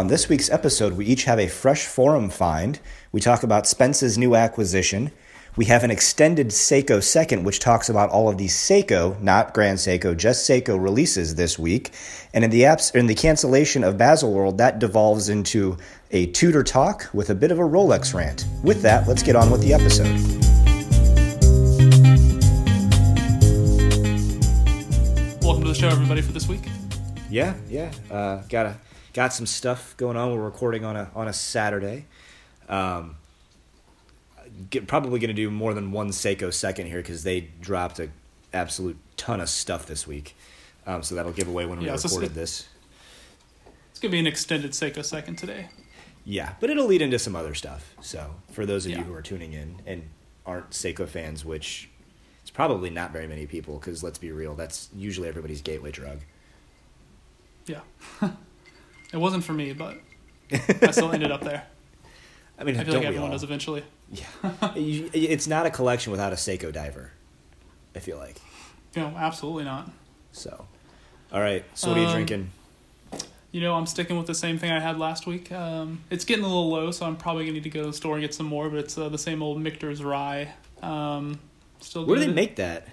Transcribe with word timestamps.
On 0.00 0.06
this 0.06 0.30
week's 0.30 0.48
episode, 0.48 0.94
we 0.94 1.04
each 1.04 1.24
have 1.24 1.38
a 1.38 1.46
fresh 1.46 1.84
forum 1.84 2.30
find. 2.30 2.80
We 3.12 3.20
talk 3.20 3.42
about 3.42 3.66
Spence's 3.66 4.16
new 4.16 4.34
acquisition. 4.34 5.12
We 5.58 5.66
have 5.66 5.84
an 5.84 5.90
extended 5.90 6.48
Seiko 6.48 7.02
second, 7.02 7.44
which 7.44 7.58
talks 7.60 7.90
about 7.90 8.08
all 8.08 8.26
of 8.30 8.38
the 8.38 8.46
Seiko, 8.46 9.20
not 9.20 9.52
Grand 9.52 9.76
Seiko, 9.76 10.16
just 10.16 10.48
Seiko 10.48 10.82
releases 10.82 11.34
this 11.34 11.58
week. 11.58 11.92
And 12.32 12.44
in 12.44 12.50
the 12.50 12.62
apps, 12.62 12.94
in 12.94 13.08
the 13.08 13.14
cancellation 13.14 13.84
of 13.84 13.98
Baselworld, 13.98 14.56
that 14.56 14.78
devolves 14.78 15.28
into 15.28 15.76
a 16.12 16.28
Tudor 16.28 16.64
talk 16.64 17.10
with 17.12 17.28
a 17.28 17.34
bit 17.34 17.50
of 17.50 17.58
a 17.58 17.62
Rolex 17.62 18.14
rant. 18.14 18.46
With 18.64 18.80
that, 18.80 19.06
let's 19.06 19.22
get 19.22 19.36
on 19.36 19.50
with 19.50 19.60
the 19.60 19.74
episode. 19.74 20.06
Welcome 25.42 25.64
to 25.64 25.68
the 25.68 25.74
show, 25.74 25.88
everybody, 25.88 26.22
for 26.22 26.32
this 26.32 26.48
week. 26.48 26.62
Yeah, 27.28 27.52
yeah. 27.68 27.92
Uh, 28.10 28.40
got 28.48 28.64
a 28.64 28.76
got 29.14 29.32
some 29.32 29.46
stuff 29.46 29.96
going 29.96 30.16
on. 30.16 30.32
We're 30.32 30.42
recording 30.44 30.84
on 30.84 30.96
a 30.96 31.10
on 31.14 31.28
a 31.28 31.32
Saturday. 31.32 32.06
Um, 32.68 33.16
get, 34.70 34.86
probably 34.86 35.18
going 35.18 35.28
to 35.28 35.34
do 35.34 35.50
more 35.50 35.74
than 35.74 35.92
one 35.92 36.10
Seiko 36.10 36.52
second 36.52 36.86
here 36.86 36.98
because 37.00 37.24
they 37.24 37.40
dropped 37.60 37.98
a 37.98 38.10
absolute 38.52 38.96
ton 39.16 39.40
of 39.40 39.48
stuff 39.48 39.86
this 39.86 40.06
week. 40.06 40.36
Um, 40.86 41.02
so 41.02 41.14
that'll 41.14 41.32
give 41.32 41.48
away 41.48 41.66
when 41.66 41.78
we 41.78 41.86
Yeah, 41.86 41.92
so 41.96 42.06
it's- 42.06 42.12
recorded 42.12 42.34
this. 42.34 42.66
It's 43.90 44.00
gonna 44.00 44.12
be 44.12 44.18
an 44.18 44.26
extended 44.26 44.70
Seiko 44.72 45.04
second 45.04 45.36
today. 45.36 45.68
Yeah, 46.24 46.54
but 46.58 46.70
it'll 46.70 46.86
lead 46.86 47.02
into 47.02 47.18
some 47.18 47.36
other 47.36 47.54
stuff. 47.54 47.94
So 48.00 48.34
for 48.50 48.64
those 48.64 48.86
of 48.86 48.92
Yeah. 48.92 48.98
you 48.98 49.04
who 49.04 49.12
are 49.14 49.20
tuning 49.22 49.52
in 49.52 49.76
and 49.86 50.08
aren't 50.46 50.70
Seiko 50.70 51.06
fans, 51.06 51.44
which 51.44 51.90
it's 52.40 52.50
probably 52.50 52.88
not 52.88 53.12
very 53.12 53.26
many 53.26 53.46
people 53.46 53.78
because 53.78 54.02
let's 54.02 54.16
be 54.18 54.32
real, 54.32 54.54
that's 54.54 54.88
usually 54.96 55.28
everybody's 55.28 55.60
gateway 55.60 55.90
drug. 55.90 56.20
Yeah, 57.66 57.80
it 59.12 59.16
wasn't 59.18 59.44
for 59.44 59.52
me, 59.52 59.72
but 59.72 59.98
I 60.82 60.90
still 60.90 61.12
ended 61.12 61.30
up 61.30 61.42
there. 61.42 61.64
I 62.58 62.64
mean, 62.64 62.76
I 62.78 62.84
feel 62.84 62.94
like 62.94 63.04
everyone 63.04 63.30
does 63.30 63.42
eventually. 63.42 63.82
Yeah, 64.12 64.26
it's 64.74 65.46
not 65.46 65.66
a 65.66 65.70
collection 65.70 66.10
without 66.10 66.32
a 66.32 66.36
Seiko 66.36 66.72
diver. 66.72 67.12
I 67.94 68.00
feel 68.00 68.18
like 68.18 68.36
No, 68.96 69.06
absolutely 69.16 69.64
not. 69.64 69.90
so. 70.32 70.66
All 71.32 71.40
right, 71.40 71.64
so 71.74 71.88
what 71.88 71.96
are 71.96 72.00
you 72.00 72.06
Um, 72.08 72.12
drinking? 72.12 72.50
You 73.52 73.60
know, 73.60 73.74
I'm 73.74 73.86
sticking 73.86 74.16
with 74.18 74.26
the 74.26 74.34
same 74.34 74.58
thing 74.58 74.70
I 74.70 74.78
had 74.80 74.98
last 74.98 75.26
week. 75.26 75.50
Um, 75.52 76.00
it's 76.10 76.24
getting 76.24 76.44
a 76.44 76.48
little 76.48 76.70
low, 76.70 76.90
so 76.92 77.06
I'm 77.06 77.16
probably 77.16 77.44
gonna 77.44 77.54
need 77.54 77.62
to 77.64 77.70
go 77.70 77.80
to 77.82 77.86
the 77.88 77.92
store 77.92 78.14
and 78.16 78.22
get 78.22 78.34
some 78.34 78.46
more. 78.46 78.68
But 78.68 78.78
it's 78.80 78.98
uh, 78.98 79.08
the 79.08 79.18
same 79.18 79.42
old 79.42 79.60
Michter's 79.60 80.02
rye. 80.04 80.52
Um, 80.82 81.38
still 81.80 82.04
Where 82.04 82.16
do 82.18 82.26
they 82.26 82.32
make 82.32 82.56
that? 82.56 82.86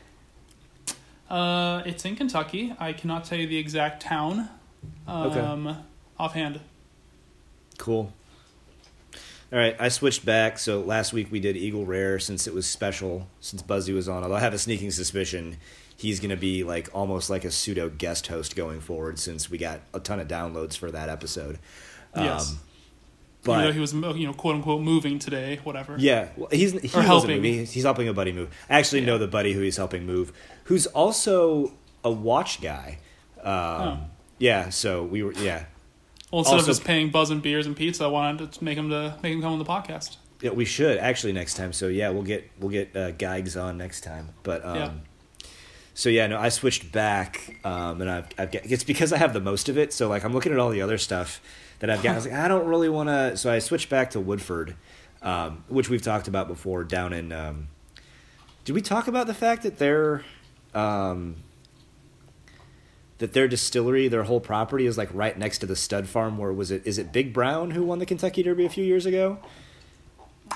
Uh, 1.29 1.83
it's 1.85 2.05
in 2.05 2.15
Kentucky. 2.15 2.73
I 2.79 2.93
cannot 2.93 3.25
tell 3.25 3.37
you 3.37 3.47
the 3.47 3.57
exact 3.57 4.01
town. 4.01 4.49
Okay. 5.07 5.39
Offhand. 6.19 6.59
Cool. 7.77 8.11
All 9.53 9.59
right, 9.59 9.75
I 9.79 9.89
switched 9.89 10.25
back. 10.25 10.59
So 10.59 10.81
last 10.81 11.13
week 11.13 11.31
we 11.31 11.39
did 11.39 11.55
Eagle 11.55 11.85
Rare 11.85 12.19
since 12.19 12.47
it 12.47 12.53
was 12.53 12.65
special, 12.65 13.27
since 13.39 13.61
Buzzy 13.61 13.93
was 13.93 14.09
on. 14.09 14.23
Although 14.23 14.35
I 14.35 14.39
have 14.41 14.53
a 14.53 14.57
sneaking 14.59 14.91
suspicion 14.91 15.57
he's 15.97 16.19
going 16.19 16.29
to 16.29 16.37
be 16.37 16.63
like 16.63 16.89
almost 16.93 17.29
like 17.29 17.43
a 17.43 17.51
pseudo 17.51 17.89
guest 17.89 18.27
host 18.27 18.55
going 18.55 18.79
forward 18.79 19.17
since 19.19 19.49
we 19.49 19.57
got 19.57 19.79
a 19.93 19.99
ton 19.99 20.19
of 20.19 20.27
downloads 20.27 20.77
for 20.77 20.91
that 20.91 21.09
episode. 21.09 21.57
Yes. 22.15 22.51
Um, 22.51 22.59
Even 23.43 23.59
though 23.61 23.67
but 23.67 23.73
he 23.73 23.79
was, 23.79 23.93
you 23.93 24.27
know, 24.27 24.33
quote 24.33 24.55
unquote, 24.55 24.81
moving 24.81 25.19
today, 25.19 25.59
whatever. 25.63 25.95
yeah, 25.97 26.29
well, 26.37 26.49
he's 26.51 26.73
he 26.73 26.97
Or 26.97 27.01
helping. 27.01 27.37
Movie. 27.37 27.65
He's 27.65 27.83
helping 27.83 28.07
a 28.07 28.13
buddy 28.13 28.31
move. 28.31 28.49
I 28.69 28.77
actually 28.79 29.01
know 29.01 29.17
the 29.17 29.27
buddy 29.27 29.53
who 29.53 29.61
he's 29.61 29.77
helping 29.77 30.05
move, 30.05 30.31
who's 30.65 30.85
also 30.87 31.73
a 32.03 32.11
watch 32.11 32.61
guy. 32.61 32.99
Um, 33.41 33.47
Oh. 33.53 33.99
Yeah, 34.39 34.69
so 34.69 35.03
we 35.03 35.23
were 35.23 35.33
yeah. 35.33 35.65
Well, 36.31 36.39
instead 36.39 36.55
Also- 36.55 36.63
of 36.71 36.75
just 36.77 36.83
paying 36.85 37.09
Buzz 37.09 37.29
and 37.29 37.41
beers 37.41 37.65
and 37.65 37.75
pizza, 37.75 38.03
I 38.03 38.07
wanted 38.07 38.51
to 38.51 38.63
make 38.63 38.77
him 38.77 38.89
to 38.89 39.17
make 39.23 39.33
him 39.33 39.41
come 39.41 39.53
on 39.53 39.59
the 39.59 39.65
podcast. 39.65 40.17
Yeah, 40.41 40.51
we 40.51 40.65
should 40.65 40.97
actually 40.97 41.33
next 41.33 41.55
time. 41.55 41.73
So 41.73 41.87
yeah, 41.87 42.09
we'll 42.09 42.23
get 42.23 42.49
we'll 42.59 42.69
get 42.69 42.95
uh, 42.95 43.11
Geigs 43.13 43.55
on 43.61 43.77
next 43.77 44.01
time. 44.01 44.29
But 44.43 44.63
um, 44.65 44.75
Yeah. 44.75 44.91
so 45.93 46.09
yeah, 46.09 46.27
no, 46.27 46.37
I 46.37 46.49
switched 46.49 46.91
back, 46.91 47.59
um, 47.63 48.01
and 48.01 48.09
I've, 48.09 48.27
I've 48.37 48.51
got, 48.51 48.61
it's 48.65 48.83
because 48.83 49.11
I 49.13 49.17
have 49.17 49.33
the 49.33 49.39
most 49.39 49.67
of 49.69 49.77
it. 49.77 49.93
So 49.93 50.07
like 50.09 50.23
I'm 50.23 50.33
looking 50.33 50.51
at 50.51 50.59
all 50.59 50.69
the 50.69 50.81
other 50.81 50.97
stuff 50.97 51.41
that 51.79 51.89
I've 51.89 52.03
got. 52.03 52.11
I 52.11 52.15
was 52.15 52.25
like, 52.25 52.35
I 52.35 52.47
don't 52.47 52.67
really 52.67 52.89
want 52.89 53.09
to. 53.09 53.37
So 53.37 53.51
I 53.51 53.59
switched 53.59 53.89
back 53.89 54.11
to 54.11 54.19
Woodford, 54.19 54.75
um, 55.21 55.63
which 55.69 55.89
we've 55.89 56.01
talked 56.01 56.27
about 56.27 56.47
before. 56.47 56.83
Down 56.83 57.13
in, 57.13 57.31
um, 57.31 57.69
did 58.65 58.73
we 58.73 58.81
talk 58.81 59.07
about 59.07 59.25
the 59.27 59.33
fact 59.33 59.63
that 59.63 59.77
their 59.79 60.23
um, 60.75 61.37
that 63.19 63.33
their 63.33 63.47
distillery, 63.47 64.07
their 64.07 64.23
whole 64.23 64.39
property 64.39 64.85
is 64.85 64.97
like 64.97 65.09
right 65.13 65.37
next 65.37 65.59
to 65.59 65.65
the 65.65 65.75
stud 65.75 66.07
farm? 66.07 66.37
Where 66.37 66.53
was 66.53 66.71
it? 66.71 66.81
Is 66.85 66.97
it 66.97 67.11
Big 67.11 67.33
Brown 67.33 67.71
who 67.71 67.83
won 67.83 67.99
the 67.99 68.05
Kentucky 68.05 68.43
Derby 68.43 68.65
a 68.65 68.69
few 68.69 68.83
years 68.83 69.05
ago? 69.05 69.39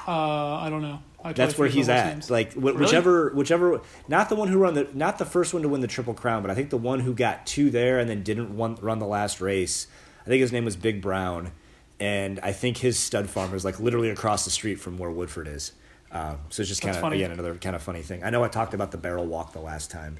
Uh, 0.07 0.55
I 0.57 0.69
don't 0.69 0.81
know. 0.81 0.99
I 1.23 1.33
That's 1.33 1.57
where 1.57 1.67
he's 1.67 1.89
at. 1.89 2.07
names. 2.13 2.31
Like 2.31 2.53
wh- 2.53 2.57
Really? 2.63 2.77
whichever, 2.77 3.29
whichever, 3.31 3.81
not 4.07 4.29
the 4.29 4.35
one 4.35 4.47
who 4.47 4.57
run 4.57 4.73
the, 4.73 4.87
not 4.93 5.17
the 5.19 5.25
first 5.25 5.53
one 5.53 5.61
to 5.63 5.69
win 5.69 5.81
the 5.81 5.87
triple 5.87 6.13
crown, 6.13 6.41
but 6.41 6.49
I 6.49 6.55
think 6.55 6.69
the 6.71 6.77
one 6.77 7.01
who 7.01 7.13
got 7.13 7.45
two 7.45 7.69
there 7.69 7.99
and 7.99 8.09
then 8.09 8.23
didn't 8.23 8.55
run 8.57 8.99
the 8.99 9.05
last 9.05 9.41
race. 9.41 9.87
I 10.21 10.25
think 10.29 10.41
his 10.41 10.51
name 10.51 10.65
was 10.65 10.75
Big 10.75 11.01
Brown, 11.01 11.51
and 11.99 12.39
I 12.41 12.51
think 12.53 12.77
his 12.77 12.97
stud 12.97 13.29
farm 13.29 13.53
is 13.53 13.63
like 13.65 13.79
literally 13.79 14.09
across 14.09 14.45
the 14.45 14.51
street 14.51 14.75
from 14.75 14.97
where 14.97 15.11
Woodford 15.11 15.47
is. 15.47 15.73
Um, 16.11 16.39
so 16.49 16.61
it's 16.61 16.69
just 16.69 16.81
kind 16.81 16.95
of 16.97 17.03
again 17.13 17.31
another 17.31 17.55
kind 17.55 17.75
of 17.75 17.81
funny 17.83 18.01
thing. 18.01 18.23
I 18.23 18.29
know 18.31 18.43
I 18.43 18.47
talked 18.47 18.73
about 18.73 18.91
the 18.91 18.97
barrel 18.97 19.25
walk 19.25 19.53
the 19.53 19.61
last 19.61 19.91
time, 19.91 20.17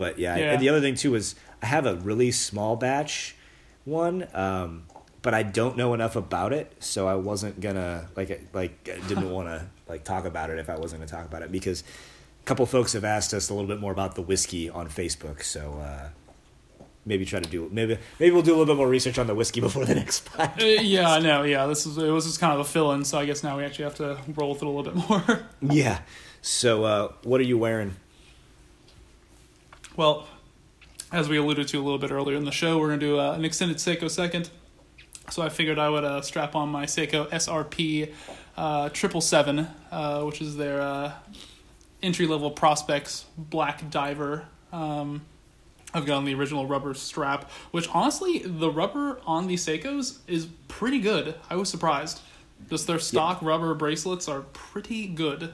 but 0.00 0.18
yeah. 0.18 0.36
Yeah. 0.36 0.52
And 0.54 0.62
the 0.62 0.70
other 0.70 0.80
thing 0.80 0.94
too 0.96 1.14
is 1.14 1.36
I 1.62 1.66
have 1.66 1.86
a 1.86 1.94
really 1.96 2.32
small 2.32 2.74
batch 2.74 3.36
one, 3.84 4.26
um, 4.34 4.84
but 5.22 5.34
I 5.34 5.42
don't 5.42 5.76
know 5.76 5.92
enough 5.94 6.16
about 6.16 6.52
it, 6.54 6.74
so 6.80 7.06
I 7.06 7.14
wasn't 7.14 7.60
gonna 7.60 8.08
like 8.16 8.48
like 8.52 8.82
didn't 9.08 9.30
want 9.30 9.48
to 9.48 9.66
like 9.86 10.02
talk 10.02 10.24
about 10.24 10.50
it 10.50 10.58
if 10.58 10.70
I 10.70 10.76
wasn't 10.76 11.02
gonna 11.02 11.10
talk 11.10 11.28
about 11.30 11.42
it 11.42 11.52
because 11.52 11.82
a 12.42 12.44
couple 12.46 12.64
folks 12.66 12.94
have 12.94 13.04
asked 13.04 13.34
us 13.34 13.50
a 13.50 13.54
little 13.54 13.68
bit 13.68 13.78
more 13.78 13.92
about 13.92 14.14
the 14.14 14.22
whiskey 14.22 14.70
on 14.70 14.88
Facebook, 14.88 15.42
so 15.42 15.78
uh, 15.82 16.08
maybe 17.04 17.26
try 17.26 17.40
to 17.40 17.50
do 17.50 17.68
maybe 17.70 17.98
maybe 18.18 18.32
we'll 18.32 18.42
do 18.42 18.52
a 18.52 18.56
little 18.56 18.74
bit 18.74 18.78
more 18.78 18.88
research 18.88 19.18
on 19.18 19.26
the 19.26 19.34
whiskey 19.34 19.60
before 19.68 19.84
the 19.84 19.94
next 19.94 20.28
Uh, 20.38 20.48
yeah, 20.58 21.12
I 21.12 21.18
know. 21.20 21.42
Yeah, 21.42 21.66
this 21.66 21.84
is 21.84 21.98
it 21.98 22.08
was 22.10 22.24
just 22.24 22.40
kind 22.40 22.54
of 22.54 22.60
a 22.60 22.64
fill-in, 22.64 23.04
so 23.04 23.18
I 23.18 23.26
guess 23.26 23.42
now 23.42 23.58
we 23.58 23.64
actually 23.64 23.84
have 23.84 23.96
to 23.96 24.18
roll 24.34 24.50
with 24.52 24.62
it 24.62 24.66
a 24.66 24.70
little 24.70 24.92
bit 24.92 25.08
more. 25.10 25.46
yeah. 25.76 26.00
So 26.40 26.84
uh, 26.84 27.12
what 27.22 27.38
are 27.40 27.44
you 27.44 27.58
wearing? 27.58 27.96
Well, 29.96 30.28
as 31.12 31.28
we 31.28 31.36
alluded 31.36 31.68
to 31.68 31.78
a 31.78 31.82
little 31.82 31.98
bit 31.98 32.12
earlier 32.12 32.36
in 32.36 32.44
the 32.44 32.52
show, 32.52 32.78
we're 32.78 32.88
gonna 32.88 33.00
do 33.00 33.18
uh, 33.18 33.32
an 33.32 33.44
extended 33.44 33.78
Seiko 33.78 34.08
second. 34.08 34.50
So 35.30 35.42
I 35.42 35.48
figured 35.48 35.78
I 35.78 35.88
would 35.88 36.04
uh, 36.04 36.22
strap 36.22 36.54
on 36.54 36.68
my 36.68 36.86
Seiko 36.86 37.28
SRP 37.30 38.12
triple 38.92 39.20
seven, 39.20 39.66
uh, 39.90 40.22
which 40.22 40.40
is 40.40 40.56
their 40.56 40.80
uh, 40.80 41.12
entry 42.02 42.26
level 42.26 42.50
Prospex 42.50 43.24
black 43.36 43.90
diver. 43.90 44.46
Um, 44.72 45.22
I've 45.92 46.06
got 46.06 46.18
on 46.18 46.24
the 46.24 46.34
original 46.34 46.66
rubber 46.66 46.94
strap, 46.94 47.50
which 47.72 47.88
honestly, 47.92 48.42
the 48.44 48.70
rubber 48.70 49.20
on 49.26 49.48
these 49.48 49.66
Seikos 49.66 50.18
is 50.28 50.46
pretty 50.68 51.00
good. 51.00 51.34
I 51.48 51.56
was 51.56 51.68
surprised. 51.68 52.20
Just 52.68 52.86
their 52.86 53.00
stock 53.00 53.42
rubber 53.42 53.74
bracelets 53.74 54.28
are 54.28 54.42
pretty 54.52 55.08
good. 55.08 55.52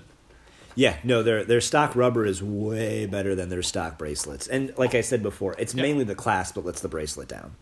Yeah, 0.79 0.99
no, 1.03 1.23
their 1.23 1.43
their 1.43 1.61
stock 1.63 1.97
rubber 1.97 2.25
is 2.27 2.43
way 2.43 3.07
better 3.07 3.35
than 3.35 3.49
their 3.49 3.63
stock 3.63 3.97
bracelets. 3.99 4.47
And 4.47 4.73
like 4.77 4.95
I 4.95 5.01
said 5.01 5.23
before, 5.23 5.55
it's 5.59 5.75
Yeah. 5.75 5.83
mainly 5.83 6.05
the 6.05 6.15
clasp 6.15 6.55
that 6.55 6.65
lets 6.67 6.81
the 6.83 6.89
bracelet 6.89 7.29
down. 7.29 7.57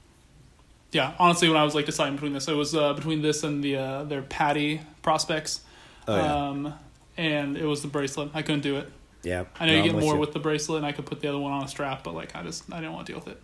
Yeah, 0.91 1.15
honestly, 1.19 1.49
when 1.49 1.57
I 1.57 1.65
was 1.65 1.75
like 1.75 1.87
deciding 1.87 2.15
between 2.15 2.33
this, 2.33 2.47
it 2.49 2.55
was 2.55 2.75
uh, 2.75 2.93
between 2.93 3.23
this 3.23 3.43
and 3.45 3.63
the 3.65 3.77
uh, 3.77 4.05
their 4.05 4.23
PADI 4.23 4.81
Prospex, 5.03 5.61
Oh, 6.09 6.17
yeah. 6.17 6.49
um, 6.49 6.75
and 7.17 7.57
it 7.57 7.65
was 7.67 7.83
the 7.83 7.89
bracelet. 7.89 8.31
I 8.35 8.43
couldn't 8.43 8.63
do 8.63 8.77
it. 8.79 8.91
Yeah. 9.23 9.45
I 9.59 9.67
know 9.67 9.73
no, 9.73 9.79
you 9.85 9.93
get 9.93 10.01
more 10.01 10.15
you. 10.15 10.21
with 10.21 10.33
the 10.33 10.39
bracelet, 10.41 10.79
and 10.79 10.87
I 10.87 10.93
could 10.93 11.07
put 11.07 11.21
the 11.21 11.29
other 11.29 11.39
one 11.39 11.53
on 11.53 11.63
a 11.65 11.69
strap, 11.69 12.03
but 12.05 12.15
like 12.15 12.35
I 12.37 12.43
just 12.43 12.65
I 12.73 12.77
didn't 12.81 12.93
want 12.95 13.07
to 13.07 13.13
deal 13.13 13.21
with 13.21 13.29
it. 13.29 13.41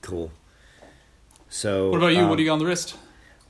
Cool. 0.00 0.30
So 1.48 1.90
What 1.90 1.98
about 1.98 2.08
you? 2.14 2.20
um, 2.20 2.28
what 2.30 2.36
do 2.36 2.42
you 2.42 2.48
got 2.48 2.54
on 2.54 2.58
the 2.60 2.66
wrist? 2.66 2.96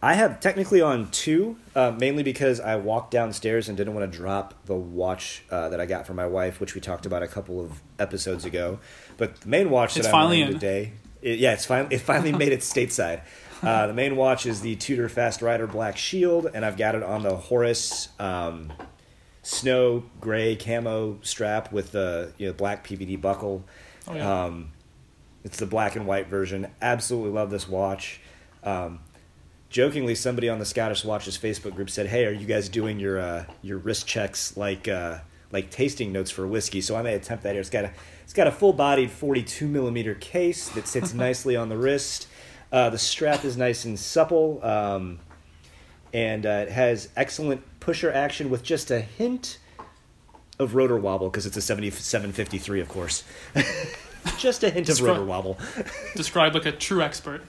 I 0.00 0.14
have 0.14 0.38
technically 0.38 0.80
on 0.80 1.10
two, 1.10 1.56
uh, 1.74 1.92
mainly 1.98 2.22
because 2.22 2.60
I 2.60 2.76
walked 2.76 3.10
downstairs 3.10 3.68
and 3.68 3.76
didn't 3.76 3.94
want 3.94 4.10
to 4.10 4.16
drop 4.16 4.54
the 4.66 4.76
watch 4.76 5.42
uh, 5.50 5.70
that 5.70 5.80
I 5.80 5.86
got 5.86 6.06
for 6.06 6.14
my 6.14 6.26
wife, 6.26 6.60
which 6.60 6.74
we 6.76 6.80
talked 6.80 7.04
about 7.04 7.24
a 7.24 7.28
couple 7.28 7.60
of 7.60 7.82
episodes 7.98 8.44
ago. 8.44 8.78
But 9.16 9.40
the 9.40 9.48
main 9.48 9.70
watch 9.70 9.96
It's 9.96 10.06
that 10.06 10.14
I'm 10.14 10.20
finally 10.20 10.38
wearing 10.38 10.54
in. 10.54 10.60
today, 10.60 10.92
it, 11.20 11.38
yeah, 11.40 11.52
it's 11.52 11.64
finally 11.64 11.96
it 11.96 12.00
finally 12.00 12.32
made 12.32 12.52
it 12.52 12.60
stateside. 12.60 13.22
Uh, 13.60 13.88
the 13.88 13.92
main 13.92 14.14
watch 14.14 14.46
is 14.46 14.60
the 14.60 14.76
Tudor 14.76 15.08
Fast 15.08 15.42
Rider 15.42 15.66
Black 15.66 15.96
Shield, 15.96 16.46
and 16.54 16.64
I've 16.64 16.76
got 16.76 16.94
it 16.94 17.02
on 17.02 17.24
the 17.24 17.34
Horus 17.34 18.08
um, 18.20 18.72
Snow 19.42 20.04
Gray 20.20 20.54
camo 20.54 21.18
strap 21.22 21.72
with 21.72 21.90
the 21.90 22.32
you 22.38 22.46
know 22.46 22.52
black 22.52 22.86
PVD 22.86 23.20
buckle. 23.20 23.64
Oh, 24.06 24.14
yeah. 24.14 24.44
Um, 24.44 24.70
it's 25.42 25.58
the 25.58 25.66
black 25.66 25.96
and 25.96 26.06
white 26.06 26.28
version. 26.28 26.68
Absolutely 26.80 27.32
love 27.32 27.50
this 27.50 27.68
watch. 27.68 28.20
Um, 28.62 29.00
jokingly, 29.70 30.14
somebody 30.14 30.48
on 30.48 30.58
the 30.58 30.64
Scottish 30.64 31.04
Watches 31.04 31.36
Facebook 31.38 31.74
group 31.74 31.90
said, 31.90 32.06
"Hey, 32.06 32.26
are 32.26 32.32
you 32.32 32.46
guys 32.46 32.68
doing 32.68 32.98
your 32.98 33.18
uh, 33.18 33.44
your 33.62 33.78
wrist 33.78 34.06
checks 34.06 34.56
like 34.56 34.88
uh, 34.88 35.18
like 35.52 35.70
tasting 35.70 36.12
notes 36.12 36.30
for 36.30 36.46
whiskey?" 36.46 36.80
So 36.80 36.96
I 36.96 37.02
may 37.02 37.14
attempt 37.14 37.44
that 37.44 37.52
here. 37.52 37.60
It's 37.60 37.70
got 37.70 37.84
a 37.84 37.92
it's 38.24 38.32
got 38.32 38.46
a 38.46 38.52
full 38.52 38.72
bodied 38.72 39.10
42 39.10 39.66
millimeter 39.66 40.14
case 40.14 40.68
that 40.70 40.86
sits 40.86 41.14
nicely 41.14 41.56
on 41.56 41.68
the 41.68 41.78
wrist. 41.78 42.28
Uh, 42.70 42.90
the 42.90 42.98
strap 42.98 43.44
is 43.44 43.56
nice 43.56 43.84
and 43.84 43.98
supple, 43.98 44.62
um, 44.62 45.18
and 46.12 46.44
uh, 46.44 46.64
it 46.66 46.70
has 46.70 47.08
excellent 47.16 47.62
pusher 47.80 48.12
action 48.12 48.50
with 48.50 48.62
just 48.62 48.90
a 48.90 49.00
hint 49.00 49.58
of 50.58 50.74
rotor 50.74 50.98
wobble 50.98 51.30
because 51.30 51.46
it's 51.46 51.56
a 51.56 51.62
7753, 51.62 52.80
of 52.80 52.88
course. 52.88 53.24
just 54.38 54.64
a 54.64 54.70
hint 54.70 54.88
of 54.88 55.00
rotor 55.00 55.24
wobble. 55.24 55.56
Described 56.16 56.54
like 56.54 56.66
a 56.66 56.72
true 56.72 57.00
expert. 57.00 57.42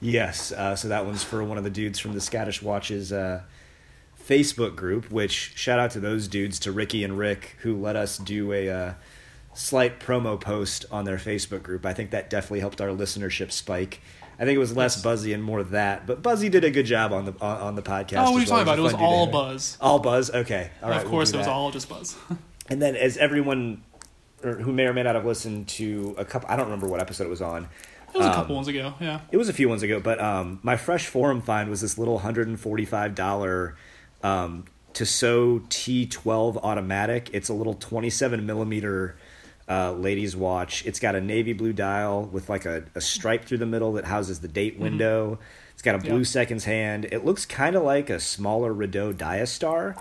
Yes, 0.00 0.52
uh, 0.52 0.76
so 0.76 0.88
that 0.88 1.04
one's 1.04 1.22
for 1.22 1.44
one 1.44 1.58
of 1.58 1.64
the 1.64 1.70
dudes 1.70 1.98
from 1.98 2.14
the 2.14 2.20
Scottish 2.20 2.62
Watches 2.62 3.12
uh, 3.12 3.42
Facebook 4.26 4.74
group. 4.74 5.10
Which 5.10 5.52
shout 5.56 5.78
out 5.78 5.90
to 5.92 6.00
those 6.00 6.26
dudes, 6.26 6.58
to 6.60 6.72
Ricky 6.72 7.04
and 7.04 7.18
Rick, 7.18 7.56
who 7.60 7.78
let 7.78 7.96
us 7.96 8.16
do 8.16 8.52
a 8.52 8.68
uh, 8.70 8.94
slight 9.52 10.00
promo 10.00 10.40
post 10.40 10.86
on 10.90 11.04
their 11.04 11.18
Facebook 11.18 11.62
group. 11.62 11.84
I 11.84 11.92
think 11.92 12.10
that 12.10 12.30
definitely 12.30 12.60
helped 12.60 12.80
our 12.80 12.88
listenership 12.88 13.52
spike. 13.52 14.00
I 14.38 14.44
think 14.44 14.56
it 14.56 14.60
was 14.60 14.74
less. 14.74 15.02
Buzzy 15.02 15.34
and 15.34 15.44
more 15.44 15.62
that, 15.64 16.06
but 16.06 16.22
Buzzy 16.22 16.48
did 16.48 16.64
a 16.64 16.70
good 16.70 16.86
job 16.86 17.12
on 17.12 17.26
the 17.26 17.34
on, 17.42 17.56
on 17.58 17.74
the 17.74 17.82
podcast. 17.82 18.26
Oh, 18.26 18.30
what 18.32 18.38
are 18.38 18.44
you 18.44 18.46
well. 18.46 18.46
talking 18.46 18.62
about? 18.62 18.78
It 18.78 18.82
was 18.82 18.92
a 18.94 18.96
fun 18.96 19.00
dude 19.00 19.08
to 19.10 19.14
all 19.14 19.24
have. 19.26 19.32
buzz. 19.32 19.78
All 19.82 19.98
Buzz. 19.98 20.30
Okay, 20.30 20.70
all 20.82 20.88
right. 20.88 20.96
of 20.96 21.02
we'll 21.02 21.10
course, 21.10 21.32
it 21.32 21.36
was 21.36 21.46
all 21.46 21.70
just 21.70 21.88
buzz. 21.88 22.16
And 22.70 22.80
then, 22.80 22.94
as 22.94 23.16
everyone 23.16 23.82
or 24.44 24.54
who 24.54 24.72
may 24.72 24.86
or 24.86 24.92
may 24.92 25.02
not 25.02 25.16
have 25.16 25.26
listened 25.26 25.66
to 25.68 26.14
a 26.16 26.24
couple, 26.24 26.48
I 26.48 26.54
don't 26.54 26.66
remember 26.66 26.86
what 26.86 27.00
episode 27.00 27.24
it 27.24 27.30
was 27.30 27.42
on. 27.42 27.68
It 28.14 28.18
was 28.18 28.26
a 28.26 28.30
Um, 28.30 28.34
couple 28.34 28.56
ones 28.56 28.68
ago. 28.68 28.94
Yeah. 29.00 29.20
It 29.30 29.36
was 29.36 29.48
a 29.48 29.52
few 29.52 29.68
ones 29.68 29.82
ago, 29.82 30.00
but 30.00 30.20
um, 30.20 30.58
my 30.62 30.76
fresh 30.76 31.06
forum 31.06 31.40
find 31.42 31.70
was 31.70 31.80
this 31.80 31.96
little 31.98 32.18
hundred 32.20 32.48
and 32.48 32.58
forty-five 32.58 33.14
dollar 33.14 33.76
um, 34.22 34.64
Tissot 34.92 35.68
T12 35.70 36.56
automatic. 36.62 37.30
It's 37.32 37.48
a 37.48 37.54
little 37.54 37.74
twenty-seven 37.74 38.44
millimeter 38.46 39.16
uh, 39.68 39.92
ladies' 39.92 40.34
watch. 40.36 40.84
It's 40.84 40.98
got 40.98 41.14
a 41.14 41.20
navy 41.20 41.52
blue 41.52 41.72
dial 41.72 42.24
with 42.24 42.48
like 42.48 42.64
a, 42.66 42.84
a 42.96 43.00
stripe 43.00 43.44
through 43.44 43.58
the 43.58 43.66
middle 43.66 43.92
that 43.92 44.04
houses 44.04 44.40
the 44.40 44.48
date 44.48 44.78
window. 44.78 45.38
It's 45.72 45.82
got 45.82 45.94
a 45.94 45.98
blue 45.98 46.18
Yeah. 46.18 46.24
seconds 46.24 46.64
hand. 46.64 47.06
It 47.12 47.24
looks 47.24 47.46
kind 47.46 47.76
of 47.76 47.84
like 47.84 48.10
a 48.10 48.18
smaller 48.20 48.74
Rado 48.74 49.14
Diastar. 49.14 49.96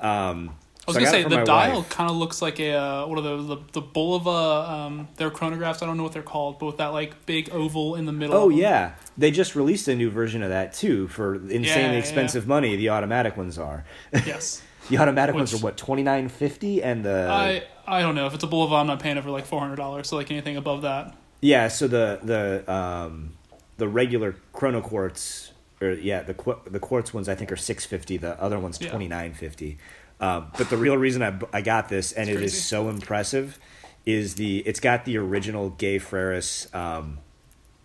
Um, 0.00 0.54
was 0.88 0.96
so 0.96 1.00
gonna 1.00 1.10
say 1.12 1.22
the 1.24 1.44
dial 1.44 1.84
kind 1.84 2.10
of 2.10 2.16
looks 2.16 2.42
like 2.42 2.58
a 2.60 2.72
uh, 2.74 3.06
what 3.06 3.18
are 3.18 3.22
those 3.22 3.46
the 3.46 3.56
the 3.72 3.82
Bulova 3.82 4.68
um 4.68 5.08
their 5.16 5.30
chronographs 5.30 5.82
I 5.82 5.86
don't 5.86 5.96
know 5.96 6.02
what 6.02 6.12
they're 6.12 6.22
called 6.22 6.58
but 6.58 6.66
with 6.66 6.76
that 6.78 6.88
like 6.88 7.24
big 7.26 7.50
oval 7.50 7.94
in 7.94 8.06
the 8.06 8.12
middle. 8.12 8.34
Oh 8.36 8.48
yeah, 8.48 8.92
they 9.16 9.30
just 9.30 9.54
released 9.54 9.86
a 9.88 9.94
new 9.94 10.10
version 10.10 10.42
of 10.42 10.50
that 10.50 10.72
too 10.72 11.08
for 11.08 11.34
insanely 11.36 11.66
Yeah, 11.66 11.92
yeah. 11.92 11.98
expensive 11.98 12.46
money. 12.46 12.76
The 12.76 12.88
automatic 12.90 13.36
ones 13.36 13.58
are. 13.58 13.84
Yes. 14.26 14.62
The 14.90 14.96
automatic 14.98 15.34
ones 15.34 15.52
are 15.52 15.58
what 15.58 15.76
twenty 15.76 16.02
nine 16.02 16.28
fifty, 16.30 16.82
and 16.82 17.04
the 17.04 17.28
I 17.30 17.62
I 17.86 18.00
don't 18.00 18.14
know 18.14 18.26
if 18.26 18.34
it's 18.34 18.42
a 18.44 18.46
Bulova 18.46 18.80
I'm 18.80 18.86
not 18.86 19.00
paying 19.00 19.18
over 19.18 19.30
like 19.30 19.44
four 19.44 19.60
hundred 19.60 19.76
dollars 19.76 20.08
so 20.08 20.16
like 20.16 20.30
anything 20.30 20.56
above 20.56 20.82
that. 20.82 21.14
yeah. 21.40 21.68
So 21.68 21.86
the 21.88 22.18
the 22.22 22.72
um 22.72 23.34
the 23.76 23.86
regular 23.86 24.36
Chrono 24.54 24.80
Quartz 24.80 25.52
or 25.82 25.90
yeah 25.92 26.22
the 26.22 26.32
qu- 26.34 26.58
the 26.66 26.80
quartz 26.80 27.12
ones 27.12 27.28
I 27.28 27.34
think 27.34 27.52
are 27.52 27.56
six 27.56 27.84
fifty. 27.84 28.16
The 28.16 28.40
other 28.42 28.58
ones 28.58 28.78
Yeah. 28.80 28.88
twenty 28.88 29.08
nine 29.08 29.34
fifty. 29.34 29.76
Um, 30.20 30.50
but 30.56 30.68
the 30.68 30.76
real 30.76 30.96
reason 30.96 31.22
I, 31.22 31.38
I 31.52 31.60
got 31.60 31.88
this 31.88 32.12
and 32.12 32.28
It's 32.28 32.40
it 32.40 32.44
is 32.44 32.64
so 32.64 32.88
impressive 32.88 33.58
is 34.04 34.34
the 34.34 34.58
it's 34.60 34.80
got 34.80 35.04
the 35.04 35.16
original 35.18 35.70
Gay 35.70 35.98
Frères 35.98 36.74
um, 36.74 37.18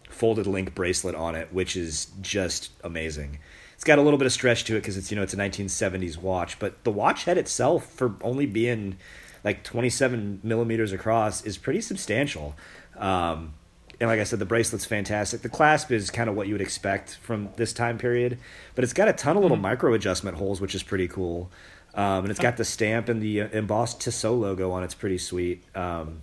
folded 0.10 0.48
link 0.48 0.74
bracelet 0.74 1.16
on 1.16 1.36
it, 1.36 1.54
which 1.54 1.76
is 1.76 2.08
just 2.22 2.72
amazing. 2.84 3.40
It's 3.76 3.84
got 3.84 4.00
a 4.00 4.02
little 4.02 4.18
bit 4.18 4.26
of 4.26 4.32
stretch 4.32 4.64
to 4.66 4.76
it 4.76 4.80
because 4.80 4.98
it's 4.98 5.12
you 5.12 5.18
know 5.18 5.24
it's 5.24 5.34
a 5.34 5.38
1970s 5.38 6.18
watch, 6.18 6.58
but 6.60 6.84
the 6.84 6.92
watch 6.92 7.26
head 7.26 7.38
itself, 7.38 7.92
for 7.92 8.16
only 8.22 8.46
being 8.46 8.98
like 9.44 9.64
27 9.64 10.40
millimeters 10.44 10.94
across, 10.94 11.44
is 11.44 11.58
pretty 11.58 11.82
substantial. 11.82 12.56
Um, 12.98 13.54
and 14.00 14.10
like 14.10 14.20
I 14.20 14.24
said, 14.24 14.40
the 14.40 14.46
bracelet's 14.46 14.86
fantastic. 14.86 15.42
The 15.42 15.50
clasp 15.50 15.92
is 15.92 16.10
kind 16.10 16.30
of 16.30 16.36
what 16.36 16.48
you 16.48 16.54
would 16.54 16.62
expect 16.62 17.16
from 17.18 17.50
this 17.58 17.74
time 17.74 17.98
period, 17.98 18.38
but 18.76 18.84
it's 18.84 18.94
got 18.94 19.08
a 19.08 19.14
ton 19.14 19.38
of 19.38 19.44
little 19.44 19.58
micro 19.58 19.94
adjustment 19.94 20.38
holes, 20.38 20.60
which 20.62 20.74
is 20.74 20.84
pretty 20.84 21.08
cool. 21.08 21.52
Um, 21.95 22.24
and 22.25 22.31
it's 22.31 22.40
got 22.40 22.57
the 22.57 22.66
stamp 22.66 23.07
and 23.10 23.22
the 23.22 23.42
uh, 23.42 23.48
embossed 23.50 24.01
Tissot 24.01 24.34
logo 24.34 24.72
on 24.72 24.81
it. 24.81 24.86
It's 24.86 24.95
pretty 24.95 25.19
sweet. 25.19 25.63
Um, 25.75 26.22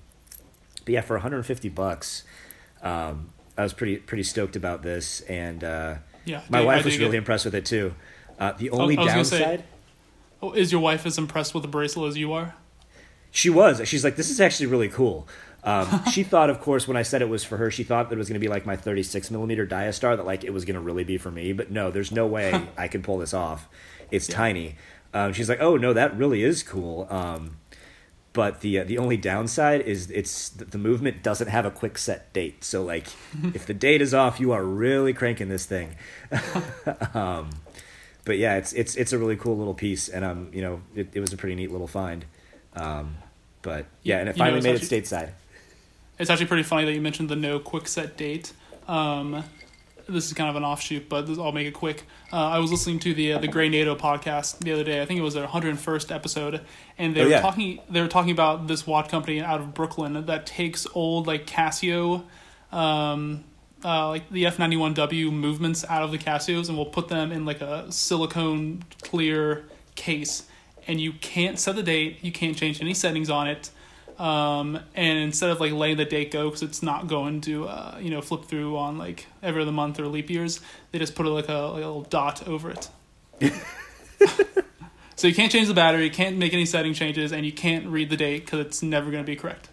but 0.84 0.88
yeah, 0.94 1.00
for 1.00 1.14
150 1.14 1.68
bucks, 1.68 2.24
um, 2.82 3.28
I 3.56 3.62
was 3.62 3.72
pretty 3.72 3.96
pretty 3.98 4.22
stoked 4.24 4.56
about 4.56 4.82
this, 4.82 5.20
and 5.22 5.62
uh, 5.62 5.96
Yeah. 6.24 6.40
my 6.48 6.60
wife 6.62 6.84
was 6.84 6.98
really 6.98 7.16
it. 7.16 7.18
impressed 7.18 7.44
with 7.44 7.54
it 7.54 7.66
too. 7.66 7.94
Uh, 8.38 8.52
the 8.52 8.70
only 8.70 8.96
gonna 8.96 9.24
say- 9.24 9.38
downside, 9.40 9.64
Oh, 10.42 10.52
is 10.52 10.72
your 10.72 10.80
wife 10.80 11.04
as 11.04 11.18
impressed 11.18 11.52
with 11.54 11.62
the 11.62 11.68
bracelet 11.68 12.08
as 12.08 12.16
you 12.16 12.32
are? 12.32 12.54
she 13.30 13.50
was. 13.50 13.86
She's 13.86 14.02
like, 14.02 14.16
"This 14.16 14.30
is 14.30 14.40
actually 14.40 14.66
really 14.66 14.88
cool." 14.88 15.28
Um, 15.62 16.02
she 16.12 16.22
thought, 16.24 16.48
of 16.50 16.60
course, 16.60 16.88
when 16.88 16.96
I 16.96 17.02
said 17.02 17.20
it 17.22 17.28
was 17.28 17.44
for 17.44 17.58
her, 17.58 17.70
she 17.70 17.84
thought 17.84 18.08
that 18.08 18.14
it 18.14 18.18
was 18.18 18.28
going 18.28 18.40
to 18.40 18.44
be 18.44 18.48
like 18.48 18.64
my 18.66 18.74
36 18.76 19.30
millimeter 19.30 19.66
Diastar, 19.66 20.16
that 20.16 20.24
like 20.26 20.42
it 20.42 20.52
was 20.54 20.64
going 20.64 20.74
to 20.74 20.80
really 20.80 21.04
be 21.04 21.18
for 21.18 21.30
me. 21.30 21.52
But 21.52 21.70
no, 21.70 21.90
there's 21.90 22.10
no 22.10 22.26
way 22.26 22.66
I 22.78 22.88
can 22.88 23.02
pull 23.02 23.18
this 23.18 23.34
off. 23.34 23.68
It's 24.10 24.26
tiny. 24.26 24.76
Um, 25.12 25.32
she's 25.32 25.48
like, 25.48 25.60
"Oh 25.60 25.76
no, 25.76 25.92
that 25.92 26.16
really 26.16 26.42
is 26.42 26.62
cool." 26.62 27.06
Um, 27.10 27.56
but 28.32 28.60
the 28.60 28.78
uh, 28.78 28.84
the 28.84 28.98
only 28.98 29.16
downside 29.16 29.80
is 29.82 30.10
it's 30.10 30.50
the 30.50 30.78
movement 30.78 31.22
doesn't 31.22 31.48
have 31.48 31.66
a 31.66 31.70
quick 31.70 31.98
set 31.98 32.32
date. 32.32 32.62
So 32.62 32.82
like, 32.82 33.06
if 33.54 33.66
the 33.66 33.74
date 33.74 34.02
is 34.02 34.14
off, 34.14 34.38
you 34.38 34.52
are 34.52 34.64
really 34.64 35.12
cranking 35.12 35.48
this 35.48 35.66
thing. 35.66 35.96
um, 37.14 37.50
but 38.24 38.38
yeah, 38.38 38.56
it's 38.56 38.72
it's 38.72 38.94
it's 38.96 39.12
a 39.12 39.18
really 39.18 39.36
cool 39.36 39.56
little 39.56 39.74
piece, 39.74 40.08
and 40.08 40.24
um, 40.24 40.50
you 40.52 40.62
know, 40.62 40.80
it, 40.94 41.08
it 41.14 41.20
was 41.20 41.32
a 41.32 41.36
pretty 41.36 41.56
neat 41.56 41.72
little 41.72 41.88
find. 41.88 42.24
Um, 42.74 43.16
but 43.62 43.86
yeah, 44.02 44.18
and 44.18 44.28
it 44.28 44.36
You 44.36 44.44
know, 44.44 44.50
finally 44.50 44.62
made 44.62 44.76
it 44.76 44.82
stateside. 44.82 45.30
It's 46.18 46.30
actually 46.30 46.46
pretty 46.46 46.62
funny 46.62 46.84
that 46.84 46.92
you 46.92 47.00
mentioned 47.00 47.30
the 47.30 47.36
no 47.36 47.58
quick 47.58 47.88
set 47.88 48.16
date. 48.16 48.52
Um, 48.86 49.42
this 50.12 50.26
is 50.26 50.32
kind 50.34 50.50
of 50.50 50.56
an 50.56 50.64
offshoot, 50.64 51.08
but 51.08 51.26
this, 51.26 51.38
I'll 51.38 51.52
make 51.52 51.66
it 51.66 51.74
quick. 51.74 52.04
Uh, 52.32 52.36
I 52.48 52.58
was 52.58 52.70
listening 52.70 52.98
to 53.00 53.14
the 53.14 53.34
uh, 53.34 53.38
the 53.38 53.48
Grey 53.48 53.68
NATO 53.68 53.94
podcast 53.94 54.58
the 54.58 54.72
other 54.72 54.84
day. 54.84 55.00
I 55.02 55.06
think 55.06 55.18
it 55.20 55.22
was 55.22 55.34
their 55.34 55.46
101st 55.46 56.14
episode, 56.14 56.60
and 56.98 57.14
they 57.14 57.20
Oh, 57.22 57.24
were 57.24 57.30
yeah. 57.30 57.40
talking. 57.40 57.80
They 57.88 58.00
were 58.00 58.08
talking 58.08 58.30
about 58.32 58.66
this 58.66 58.86
watch 58.86 59.08
company 59.08 59.40
out 59.40 59.60
of 59.60 59.74
Brooklyn 59.74 60.26
that 60.26 60.46
takes 60.46 60.86
old 60.94 61.26
like 61.26 61.46
Casio, 61.46 62.24
um, 62.72 63.44
uh, 63.84 64.08
like 64.08 64.28
the 64.30 64.46
F 64.46 64.58
ninety 64.58 64.76
one 64.76 64.94
W 64.94 65.30
movements 65.30 65.84
out 65.88 66.02
of 66.02 66.10
the 66.12 66.18
Casios, 66.18 66.68
and 66.68 66.76
will 66.76 66.86
put 66.86 67.08
them 67.08 67.32
in 67.32 67.44
like 67.44 67.60
a 67.60 67.90
silicone 67.90 68.84
clear 69.02 69.64
case, 69.94 70.44
and 70.86 71.00
you 71.00 71.12
can't 71.14 71.58
set 71.58 71.76
the 71.76 71.82
date. 71.82 72.18
You 72.22 72.32
can't 72.32 72.56
change 72.56 72.80
any 72.80 72.94
settings 72.94 73.30
on 73.30 73.48
it 73.48 73.70
um, 74.20 74.78
and 74.94 75.18
instead 75.18 75.48
of 75.48 75.60
like 75.60 75.72
letting 75.72 75.96
the 75.96 76.04
date 76.04 76.30
go 76.30 76.44
because 76.48 76.62
it's 76.62 76.82
not 76.82 77.06
going 77.06 77.40
to 77.42 77.66
uh, 77.66 77.98
you 78.00 78.10
know 78.10 78.20
flip 78.20 78.44
through 78.44 78.76
on 78.76 78.98
like 78.98 79.26
every 79.42 79.62
other 79.62 79.72
month 79.72 79.98
or 79.98 80.06
leap 80.06 80.28
years, 80.28 80.60
they 80.92 80.98
just 80.98 81.14
put 81.14 81.24
like 81.26 81.48
a, 81.48 81.52
like 81.52 81.82
a 81.82 81.86
little 81.86 82.02
dot 82.02 82.46
over 82.46 82.70
it. 82.70 82.88
so 85.16 85.26
you 85.26 85.34
can't 85.34 85.50
change 85.50 85.68
the 85.68 85.74
battery, 85.74 86.04
you 86.04 86.10
can't 86.10 86.36
make 86.36 86.52
any 86.52 86.66
setting 86.66 86.92
changes, 86.92 87.32
and 87.32 87.46
you 87.46 87.52
can't 87.52 87.86
read 87.86 88.10
the 88.10 88.16
date 88.16 88.44
because 88.44 88.60
it's 88.60 88.82
never 88.82 89.10
going 89.10 89.24
to 89.24 89.26
be 89.26 89.36
correct. 89.36 89.70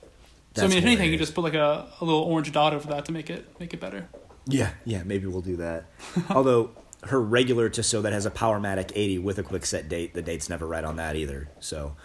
so 0.55 0.61
I 0.63 0.67
That's 0.67 0.69
mean, 0.69 0.77
if 0.77 0.85
anything, 0.85 1.11
you 1.11 1.17
just 1.17 1.35
put 1.35 1.41
like 1.41 1.53
a, 1.53 1.87
a 1.99 2.05
little 2.05 2.21
orange 2.21 2.51
dot 2.53 2.73
over 2.73 2.87
that 2.87 3.03
to 3.05 3.11
make 3.11 3.29
it 3.29 3.59
make 3.59 3.73
it 3.73 3.81
better. 3.81 4.07
Yeah, 4.45 4.71
yeah, 4.85 5.03
maybe 5.03 5.27
we'll 5.27 5.41
do 5.41 5.57
that. 5.57 5.87
Although 6.29 6.71
her 7.03 7.21
regular 7.21 7.67
Tissot 7.69 8.03
that 8.03 8.13
has 8.13 8.25
a 8.25 8.31
Powermatic 8.31 8.93
80 8.95 9.19
with 9.19 9.39
a 9.39 9.43
quick 9.43 9.65
set 9.65 9.89
date, 9.89 10.13
the 10.13 10.21
date's 10.21 10.49
never 10.49 10.65
right 10.65 10.85
on 10.85 10.95
that 10.95 11.17
either. 11.17 11.49
So, 11.59 11.97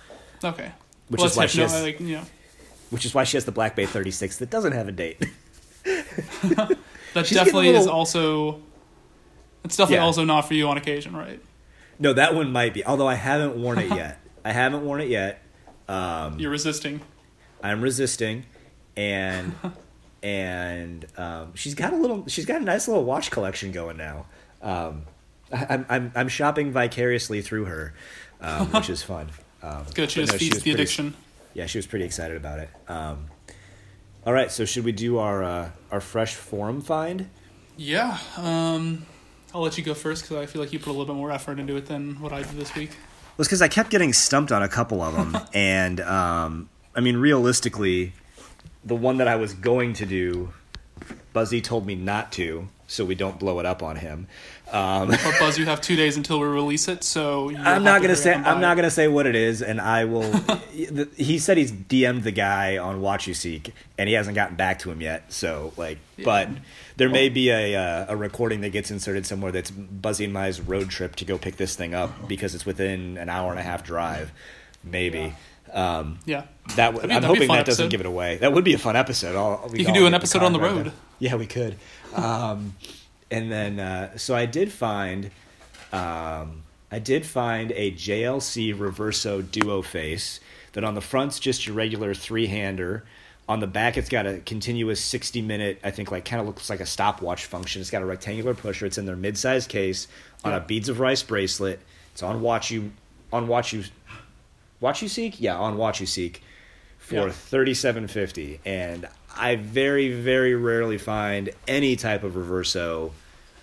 Okay. 0.43 0.73
Which 1.09 1.19
well, 1.19 1.27
is 1.29 1.37
why 1.37 1.47
she 1.47 1.61
has- 1.61 1.83
like 1.83 2.01
you 2.01 2.17
know 2.17 2.25
which 2.91 3.07
is 3.07 3.15
why 3.15 3.25
she 3.25 3.39
has 3.39 3.47
the 3.47 3.53
Black 3.53 3.75
Bay 3.75 3.87
36 3.87 4.37
that 4.37 4.51
doesn't 4.51 4.73
have 4.73 4.87
a 4.87 4.93
date. 4.93 5.19
that 5.85 6.77
She's 7.25 7.31
definitely 7.31 7.71
is 7.71 7.87
also 7.87 8.61
it's 9.65 9.77
definitely 9.77 9.97
Yeah. 9.97 10.05
also 10.05 10.25
not 10.25 10.43
for 10.43 10.55
you 10.55 10.69
on 10.69 10.77
occasion, 10.77 11.17
right? 11.17 11.41
no, 11.99 12.13
that 12.13 12.35
one 12.35 12.51
might 12.53 12.75
be. 12.75 12.85
Although 12.85 13.07
I 13.09 13.15
haven't 13.15 13.57
worn 13.57 13.79
it 13.79 13.89
yet. 13.91 14.19
I 14.45 14.53
haven't 14.53 14.85
worn 14.85 15.01
it 15.01 15.09
yet. 15.09 15.41
Um, 15.89 16.39
You're 16.39 16.51
resisting. 16.51 17.01
I'm 17.63 17.81
resisting, 17.81 18.45
and 18.97 19.55
and 20.23 21.07
um, 21.17 21.55
she's 21.55 21.75
got 21.75 21.93
a 21.93 21.97
little. 21.97 22.25
She's 22.27 22.45
got 22.45 22.61
a 22.61 22.65
nice 22.65 22.89
little 22.89 23.05
watch 23.05 23.31
collection 23.31 23.71
going 23.73 23.97
now. 23.97 24.27
Um, 24.61 25.05
I, 25.53 25.67
I'm 25.71 25.87
I'm 25.89 26.13
I'm 26.15 26.29
shopping 26.29 26.73
vicariously 26.73 27.41
through 27.41 27.67
her, 27.67 27.95
um, 28.41 28.67
which 28.73 28.91
is 28.91 29.03
fun. 29.03 29.31
Um, 29.63 29.85
Good. 29.95 30.11
She 30.11 30.21
just 30.21 30.33
no, 30.33 30.39
feeds 30.39 30.55
was 30.57 30.63
the 30.65 30.71
pretty- 30.71 30.83
addiction. 30.83 31.15
yeah, 31.55 31.67
she 31.67 31.79
was 31.79 31.87
pretty 31.87 32.05
excited 32.05 32.37
about 32.37 32.59
it. 32.59 32.71
Um, 32.89 33.27
all 34.27 34.33
right, 34.33 34.51
so 34.51 34.65
should 34.65 34.85
we 34.85 34.93
do 34.93 35.19
our 35.19 35.43
uh, 35.43 35.71
our 35.91 36.01
fresh 36.01 36.35
forum 36.35 36.81
find? 36.81 37.29
Yeah. 37.77 38.19
Um, 38.37 39.07
I'll 39.55 39.63
let 39.63 39.77
you 39.79 39.85
go 39.85 39.95
first 39.95 40.23
because 40.23 40.37
I 40.37 40.47
feel 40.47 40.61
like 40.63 40.73
you 40.73 40.79
put 40.79 40.89
a 40.89 40.93
little 40.93 41.07
bit 41.07 41.15
more 41.17 41.31
effort 41.31 41.59
into 41.59 41.77
it 41.77 41.87
than 41.87 42.21
what 42.21 42.33
I 42.33 42.43
did 42.43 42.53
this 42.53 42.75
week. 42.75 42.91
Well, 42.91 43.41
it's 43.43 43.49
because 43.49 43.63
I 43.63 43.69
kept 43.69 43.91
getting 43.91 44.13
stumped 44.13 44.53
on 44.53 44.63
a 44.63 44.69
couple 44.69 45.01
of 45.03 45.15
them, 45.15 45.37
and 45.55 46.01
um, 46.01 46.69
I 46.95 47.01
mean, 47.01 47.17
realistically, 47.17 48.13
the 48.85 48.95
one 48.95 49.17
that 49.19 49.29
I 49.29 49.37
was 49.37 49.55
going 49.55 49.95
to 49.95 50.07
do, 50.07 50.53
Buzzy 51.33 51.61
told 51.61 51.87
me 51.87 51.95
not 51.95 52.31
to. 52.33 52.69
So 52.93 53.07
we 53.07 53.15
don't 53.15 53.39
blow 53.39 53.59
it 53.59 53.65
up 53.65 53.83
on 53.83 53.97
him. 53.97 54.27
Um, 54.71 55.09
But 55.09 55.35
Buzz, 55.39 55.59
you 55.59 55.65
have 55.65 55.81
two 55.81 55.97
days 55.97 56.19
until 56.19 56.39
we 56.39 56.47
release 56.47 56.89
it, 56.89 57.03
so 57.05 57.51
I'm 57.57 57.85
not 57.85 58.03
gonna 58.03 58.15
say 58.17 58.31
up 58.33 58.37
and 58.37 58.45
buy 58.45 58.51
I'm 58.53 58.61
not 58.61 58.73
it. 58.73 58.77
gonna 58.77 58.91
say 58.91 59.09
what 59.09 59.27
it 59.27 59.35
is, 59.35 59.63
and 59.63 59.81
I 59.81 60.05
will. 60.05 60.31
he 61.17 61.39
said 61.39 61.57
he's 61.57 61.73
DM'd 61.73 62.23
the 62.25 62.31
guy 62.33 62.77
on 62.77 63.01
WatchUSeek, 63.01 63.73
and 63.97 64.09
he 64.09 64.15
hasn't 64.15 64.35
gotten 64.35 64.57
back 64.57 64.79
to 64.81 64.91
him 64.91 65.01
yet. 65.01 65.33
So 65.33 65.73
like, 65.79 65.99
but 66.23 66.49
there 66.99 67.09
may 67.09 67.29
be 67.31 67.51
a 67.51 67.75
uh, 67.77 68.07
a 68.11 68.17
recording 68.17 68.61
that 68.61 68.71
gets 68.71 68.91
inserted 68.91 69.25
somewhere 69.27 69.53
that's 69.53 69.71
Buzzy 69.71 70.25
and 70.25 70.33
Mai's 70.35 70.61
road 70.61 70.91
trip 70.91 71.17
to 71.17 71.25
go 71.25 71.39
pick 71.39 71.57
this 71.57 71.75
thing 71.75 71.95
up 71.95 72.29
because 72.29 72.55
it's 72.55 72.67
within 72.67 73.17
an 73.17 73.31
hour 73.31 73.51
and 73.51 73.59
a 73.59 73.63
half 73.63 73.85
drive, 73.85 74.33
maybe. 74.85 75.33
Um, 75.73 76.19
Yeah. 76.27 76.43
that 76.77 76.91
w- 76.93 77.07
be- 77.09 77.15
I'm 77.15 77.23
that'd 77.23 77.23
be 77.23 77.25
a 77.25 77.29
hoping 77.47 77.49
that 77.57 77.65
doesn't 77.65 77.89
give 77.89 78.01
it 78.01 78.07
away. 78.07 78.37
That 78.37 78.53
would 78.53 78.65
be 78.65 78.75
a 78.75 78.79
fun 78.79 78.95
episode. 78.95 79.35
I'll, 79.37 79.71
You 79.71 79.85
can 79.87 79.95
could 79.95 80.01
do 80.01 80.07
an 80.07 80.13
episode 80.13 80.43
on 80.43 80.53
the 80.53 80.61
road. 80.61 80.93
Yeah, 81.19 81.37
we 81.37 81.47
could. 81.47 81.77
Um, 82.15 82.75
and 83.31 83.51
then, 83.51 83.81
uh, 83.81 84.17
so 84.19 84.35
I 84.35 84.47
did 84.47 84.71
find, 84.73 85.31
um, 85.93 86.63
I 86.91 86.99
did 86.99 87.25
find 87.25 87.73
a 87.73 87.93
JLC 87.93 88.75
Reverso 88.75 89.43
Duoface 89.43 90.41
that 90.73 90.85
on 90.85 90.95
the 90.95 91.01
front's 91.01 91.39
just 91.41 91.67
your 91.67 91.75
regular 91.77 92.15
three 92.15 92.47
hander. 92.47 93.05
On 93.49 93.61
the 93.61 93.67
back, 93.67 93.97
it's 93.97 94.09
got 94.09 94.27
a 94.27 94.39
continuous 94.39 95.03
60 95.03 95.43
minute, 95.43 95.81
I 95.83 95.91
think, 95.91 96.11
like 96.11 96.25
kind 96.25 96.41
of 96.41 96.47
looks 96.47 96.71
like 96.71 96.81
a 96.81 96.87
stopwatch 96.87 97.45
function. 97.47 97.81
It's 97.81 97.91
got 97.91 98.03
a 98.03 98.07
rectangular 98.07 98.55
pusher. 98.55 98.87
It's 98.87 98.99
in 98.99 99.05
their 99.07 99.17
mid 99.17 99.37
sized 99.37 99.69
case 99.69 100.07
on 100.45 100.53
Yeah. 100.53 100.59
a 100.59 100.61
beads 100.61 100.89
of 100.89 101.01
rice 101.01 101.23
bracelet. 101.23 101.81
It's 102.13 102.23
on 102.23 102.41
watch 102.41 102.71
you, 102.71 102.93
on 103.33 103.49
watch 103.49 103.73
you, 103.73 103.85
WatchUSeek? 104.81 105.37
Yeah, 105.39 105.57
on 105.57 105.77
WatchUSeek 105.77 106.37
for 106.99 107.15
Yeah. 107.15 107.31
3750 107.31 108.61
and 108.65 109.09
I 109.37 109.57
very 109.57 110.13
very 110.13 110.55
rarely 110.55 110.99
find 110.99 111.51
any 111.67 111.97
type 111.97 112.23
of 112.25 112.35
reverso 112.35 113.13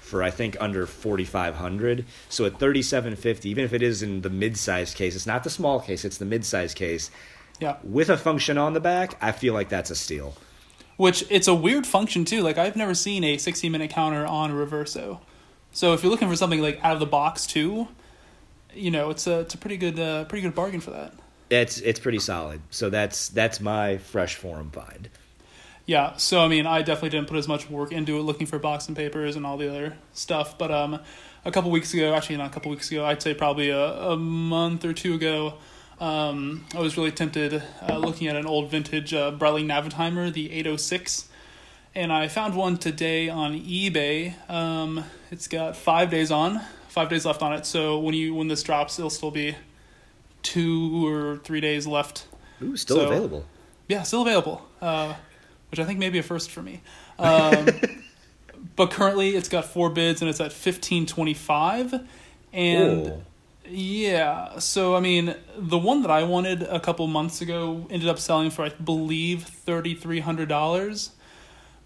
for 0.01 0.23
I 0.23 0.31
think 0.31 0.57
under 0.59 0.85
4500 0.85 2.05
so 2.29 2.45
at 2.45 2.59
3750 2.59 3.49
even 3.49 3.63
if 3.63 3.73
it 3.73 3.81
is 3.81 4.01
in 4.01 4.21
the 4.21 4.29
mid-sized 4.29 4.95
case 4.97 5.15
it's 5.15 5.27
not 5.27 5.43
the 5.43 5.49
small 5.49 5.79
case 5.79 6.03
it's 6.05 6.17
the 6.17 6.25
mid-sized 6.25 6.75
case 6.75 7.11
Yeah. 7.59 7.77
with 7.83 8.09
a 8.09 8.17
function 8.17 8.57
on 8.57 8.73
the 8.73 8.79
back 8.79 9.15
I 9.21 9.31
feel 9.31 9.53
like 9.53 9.69
that's 9.69 9.91
a 9.91 9.95
steal 9.95 10.33
Which 10.97 11.23
it's 11.29 11.47
a 11.47 11.53
weird 11.55 11.85
function 11.87 12.25
too. 12.25 12.41
Like 12.41 12.57
I've 12.57 12.75
never 12.75 12.93
seen 12.95 13.23
a 13.23 13.37
60 13.37 13.69
minute 13.69 13.91
counter 13.91 14.25
on 14.25 14.51
a 14.51 14.53
reverso. 14.53 15.19
So 15.71 15.93
if 15.93 16.01
you're 16.03 16.11
looking 16.11 16.27
for 16.27 16.35
something 16.35 16.61
like 16.61 16.79
out 16.83 16.93
of 16.93 16.99
the 16.99 17.05
box 17.05 17.45
too, 17.47 17.87
you 18.73 18.91
know, 18.91 19.09
it's 19.11 19.25
a 19.27 19.39
it's 19.41 19.53
a 19.53 19.57
pretty 19.57 19.77
good 19.77 19.99
uh, 19.99 20.25
pretty 20.25 20.41
good 20.41 20.55
bargain 20.55 20.81
for 20.81 20.91
that. 20.91 21.13
it's 21.49 21.79
it's 21.79 21.99
pretty 21.99 22.19
solid 22.19 22.59
so 22.69 22.89
that's 22.89 23.29
that's 23.29 23.59
my 23.61 23.97
fresh 23.97 24.35
forum 24.35 24.69
find 24.71 25.09
Yeah, 25.89 26.17
so 26.17 26.39
I 26.41 26.47
mean, 26.47 26.67
I 26.67 26.83
definitely 26.83 27.09
didn't 27.09 27.29
put 27.29 27.37
as 27.37 27.47
much 27.47 27.67
work 27.67 27.91
into 27.91 28.19
it 28.19 28.21
looking 28.21 28.45
for 28.45 28.59
box 28.59 28.87
and 28.87 28.95
papers 28.95 29.35
and 29.35 29.43
all 29.43 29.57
the 29.57 29.67
other 29.67 29.97
stuff. 30.13 30.55
But 30.55 30.69
um, 30.69 30.99
a 31.43 31.51
couple 31.51 31.71
weeks 31.71 31.95
ago, 31.95 32.13
actually 32.13 32.37
not 32.37 32.51
a 32.51 32.53
couple 32.53 32.69
weeks 32.69 32.91
ago, 32.91 33.03
I'd 33.03 33.23
say 33.23 33.33
probably 33.33 33.71
a, 33.71 33.85
a 34.11 34.15
month 34.15 34.85
or 34.85 34.93
two 34.93 35.15
ago, 35.15 35.55
um, 35.99 36.63
I 36.75 36.79
was 36.79 36.95
really 36.95 37.09
tempted 37.09 37.63
uh, 37.81 37.97
looking 37.97 38.27
at 38.27 38.35
an 38.35 38.45
old 38.45 38.69
vintage 38.69 39.15
uh, 39.15 39.31
Breitling 39.31 39.65
Navitimer, 39.65 40.31
the 40.31 40.51
806. 40.51 41.27
And 41.95 42.13
I 42.13 42.27
found 42.27 42.53
one 42.53 42.77
today 42.77 43.27
on 43.27 43.59
eBay. 43.59 44.35
Um, 44.47 45.05
it's 45.31 45.47
got 45.47 45.75
five 45.75 46.11
days 46.11 46.29
on, 46.29 46.61
five 46.87 47.09
days 47.09 47.25
left 47.25 47.41
on 47.41 47.53
it. 47.53 47.65
So 47.65 47.97
when 47.97 48.13
you 48.13 48.35
when 48.35 48.47
this 48.47 48.61
drops, 48.61 48.99
it'll 48.99 49.09
still 49.09 49.31
be 49.31 49.55
two 50.43 51.07
or 51.07 51.37
three 51.37 51.61
days 51.61 51.87
left 51.87 52.27
Ooh, 52.61 52.77
still 52.77 52.97
So- 52.97 53.07
available 53.07 53.43
yeah, 53.89 54.03
still 54.03 54.21
available, 54.21 54.61
uh, 54.83 55.15
which 55.71 55.79
I 55.79 55.85
think 55.85 55.99
may 55.99 56.09
be 56.09 56.19
a 56.19 56.23
first 56.23 56.51
for 56.51 56.61
me. 56.61 56.81
Um, 57.17 57.67
but 58.75 58.91
currently, 58.91 59.35
it's 59.35 59.49
got 59.49 59.65
four 59.65 59.89
bids 59.89 60.21
and 60.21 60.29
it's 60.29 60.41
at 60.41 60.51
fifteen 60.51 61.05
twenty 61.05 61.33
five, 61.33 61.93
and 62.53 63.07
Ooh. 63.07 63.23
yeah. 63.67 64.59
So 64.59 64.95
I 64.95 64.99
mean, 64.99 65.35
the 65.57 65.77
one 65.77 66.01
that 66.01 66.11
I 66.11 66.23
wanted 66.23 66.63
a 66.63 66.79
couple 66.79 67.05
months 67.07 67.41
ago 67.41 67.87
ended 67.89 68.09
up 68.09 68.19
selling 68.19 68.49
for 68.49 68.63
I 68.63 68.69
believe 68.69 69.43
thirty 69.43 69.95
three 69.95 70.19
hundred 70.19 70.49
dollars, 70.49 71.11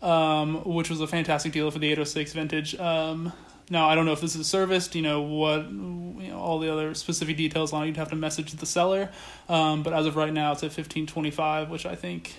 um, 0.02 0.63
which 0.63 0.90
was 0.90 1.02
a 1.02 1.08
fantastic 1.08 1.52
deal 1.52 1.70
for 1.72 1.80
the 1.80 1.88
eight 1.88 1.98
hundred 1.98 2.06
six 2.06 2.34
vintage. 2.34 2.75
Um, 2.75 3.34
now 3.70 3.90
I 3.90 3.96
don't 3.96 4.06
know 4.06 4.12
if 4.12 4.22
this 4.22 4.36
is 4.36 4.48
serviced. 4.48 4.96
You 4.96 5.02
know 5.02 5.22
what, 5.22 5.66
you 5.72 6.30
know 6.30 6.38
all 6.38 6.60
the 6.60 6.72
other 6.72 6.94
specific 6.94 7.38
details 7.38 7.74
on 7.74 7.84
it. 7.84 7.88
You'd 7.88 7.98
have 7.98 8.10
to 8.10 8.16
message 8.16 8.52
the 8.52 8.66
seller. 8.66 9.10
Um, 9.50 9.84
but 9.84 9.94
as 9.94 10.06
of 10.06 10.16
right 10.16 10.34
now, 10.34 10.52
it's 10.52 10.63
at 10.63 10.72
fifteen 10.72 11.08
twenty 11.08 11.32
five, 11.32 11.70
which 11.70 11.86
I 11.86 11.96
think 11.96 12.36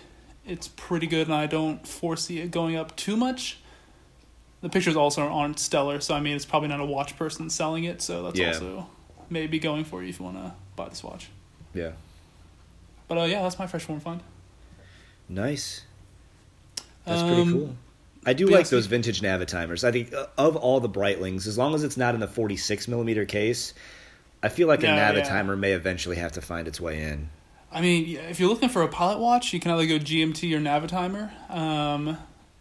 it's 0.47 0.69
pretty 0.69 1.07
good, 1.07 1.27
and 1.27 1.35
I 1.35 1.47
don't 1.47 1.87
foresee 1.87 2.41
it 2.41 2.51
going 2.51 2.77
up 2.77 2.95
too 2.97 3.17
much. 3.17 3.59
The 4.61 4.69
pictures 4.71 4.97
also 4.97 5.23
aren't 5.29 5.59
stellar, 5.59 6.01
so 6.01 6.15
I 6.15 6.21
mean 6.21 6.37
it's 6.37 6.45
probably 6.47 6.69
not 6.69 6.81
a 6.81 6.85
watch 6.87 7.17
person 7.19 7.51
selling 7.51 7.85
it, 7.85 8.01
so 8.01 8.23
that's 8.23 8.39
Yeah. 8.39 8.47
also 8.49 8.89
maybe 9.31 9.59
going 9.59 9.85
for 9.85 10.03
you 10.03 10.09
if 10.09 10.19
you 10.19 10.25
want 10.25 10.37
to 10.39 10.53
buy 10.77 10.89
this 10.89 11.03
watch. 11.05 11.29
yeah 11.75 11.93
But 13.09 13.19
uh, 13.19 13.23
yeah, 13.25 13.43
that's 13.43 13.59
my 13.59 13.67
fresh 13.67 13.85
form 13.85 14.01
find. 14.01 14.23
Nice. 15.29 15.83
That's 17.05 17.23
pretty 17.23 17.43
Um, 17.43 17.53
cool. 17.53 17.77
I 18.27 18.33
do 18.33 18.47
like 18.47 18.69
those 18.71 18.87
vintage 18.87 19.21
Navitimers. 19.21 19.85
I 19.85 19.93
think 19.93 20.15
uh, 20.15 20.27
of 20.39 20.57
all 20.57 20.81
the 20.81 20.89
Breitlings, 20.89 21.47
as 21.47 21.59
long 21.59 21.75
as 21.75 21.85
it's 21.85 21.99
not 21.99 22.15
in 22.15 22.21
the 22.21 22.27
46 22.29 22.89
millimeter 22.89 23.27
case, 23.27 23.75
I 24.43 24.49
feel 24.49 24.67
like 24.69 24.83
a 24.83 24.87
Yeah, 24.87 25.13
yeah. 25.13 25.23
Navitimer 25.23 25.59
may 25.59 25.73
eventually 25.73 26.17
have 26.17 26.33
to 26.33 26.41
find 26.41 26.67
its 26.67 26.81
way 26.81 27.03
in. 27.03 27.29
I 27.75 27.81
mean, 27.81 28.17
if 28.17 28.39
you're 28.39 28.49
looking 28.49 28.69
for 28.69 28.83
a 28.83 28.89
pilot 28.89 29.19
watch, 29.19 29.53
you 29.53 29.59
can 29.61 29.73
either 29.73 29.87
go 29.87 29.99
GMT 29.99 30.55
or 30.55 30.61
Navitimer. 30.61 31.33
Um, 31.51 32.17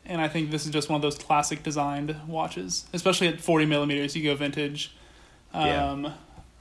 and 0.06 0.20
I 0.20 0.28
think 0.28 0.52
this 0.52 0.66
is 0.66 0.72
just 0.72 0.90
one 0.90 0.96
of 0.96 1.02
those 1.02 1.18
classic 1.18 1.64
designed 1.64 2.16
watches, 2.28 2.86
especially 2.94 3.28
at 3.28 3.40
40 3.40 3.66
millimeters. 3.68 4.16
You 4.16 4.24
go 4.24 4.36
vintage. 4.36 4.94
Yeah. 5.54 5.92
Um, 5.92 6.14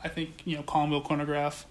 I 0.05 0.09
think 0.09 0.43
you 0.45 0.57
know 0.57 0.87
wheel 0.87 1.01
chronograph. 1.01 1.65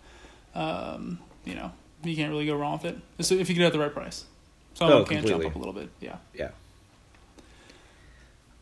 Um, 0.56 1.20
you 1.46 1.56
know 1.56 1.72
you 2.04 2.16
can't 2.16 2.32
really 2.32 2.46
go 2.46 2.56
wrong 2.56 2.74
with 2.74 2.86
it 2.86 2.98
So 3.26 3.36
if 3.36 3.48
you 3.48 3.56
get 3.56 3.64
it 3.64 3.68
at 3.68 3.74
the 3.74 3.80
right 3.80 3.94
price. 3.94 4.26
Some 4.74 4.90
Oh, 4.92 5.04
can 5.04 5.26
jump 5.26 5.46
up 5.46 5.56
a 5.56 5.58
little 5.58 5.74
bit, 5.74 5.90
yeah. 6.00 6.18
Yeah. 6.34 6.50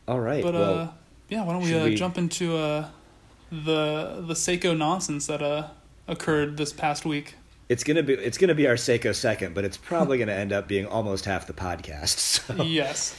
All 0.06 0.20
right. 0.20 0.42
But 0.42 0.54
well, 0.54 0.78
uh, 0.78 0.88
yeah, 1.28 1.44
why 1.44 1.52
don't 1.52 1.62
we, 1.62 1.74
uh, 1.74 1.84
we- 1.84 1.94
jump 1.94 2.18
into 2.18 2.56
uh, 2.56 2.88
the 3.50 4.22
the 4.26 4.34
Seiko 4.34 4.76
nonsense 4.76 5.26
that 5.28 5.40
uh, 5.40 5.68
occurred 6.08 6.56
this 6.56 6.72
past 6.72 7.04
week. 7.04 7.34
It's 7.70 7.84
gonna 7.84 8.02
be 8.02 8.14
it's 8.14 8.36
gonna 8.36 8.54
be 8.54 8.66
our 8.66 8.74
Seiko 8.74 9.14
second, 9.14 9.54
but 9.54 9.64
it's 9.64 9.76
probably 9.76 10.18
gonna 10.18 10.32
end 10.32 10.52
up 10.52 10.66
being 10.66 10.86
almost 10.86 11.24
half 11.24 11.46
the 11.46 11.52
podcast. 11.52 12.18
So. 12.40 12.64
Yes. 12.64 13.14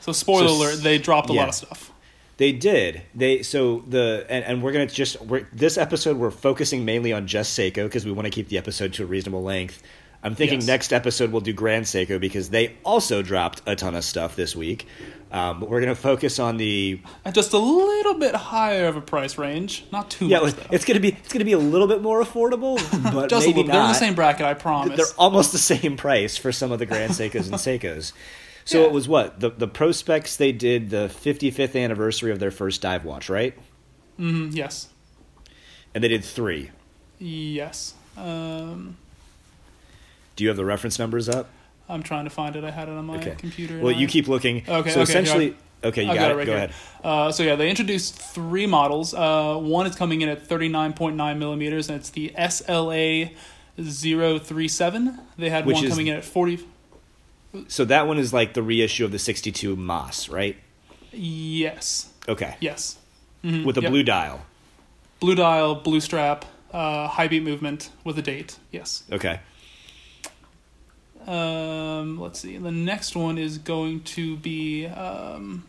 So 0.00 0.12
spoiler 0.12 0.48
So 0.48 0.54
alert, 0.54 0.82
they 0.82 0.98
dropped 0.98 1.28
a 1.28 1.34
yeah. 1.34 1.40
lot 1.40 1.48
of 1.50 1.54
stuff. 1.54 1.92
They 2.38 2.52
did. 2.52 3.02
They 3.14 3.42
so 3.42 3.84
the 3.86 4.24
and, 4.30 4.42
and 4.44 4.62
we're 4.62 4.72
gonna 4.72 4.86
just 4.86 5.20
we're, 5.20 5.46
this 5.52 5.76
episode 5.76 6.16
we're 6.16 6.30
focusing 6.30 6.86
mainly 6.86 7.12
on 7.12 7.26
just 7.26 7.58
Seiko 7.58 7.84
because 7.84 8.06
we 8.06 8.12
want 8.12 8.24
to 8.24 8.30
keep 8.30 8.48
the 8.48 8.56
episode 8.56 8.94
to 8.94 9.02
a 9.02 9.06
reasonable 9.06 9.42
length. 9.42 9.82
I'm 10.26 10.34
thinking 10.34 10.58
Yes. 10.58 10.66
next 10.66 10.92
episode 10.92 11.30
we'll 11.30 11.40
do 11.40 11.52
Grand 11.52 11.84
Seiko 11.84 12.20
because 12.20 12.50
they 12.50 12.74
also 12.84 13.22
dropped 13.22 13.62
a 13.66 13.76
ton 13.76 13.94
of 13.94 14.02
stuff 14.04 14.34
this 14.36 14.56
week. 14.56 14.86
Um, 15.30 15.60
but 15.60 15.68
we're 15.70 15.80
gonna 15.80 15.94
focus 15.94 16.38
on 16.38 16.56
the 16.56 17.00
At 17.24 17.34
just 17.34 17.52
a 17.52 17.58
little 17.58 18.14
bit 18.14 18.34
higher 18.34 18.86
of 18.86 18.96
a 18.96 19.00
price 19.00 19.38
range, 19.38 19.84
not 19.92 20.10
too 20.10 20.26
yeah. 20.26 20.40
much 20.40 20.54
though. 20.54 20.66
It's 20.70 20.84
gonna 20.84 21.00
be 21.00 21.08
it's 21.10 21.32
gonna 21.32 21.44
be 21.44 21.52
a 21.52 21.58
little 21.58 21.86
bit 21.88 22.02
more 22.02 22.22
affordable, 22.24 22.76
but 23.12 23.28
just 23.30 23.46
a 23.46 23.50
maybe 23.50 23.58
little. 23.62 23.72
They're 23.72 23.82
in 23.82 23.88
the 23.88 23.94
same 23.94 24.14
bracket, 24.14 24.46
I 24.46 24.54
promise. 24.54 24.96
They're 24.96 25.16
almost 25.18 25.52
the 25.52 25.58
same 25.58 25.96
price 25.96 26.36
for 26.36 26.50
some 26.52 26.72
of 26.72 26.78
the 26.80 26.86
Grand 26.86 27.12
Seikos 27.12 27.46
and 27.46 27.54
Seikos. 27.54 28.12
So 28.64 28.80
Yeah. 28.80 28.86
it 28.86 28.92
was 28.92 29.06
what 29.08 29.38
the 29.40 29.50
the 29.50 29.68
Prospex 29.68 30.36
they 30.36 30.50
did 30.52 30.90
the 30.90 31.08
55th 31.08 31.80
anniversary 31.80 32.32
of 32.32 32.38
their 32.40 32.50
first 32.50 32.80
dive 32.82 33.04
watch, 33.04 33.28
right? 33.28 33.54
Mhm, 34.18 34.54
yes, 34.56 34.88
And 35.94 36.02
they 36.02 36.08
did 36.08 36.24
three. 36.24 36.70
yes. 37.20 37.94
Um, 38.16 38.96
Do 40.36 40.44
you 40.44 40.48
have 40.48 40.56
the 40.56 40.64
reference 40.64 40.98
numbers 40.98 41.28
up? 41.28 41.48
I'm 41.88 42.02
trying 42.02 42.24
to 42.24 42.30
find 42.30 42.56
it. 42.56 42.64
I 42.64 42.70
had 42.70 42.88
it 42.88 42.92
on 42.92 43.06
my 43.06 43.16
Okay. 43.16 43.34
computer. 43.38 43.78
Well, 43.80 43.92
you 43.92 44.06
I- 44.06 44.10
keep 44.10 44.28
looking. 44.28 44.58
Okay, 44.68 44.90
So 44.90 45.00
okay, 45.00 45.02
essentially, 45.02 45.46
yeah. 45.82 45.88
okay, 45.88 46.04
you 46.04 46.10
I've 46.10 46.16
got, 46.16 46.30
it. 46.32 46.36
right 46.36 46.46
Go 46.46 46.52
here. 46.52 46.56
ahead. 46.64 46.72
Uh, 47.02 47.32
so 47.32 47.42
yeah, 47.42 47.54
they 47.56 47.70
introduced 47.70 48.14
three 48.16 48.66
models. 48.66 49.14
Uh, 49.14 49.56
one 49.56 49.86
is 49.86 49.94
coming 49.96 50.20
in 50.20 50.28
at 50.28 50.46
39.9 50.46 51.38
millimeters, 51.38 51.88
and 51.88 51.98
it's 51.98 52.10
the 52.10 52.32
SLA 52.36 53.30
037. 53.78 55.18
They 55.38 55.48
had 55.50 55.64
Which 55.66 55.76
one 55.76 55.88
coming 55.88 56.06
in 56.08 56.16
at 56.16 56.24
40. 56.24 56.60
So 57.68 57.84
that 57.86 58.06
one 58.06 58.18
is 58.18 58.32
like 58.32 58.52
the 58.54 58.62
reissue 58.62 59.04
of 59.04 59.12
the 59.12 59.18
62MAS, 59.18 60.28
right? 60.28 60.56
Yes, 61.12 62.10
Okay. 62.28 62.56
yes. 62.60 62.96
Mhm, 63.44 63.64
With 63.64 63.78
a 63.78 63.82
yep. 63.82 63.90
blue 63.90 64.02
dial. 64.02 64.44
blue 65.20 65.34
dial, 65.34 65.74
blue 65.76 66.00
strap, 66.00 66.44
uh, 66.72 67.08
high 67.08 67.26
beat 67.28 67.42
movement 67.42 67.88
with 68.04 68.18
a 68.18 68.22
date. 68.22 68.58
Yes. 68.70 69.04
Okay. 69.10 69.40
Um, 71.26 72.20
let's 72.20 72.40
see. 72.40 72.56
The 72.56 72.70
next 72.70 73.16
one 73.16 73.36
is 73.38 73.58
going 73.58 74.00
to 74.02 74.36
be. 74.36 74.86
Um, 74.86 75.64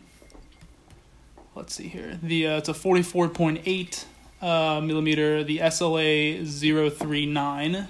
let's 1.54 1.74
see 1.74 1.88
here. 1.88 2.18
The 2.22 2.46
uh, 2.46 2.56
it's 2.58 2.68
a 2.68 2.74
forty 2.74 3.02
four 3.02 3.28
point 3.28 3.62
eight 3.66 4.04
uh, 4.40 4.80
millimeter. 4.82 5.42
The 5.44 5.58
SLA 5.58 6.46
039 6.46 7.88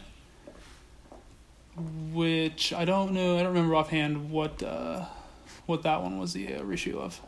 which 2.13 2.73
I 2.73 2.85
don't 2.85 3.13
know. 3.13 3.37
I 3.39 3.43
don't 3.43 3.53
remember 3.53 3.77
offhand 3.77 4.31
what 4.31 4.63
uh, 4.63 5.05
what 5.67 5.83
that 5.85 6.03
one 6.03 6.19
was 6.19 6.33
the 6.33 6.55
uh, 6.57 6.63
reissue 6.65 6.99
of. 6.99 7.21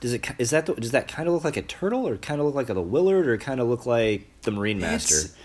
Does 0.00 0.12
it 0.12 0.26
is 0.38 0.50
that 0.50 0.66
the, 0.66 0.74
does 0.74 0.90
that 0.90 1.08
kind 1.08 1.26
of 1.26 1.34
look 1.34 1.44
like 1.44 1.56
a 1.56 1.62
turtle, 1.62 2.06
or 2.06 2.16
kind 2.18 2.38
of 2.40 2.46
look 2.46 2.54
like 2.54 2.68
a 2.68 2.80
Willard, 2.80 3.26
or 3.26 3.38
kind 3.38 3.60
of 3.60 3.68
look 3.68 3.86
like 3.86 4.26
the 4.42 4.50
Marine 4.50 4.78
Master? 4.78 5.14
It's- 5.16 5.36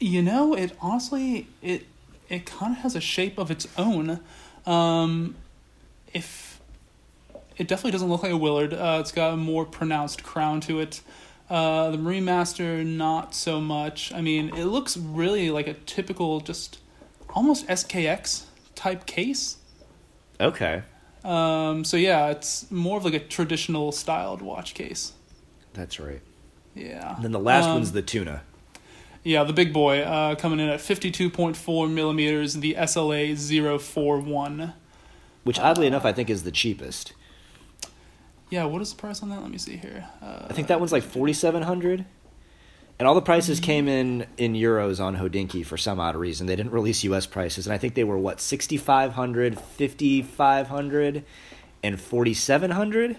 You 0.00 0.22
know, 0.22 0.54
it 0.54 0.72
honestly 0.80 1.48
it 1.62 1.86
it 2.28 2.46
kind 2.46 2.72
of 2.76 2.82
has 2.82 2.94
a 2.96 3.00
shape 3.00 3.38
of 3.38 3.50
its 3.50 3.66
own. 3.76 4.20
Um, 4.66 5.34
if 6.12 6.60
it 7.56 7.68
definitely 7.68 7.92
doesn't 7.92 8.08
look 8.08 8.22
like 8.22 8.32
a 8.32 8.36
Willard, 8.36 8.72
uh, 8.74 8.98
it's 9.00 9.12
got 9.12 9.34
a 9.34 9.36
more 9.36 9.64
pronounced 9.64 10.22
crown 10.22 10.60
to 10.62 10.80
it. 10.80 11.00
Uh, 11.50 11.90
the 11.90 11.98
Marine 11.98 12.24
Master, 12.24 12.82
not 12.82 13.34
so 13.34 13.60
much. 13.60 14.12
I 14.12 14.20
mean, 14.22 14.54
it 14.56 14.64
looks 14.64 14.96
really 14.96 15.50
like 15.50 15.66
a 15.66 15.74
typical, 15.74 16.40
just 16.40 16.78
almost 17.34 17.66
SKX 17.68 18.44
type 18.74 19.04
case. 19.06 19.58
Okay, 20.40 20.82
Um, 21.22 21.84
so 21.84 21.96
yeah, 21.96 22.28
it's 22.30 22.68
more 22.70 22.96
of 22.98 23.04
like 23.04 23.14
a 23.14 23.20
traditional 23.20 23.92
styled 23.92 24.42
watch 24.42 24.74
case. 24.74 25.12
that's 25.74 26.00
right. 26.00 26.20
Yeah. 26.74 27.14
And 27.16 27.24
Then 27.24 27.32
the 27.32 27.38
last 27.38 27.66
Um, 27.66 27.74
one's 27.74 27.92
the 27.92 28.02
tuna. 28.02 28.42
Yeah, 29.24 29.42
the 29.44 29.54
big 29.54 29.72
boy 29.72 30.00
uh, 30.02 30.34
coming 30.34 30.60
in 30.60 30.68
at 30.68 30.80
52.4 30.80 31.90
millimeters, 31.90 32.54
the 32.54 32.74
SLA 32.74 33.80
041. 33.80 34.74
which 35.44 35.58
oddly 35.58 35.86
enough 35.86 36.04
I 36.04 36.12
think 36.12 36.28
is 36.28 36.42
the 36.42 36.50
cheapest. 36.50 37.14
Yeah, 38.50 38.64
what 38.66 38.82
is 38.82 38.92
the 38.92 38.98
price 39.00 39.22
on 39.22 39.30
that? 39.30 39.40
Let 39.40 39.50
me 39.50 39.56
see 39.58 39.76
here. 39.78 40.06
Uh, 40.22 40.46
I 40.50 40.52
think 40.52 40.68
that 40.68 40.78
one's 40.78 40.92
like 40.92 41.02
forty 41.02 41.32
seven 41.32 41.62
hundred. 41.62 42.04
And 42.98 43.08
all 43.08 43.14
the 43.16 43.22
prices 43.22 43.58
came 43.58 43.88
in 43.88 44.26
in 44.36 44.52
euros 44.52 45.02
on 45.02 45.16
Hodinkee 45.16 45.66
for 45.66 45.76
some 45.76 45.98
odd 45.98 46.14
reason. 46.14 46.46
They 46.46 46.54
didn't 46.54 46.70
release 46.70 47.02
US 47.04 47.26
prices, 47.26 47.66
and 47.66 47.74
I 47.74 47.78
think 47.78 47.94
they 47.94 48.04
were 48.04 48.18
what 48.18 48.40
6500, 48.40 49.58
5500 49.58 51.24
and 51.82 52.00
4700. 52.00 53.16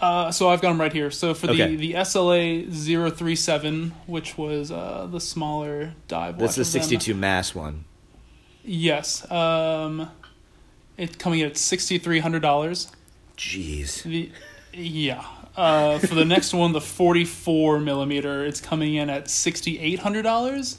Uh, 0.00 0.30
so 0.30 0.48
I've 0.48 0.60
got 0.60 0.68
them 0.68 0.80
right 0.80 0.92
here. 0.92 1.10
So 1.10 1.34
for 1.34 1.48
the, 1.48 1.52
Okay. 1.54 1.76
the 1.76 1.94
SLA 1.94 2.70
037, 2.70 3.92
which 4.06 4.38
was 4.38 4.70
uh, 4.70 5.08
the 5.10 5.20
smaller 5.20 5.94
dive 6.06 6.38
That's 6.38 6.54
the 6.54 6.60
watch 6.60 6.66
of 6.68 6.72
them, 6.72 6.82
62 6.82 7.14
mass 7.14 7.54
one. 7.54 7.84
Yes. 8.64 9.28
Um, 9.30 10.10
it's 10.96 11.16
coming 11.16 11.40
in 11.40 11.46
at 11.46 11.54
$6,300. 11.54 12.90
Jeez. 13.36 14.02
The 14.04 14.30
yeah. 14.72 15.24
Uh, 15.56 15.98
for 15.98 16.14
the 16.14 16.24
next 16.24 16.54
one, 16.54 16.72
the 16.72 16.80
44 16.80 17.80
millimeter, 17.80 18.44
it's 18.44 18.60
coming 18.60 18.94
in 18.94 19.10
at 19.10 19.24
$6,800. 19.24 20.76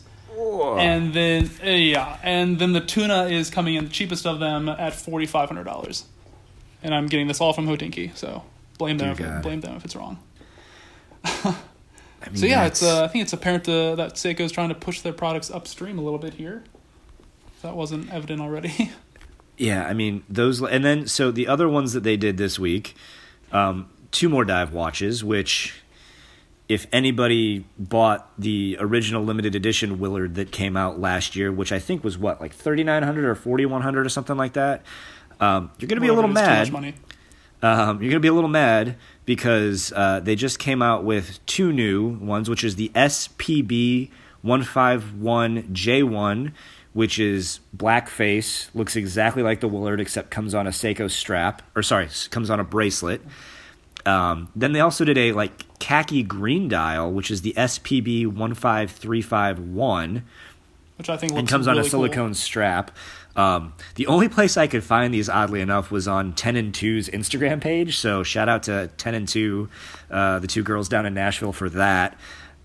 And 0.79 1.13
then 1.13 1.49
uh, 1.61 1.69
yeah, 1.71 2.17
and 2.23 2.59
then 2.59 2.71
the 2.71 2.79
tuna 2.79 3.25
is 3.25 3.49
coming 3.49 3.75
in 3.75 3.83
the 3.85 3.89
cheapest 3.89 4.25
of 4.25 4.39
them 4.39 4.69
at 4.69 4.93
forty 4.93 5.25
five 5.25 5.49
hundred 5.49 5.65
dollars, 5.65 6.05
and 6.81 6.95
I'm 6.95 7.07
getting 7.07 7.27
this 7.27 7.41
all 7.41 7.51
from 7.51 7.67
Hodinkee, 7.67 8.15
so 8.15 8.43
blame 8.79 8.97
them. 8.97 9.11
If, 9.11 9.43
blame 9.43 9.61
them 9.61 9.75
if 9.75 9.85
it's 9.85 9.95
wrong. 9.95 10.17
I 11.23 11.55
mean, 12.27 12.35
So 12.35 12.47
yeah, 12.47 12.65
it's 12.65 12.81
uh, 12.81 13.03
I 13.03 13.07
think 13.07 13.21
it's 13.21 13.33
apparent 13.33 13.69
uh, 13.69 13.93
that 13.95 14.25
is 14.25 14.51
trying 14.51 14.69
to 14.69 14.75
push 14.75 15.01
their 15.01 15.13
products 15.13 15.51
upstream 15.51 15.99
a 15.99 16.01
little 16.01 16.17
bit 16.17 16.33
here. 16.33 16.63
If 17.55 17.61
that 17.61 17.75
wasn't 17.75 18.11
evident 18.11 18.41
already. 18.41 18.91
Yeah, 19.61 19.85
I 19.85 19.93
mean 19.93 20.23
those, 20.29 20.63
and 20.63 20.85
then 20.85 21.05
so 21.07 21.31
the 21.31 21.45
other 21.49 21.67
ones 21.67 21.91
that 21.91 22.01
they 22.01 22.15
did 22.15 22.37
this 22.37 22.57
week, 22.57 22.95
um, 23.51 23.89
two 24.09 24.29
more 24.29 24.45
dive 24.45 24.71
watches. 24.71 25.21
Which, 25.21 25.83
if 26.69 26.87
anybody 26.93 27.65
bought 27.77 28.31
the 28.39 28.77
original 28.79 29.21
limited 29.21 29.55
edition 29.55 29.99
Willard 29.99 30.35
that 30.35 30.53
came 30.53 30.77
out 30.77 31.01
last 31.01 31.35
year, 31.35 31.51
which 31.51 31.73
I 31.73 31.79
think 31.79 32.05
was 32.05 32.17
what 32.17 32.39
like 32.39 32.53
thirty 32.53 32.85
nine 32.85 33.03
hundred 33.03 33.25
or 33.25 33.35
forty 33.35 33.65
one 33.65 33.81
hundred 33.81 34.05
or 34.05 34.09
something 34.09 34.37
like 34.37 34.53
that, 34.53 34.81
um, 35.41 35.71
you're 35.77 35.89
gonna 35.89 35.99
be 35.99 36.07
a 36.07 36.13
little 36.13 36.29
mad. 36.29 36.71
Um, 37.61 38.01
you're 38.01 38.11
gonna 38.11 38.19
be 38.21 38.27
a 38.29 38.33
little 38.33 38.49
mad 38.49 38.95
because 39.25 39.91
uh, 39.95 40.19
they 40.21 40.35
just 40.35 40.59
came 40.59 40.81
out 40.81 41.03
with 41.03 41.45
two 41.45 41.73
new 41.73 42.07
ones, 42.07 42.49
which 42.49 42.63
is 42.63 42.75
the 42.77 42.89
SPB 42.95 44.09
one 44.41 44.63
five 44.63 45.13
one 45.15 45.67
J 45.73 46.03
one, 46.03 46.53
which 46.93 47.19
is 47.19 47.59
black 47.73 48.07
face, 48.09 48.69
looks 48.73 48.95
exactly 48.95 49.43
like 49.43 49.59
the 49.59 49.67
Willard 49.67 49.99
except 49.99 50.31
comes 50.31 50.55
on 50.55 50.67
a 50.67 50.71
Seiko 50.71 51.11
strap, 51.11 51.61
or 51.75 51.83
sorry, 51.83 52.07
comes 52.31 52.49
on 52.49 52.59
a 52.59 52.63
bracelet. 52.63 53.21
Um, 54.05 54.49
then 54.55 54.71
they 54.71 54.79
also 54.79 55.03
did 55.03 55.17
a 55.17 55.33
like 55.33 55.77
khaki 55.79 56.23
green 56.23 56.69
dial, 56.69 57.11
which 57.11 57.29
is 57.29 57.41
the 57.41 57.53
SPB 57.57 58.25
one 58.27 58.53
five 58.53 58.91
three 58.91 59.21
five 59.21 59.59
one 59.59 60.23
Which 60.97 61.09
I 61.09 61.17
think 61.17 61.33
looks 61.33 61.39
and 61.41 61.49
comes 61.49 61.67
on 61.67 61.75
really 61.75 61.87
a 61.87 61.91
cool. 61.91 61.99
silicone 62.05 62.33
strap. 62.33 62.91
Um, 63.35 63.73
the 63.95 64.07
only 64.07 64.27
place 64.27 64.57
I 64.57 64.67
could 64.67 64.83
find 64.83 65.13
these, 65.13 65.29
oddly 65.29 65.61
enough, 65.61 65.91
was 65.91 66.07
on 66.07 66.33
Ten 66.33 66.55
and 66.55 66.73
2's 66.73 67.07
Instagram 67.09 67.61
page. 67.61 67.97
So 67.97 68.23
shout 68.23 68.49
out 68.49 68.63
to 68.63 68.89
Ten 68.97 69.13
and 69.15 69.27
Two, 69.27 69.69
uh, 70.11 70.39
the 70.39 70.47
two 70.47 70.63
girls 70.63 70.89
down 70.89 71.05
in 71.05 71.13
Nashville 71.13 71.53
for 71.53 71.69
that. 71.69 72.19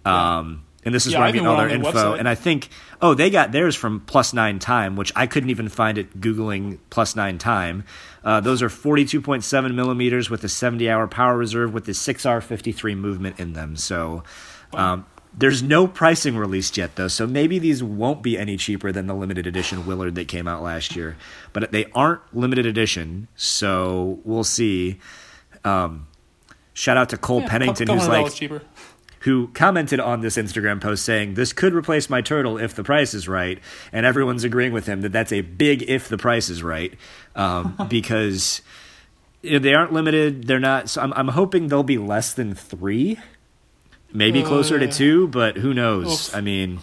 Um, 0.04 0.64
and 0.84 0.94
this 0.94 1.06
is 1.06 1.12
Yeah, 1.12 1.18
where 1.20 1.24
I 1.24 1.28
I'm 1.28 1.34
getting 1.34 1.46
all 1.48 1.56
their 1.56 1.68
their 1.68 1.76
info. 1.78 1.92
website. 1.92 2.18
And 2.18 2.28
I 2.28 2.34
think, 2.34 2.68
oh, 3.00 3.14
they 3.14 3.30
got 3.30 3.52
theirs 3.52 3.74
from 3.74 4.00
Plus9Time, 4.00 4.96
which 4.96 5.12
I 5.16 5.26
couldn't 5.26 5.50
even 5.50 5.68
find 5.68 5.96
it 5.96 6.20
googling 6.20 6.78
Plus9Time. 6.90 7.84
Uh, 8.22 8.40
those 8.40 8.60
are 8.62 8.68
42.7 8.68 9.74
millimeters 9.74 10.28
with 10.28 10.44
a 10.44 10.48
70 10.48 10.90
hour 10.90 11.06
power 11.06 11.36
reserve 11.38 11.72
with 11.72 11.84
the 11.86 11.92
6R53 11.92 12.96
movement 12.96 13.38
in 13.38 13.52
them. 13.52 13.76
So. 13.76 14.24
Um, 14.72 15.06
there's 15.36 15.62
no 15.62 15.86
pricing 15.86 16.36
released 16.36 16.76
yet, 16.76 16.96
though, 16.96 17.08
so 17.08 17.26
maybe 17.26 17.58
these 17.58 17.82
won't 17.82 18.22
be 18.22 18.38
any 18.38 18.56
cheaper 18.56 18.92
than 18.92 19.06
the 19.06 19.14
limited 19.14 19.46
edition 19.46 19.84
Willard 19.86 20.14
that 20.14 20.28
came 20.28 20.46
out 20.46 20.62
last 20.62 20.94
year. 20.94 21.16
But 21.52 21.72
they 21.72 21.86
aren't 21.94 22.20
limited 22.34 22.66
edition, 22.66 23.28
so 23.34 24.20
we'll 24.24 24.44
see. 24.44 25.00
Um, 25.64 26.06
shout 26.72 26.96
out 26.96 27.08
to 27.10 27.16
Cole 27.16 27.40
Yeah, 27.40 27.48
Pennington, 27.48 27.88
who's 27.88 28.06
like, 28.06 28.32
cheaper. 28.32 28.62
who 29.20 29.48
commented 29.48 29.98
on 29.98 30.20
this 30.20 30.36
Instagram 30.36 30.80
post 30.80 31.04
saying, 31.04 31.34
This 31.34 31.52
could 31.52 31.74
replace 31.74 32.08
my 32.08 32.20
turtle 32.20 32.58
if 32.58 32.74
the 32.74 32.84
price 32.84 33.14
is 33.14 33.26
right. 33.26 33.58
And 33.92 34.04
everyone's 34.06 34.44
agreeing 34.44 34.72
with 34.72 34.86
him 34.86 35.00
that 35.00 35.12
that's 35.12 35.32
a 35.32 35.40
big 35.40 35.82
if 35.88 36.08
the 36.08 36.18
price 36.18 36.48
is 36.48 36.62
right. 36.62 36.94
Um, 37.34 37.76
because 37.88 38.62
you 39.42 39.52
know, 39.52 39.58
they 39.58 39.74
aren't 39.74 39.92
limited. 39.92 40.46
They're 40.46 40.60
not. 40.60 40.88
So 40.90 41.00
I'm, 41.02 41.12
I'm 41.14 41.28
hoping 41.28 41.68
they'll 41.68 41.82
be 41.82 41.98
less 41.98 42.32
than 42.34 42.54
three, 42.54 43.18
maybe 44.14 44.42
closer 44.42 44.78
to 44.78 44.88
Uh, 44.88 44.90
two, 44.90 45.28
but 45.28 45.58
who 45.58 45.74
knows? 45.74 46.28
oof. 46.28 46.34
I 46.34 46.40
mean, 46.40 46.78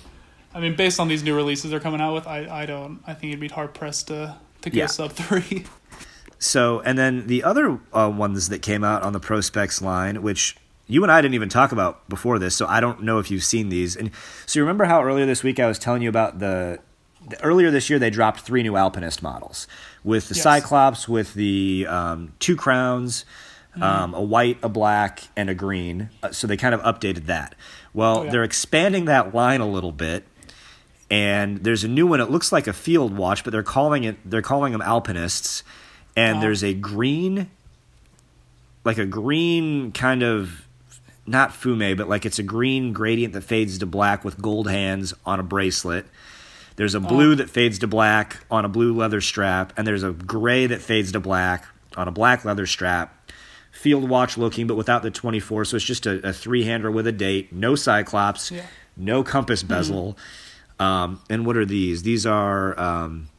I 0.53 0.59
mean, 0.59 0.75
based 0.75 0.99
on 0.99 1.07
these 1.07 1.23
new 1.23 1.35
releases 1.35 1.71
they're 1.71 1.79
coming 1.79 2.01
out 2.01 2.13
with, 2.13 2.27
I, 2.27 2.45
I 2.63 2.65
don't. 2.67 2.99
I 3.07 3.13
think 3.15 3.31
it'd 3.31 3.39
be 3.39 3.47
hard 3.47 3.73
pressed 3.73 4.07
to 4.09 4.35
to 4.61 4.69
go 4.69 4.77
Yeah. 4.77 4.85
sub 4.87 5.11
three. 5.13 5.65
So, 6.39 6.79
and 6.81 6.97
then 6.97 7.27
the 7.27 7.43
other 7.43 7.79
uh, 7.93 8.11
ones 8.13 8.49
that 8.49 8.61
came 8.61 8.83
out 8.83 9.03
on 9.03 9.13
the 9.13 9.19
Prospex 9.19 9.81
line, 9.81 10.21
which 10.23 10.55
you 10.87 11.03
and 11.03 11.11
I 11.11 11.21
didn't 11.21 11.35
even 11.35 11.49
talk 11.49 11.71
about 11.71 12.09
before 12.09 12.39
this, 12.39 12.55
so 12.55 12.65
I 12.67 12.79
don't 12.79 13.03
know 13.03 13.19
if 13.19 13.29
you've 13.31 13.43
seen 13.43 13.69
these. 13.69 13.95
And 13.95 14.09
so, 14.45 14.59
you 14.59 14.63
remember 14.63 14.85
how 14.85 15.03
earlier 15.03 15.25
this 15.25 15.43
week 15.43 15.59
I 15.59 15.67
was 15.67 15.77
telling 15.79 16.01
you 16.01 16.09
about 16.09 16.39
the, 16.39 16.79
the 17.29 17.41
earlier 17.43 17.69
this 17.71 17.89
year 17.91 17.99
they 17.99 18.09
dropped 18.09 18.39
three 18.41 18.63
new 18.63 18.75
Alpinist 18.75 19.21
models 19.21 19.67
with 20.03 20.29
the 20.29 20.35
Yes. 20.35 20.43
Cyclops, 20.43 21.07
with 21.07 21.35
the 21.35 21.85
um, 21.87 22.33
two 22.39 22.55
crowns, 22.55 23.23
um, 23.79 24.13
a 24.13 24.21
white, 24.21 24.57
a 24.63 24.69
black, 24.69 25.21
and 25.37 25.49
a 25.49 25.55
green. 25.55 26.09
Uh, 26.23 26.31
so 26.31 26.47
they 26.47 26.57
kind 26.57 26.73
of 26.75 26.81
updated 26.81 27.25
that. 27.27 27.55
Well, 27.93 28.19
Oh, 28.19 28.23
yeah. 28.23 28.31
they're 28.31 28.43
expanding 28.43 29.05
that 29.05 29.33
line 29.35 29.61
a 29.61 29.67
little 29.67 29.91
bit 29.91 30.25
and 31.09 31.57
there's 31.63 31.83
a 31.83 31.87
new 31.89 32.07
one. 32.07 32.21
It 32.21 32.29
looks 32.31 32.51
like 32.53 32.67
a 32.67 32.73
field 32.73 33.15
watch, 33.17 33.43
but 33.43 33.51
they're 33.51 33.63
calling 33.63 34.03
it 34.05 34.17
they're 34.23 34.41
calling 34.41 34.71
them 34.71 34.81
alpinists. 34.81 35.63
And 36.15 36.37
Oh. 36.37 36.41
there's 36.41 36.63
a 36.63 36.73
green, 36.73 37.49
like 38.83 38.97
a 38.97 39.05
green 39.05 39.91
kind 39.91 40.23
of 40.23 40.65
not 41.25 41.53
fume, 41.53 41.95
but 41.95 42.09
like 42.09 42.25
it's 42.25 42.39
a 42.39 42.43
green 42.43 42.93
gradient 42.93 43.33
that 43.33 43.41
fades 43.41 43.77
to 43.79 43.85
black 43.85 44.23
with 44.25 44.41
gold 44.41 44.69
hands 44.69 45.13
on 45.25 45.39
a 45.39 45.43
bracelet. 45.43 46.05
There's 46.77 46.95
a 46.95 46.99
blue 46.99 47.35
that 47.35 47.49
fades 47.49 47.77
to 47.79 47.87
black 47.87 48.43
on 48.49 48.65
a 48.65 48.69
blue 48.69 48.95
leather 48.95 49.21
strap, 49.21 49.73
and 49.77 49.85
there's 49.85 50.03
a 50.03 50.11
gray 50.11 50.65
that 50.67 50.81
fades 50.81 51.11
to 51.11 51.19
black 51.19 51.65
on 51.95 52.07
a 52.07 52.11
black 52.11 52.43
leather 52.45 52.65
strap. 52.65 53.15
Field 53.71 54.09
watch 54.09 54.37
looking, 54.37 54.67
but 54.67 54.75
without 54.75 55.01
the 55.01 55.09
24, 55.11 55.65
so 55.65 55.77
it's 55.77 55.85
just 55.85 56.05
a, 56.05 56.27
a 56.27 56.33
three 56.33 56.65
hander 56.65 56.91
with 56.91 57.07
a 57.07 57.11
date, 57.11 57.51
no 57.53 57.75
cyclops, 57.75 58.51
Yeah. 58.51 58.65
no 58.97 59.23
compass 59.23 59.63
bezel. 59.63 60.17
Um, 60.79 61.21
and 61.29 61.45
what 61.45 61.55
are 61.57 61.65
these? 61.65 62.03
These 62.03 62.25
are 62.25 62.77
um, 62.79 63.29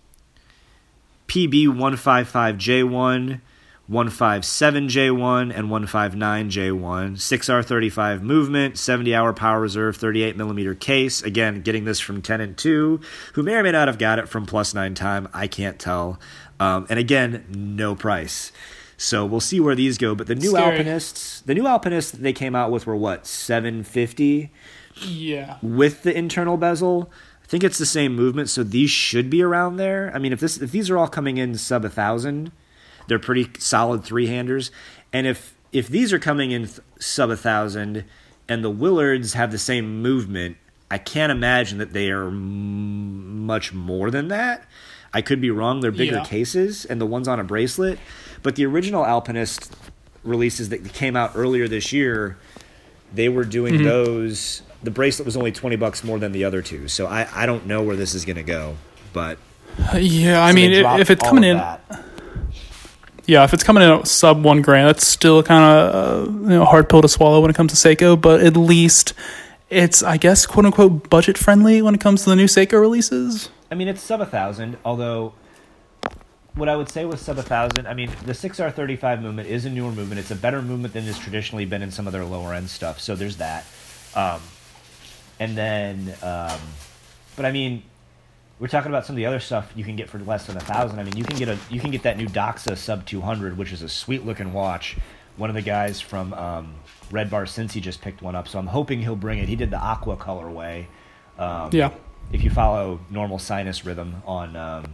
PB155J1, 1.29 3.41
157J1, 3.91 5.57
and 5.57 5.69
159J1. 5.69 7.17
6R35 7.17 8.23
movement, 8.23 8.79
70 8.79 9.15
hour 9.15 9.33
power 9.33 9.61
reserve, 9.61 9.97
38 9.97 10.37
millimeter 10.37 10.75
case. 10.75 11.23
Again, 11.23 11.63
getting 11.63 11.85
this 11.85 12.01
from 12.01 12.23
10 12.23 12.41
and 12.41 12.57
2, 12.57 13.01
who 13.35 13.43
may 13.43 13.55
or 13.55 13.63
may 13.63 13.73
not 13.73 13.89
have 13.89 13.99
got 13.99 14.19
it 14.19 14.29
from 14.29 14.47
Plus9Time. 14.47 15.29
I 15.33 15.47
can't 15.47 15.79
tell. 15.79 16.19
Um, 16.61 16.87
and 16.89 16.99
again, 16.99 17.45
no 17.51 17.95
price. 17.95 18.53
So 19.03 19.27
we'll 19.27 19.41
see 19.41 19.59
where 19.59 19.75
these 19.75 19.99
go. 19.99 20.15
But 20.15 20.29
the 20.29 20.37
new 20.37 20.51
Scary. 20.51 20.77
Alpinists, 20.79 21.41
the 21.41 21.55
new 21.55 21.67
Alpinists 21.67 22.13
they 22.13 22.33
came 22.33 22.55
out 22.55 22.71
with 22.71 22.87
were 22.87 22.95
what, 22.97 23.27
750? 23.27 24.51
yeah. 25.05 25.59
with 25.61 26.03
the 26.05 26.17
internal 26.17 26.57
bezel. 26.57 27.11
I 27.43 27.47
think 27.47 27.65
it's 27.65 27.79
the 27.79 27.87
same 27.87 28.15
movement, 28.15 28.49
so 28.49 28.63
these 28.63 28.91
should 28.91 29.29
be 29.29 29.43
around 29.43 29.77
there. 29.77 30.13
I 30.15 30.19
mean, 30.19 30.33
if 30.33 30.39
this 30.41 30.57
if 30.59 30.71
these 30.71 30.89
are 30.89 30.97
all 30.97 31.09
coming 31.09 31.37
in 31.37 31.57
sub 31.59 31.85
a 31.85 31.91
thousand, 31.91 32.53
they're 33.09 33.19
pretty 33.19 33.51
solid 33.59 34.05
three 34.05 34.29
handers. 34.29 34.71
And 35.13 35.27
if 35.27 35.55
if 35.73 35.89
these 35.89 36.13
are 36.13 36.19
coming 36.21 36.53
in 36.53 36.67
th- 36.67 36.81
sub 37.01 37.31
a 37.31 37.37
thousand, 37.37 38.05
and 38.49 38.65
the 38.65 38.71
Willards 38.71 39.35
have 39.35 39.51
the 39.51 39.59
same 39.59 40.01
movement, 40.01 40.57
I 40.91 40.99
can't 40.99 41.33
imagine 41.33 41.79
that 41.79 41.93
they 41.93 42.11
are 42.11 42.29
m- 42.29 43.45
much 43.47 43.73
more 43.73 44.11
than 44.11 44.29
that. 44.29 44.65
I 45.15 45.21
could 45.23 45.41
be 45.41 45.51
wrong. 45.51 45.81
They're 45.81 45.91
bigger 45.91 46.17
Yeah. 46.17 46.25
cases, 46.25 46.85
and 46.85 47.01
the 47.01 47.07
ones 47.07 47.29
on 47.29 47.39
a 47.41 47.45
bracelet. 47.45 47.99
But 48.43 48.57
the 48.57 48.65
original 48.67 49.05
Alpinist 49.05 49.75
releases 50.25 50.69
that 50.71 50.93
came 50.95 51.17
out 51.17 51.33
earlier 51.35 51.69
this 51.69 51.93
year, 51.93 52.37
they 53.15 53.29
were 53.29 53.45
doing 53.45 53.75
Mm-hmm. 53.75 53.85
those. 53.85 54.63
The 54.83 54.91
bracelet 54.91 55.27
was 55.27 55.37
only 55.37 55.53
twenty 55.53 55.77
bucks 55.77 56.03
more 56.03 56.19
than 56.19 56.33
the 56.33 56.45
other 56.45 56.63
two, 56.63 56.89
so 56.89 57.07
I, 57.07 57.29
I 57.35 57.47
don't 57.47 57.67
know 57.67 57.83
where 57.83 57.95
this 57.97 58.15
is 58.15 58.25
going 58.25 58.37
to 58.37 58.43
go. 58.43 58.77
But 59.13 59.39
Yeah, 59.95 60.43
I 60.43 60.51
so 60.51 60.55
mean, 60.57 60.73
if, 60.73 60.87
if 61.01 61.11
it's 61.11 61.23
coming 61.23 61.45
in, 61.45 61.57
that. 61.59 61.81
yeah, 63.27 63.45
if 63.45 63.55
it's 63.55 63.63
coming 63.63 63.83
in 63.83 63.91
at 63.91 64.09
sub 64.09 64.43
one 64.45 64.61
grand, 64.63 64.89
that's 64.89 65.07
still 65.07 65.43
kind 65.43 65.63
of 65.63 65.95
uh, 66.29 66.31
you 66.33 66.49
know 66.49 66.65
hard 66.65 66.89
pill 66.89 67.03
to 67.03 67.09
swallow 67.09 67.41
when 67.41 67.51
it 67.51 67.55
comes 67.57 67.73
to 67.73 67.89
Seiko. 67.89 68.21
But 68.21 68.41
at 68.41 68.57
least 68.57 69.15
it's, 69.73 70.03
I 70.03 70.19
guess, 70.19 70.47
quote 70.47 70.67
unquote, 70.67 71.09
budget 71.09 71.39
friendly 71.39 71.83
when 71.83 71.95
it 71.95 72.01
comes 72.01 72.25
to 72.25 72.31
the 72.31 72.37
new 72.37 72.45
Seiko 72.45 72.81
releases. 72.81 73.49
I 73.71 73.75
mean, 73.75 73.89
it's 73.89 74.03
sub 74.03 74.21
a 74.21 74.27
thousand. 74.27 74.77
Although, 74.85 75.33
what 76.55 76.69
I 76.69 76.77
would 76.77 76.91
say 76.91 77.07
with 77.07 77.21
sub 77.21 77.39
a 77.39 77.43
thousand, 77.43 77.87
I 77.87 77.95
mean, 77.95 78.11
the 78.27 78.35
six 78.35 78.61
R 78.61 78.71
thirty 78.71 78.97
five 78.97 79.23
movement 79.23 79.49
is 79.49 79.65
a 79.65 79.71
newer 79.71 79.91
movement. 79.91 80.19
It's 80.21 80.31
a 80.31 80.37
better 80.37 80.61
movement 80.61 80.93
than 80.93 81.05
has 81.05 81.19
traditionally 81.19 81.65
been 81.65 81.83
in 81.83 81.91
some 81.91 82.07
of 82.07 82.13
their 82.13 82.25
lower 82.25 82.53
end 82.53 82.69
stuff. 82.69 83.01
So 83.01 83.17
there's 83.17 83.39
that. 83.39 83.65
Um, 84.15 84.41
and 85.41 85.57
then, 85.57 86.15
um, 86.23 86.61
but 87.35 87.47
I 87.47 87.53
mean, 87.53 87.83
we're 88.61 88.69
talking 88.69 88.91
about 88.91 89.07
some 89.07 89.15
of 89.15 89.19
the 89.19 89.27
other 89.27 89.41
stuff 89.41 89.73
you 89.75 89.85
can 89.85 89.97
get 89.97 90.11
for 90.11 90.19
less 90.19 90.47
than 90.47 90.57
a 90.57 90.61
thousand. 90.61 91.01
I 91.01 91.05
mean, 91.05 91.17
you 91.17 91.25
can 91.25 91.39
get 91.39 91.49
a 91.49 91.59
you 91.71 91.81
can 91.81 91.91
get 91.91 92.03
that 92.03 92.19
new 92.19 92.29
Doxa 92.29 92.77
sub 92.77 93.07
two 93.07 93.23
hundred, 93.23 93.57
which 93.57 93.73
is 93.73 93.81
a 93.83 93.89
sweet 93.89 94.25
looking 94.27 94.53
watch. 94.53 94.97
One 95.39 95.49
of 95.49 95.55
the 95.55 95.63
guys 95.63 95.99
from 95.99 96.35
um, 96.35 96.75
Red 97.13 97.31
Bar 97.31 97.47
since 97.47 97.73
he 97.75 97.81
just 97.81 98.01
picked 98.01 98.23
one 98.23 98.35
up, 98.35 98.49
so 98.49 98.59
I'm 98.59 98.67
hoping 98.67 99.01
he'll 99.03 99.15
bring 99.17 99.39
it. 99.39 99.49
He 99.49 99.55
did 99.57 99.71
the 99.71 99.77
aqua 99.79 100.17
colorway. 100.17 100.87
Um, 101.39 101.71
Yeah. 101.73 101.91
if 102.33 102.43
you 102.43 102.51
follow 102.51 103.01
normal 103.11 103.39
sinus 103.39 103.85
rhythm 103.85 104.23
on 104.27 104.57
um, 104.57 104.87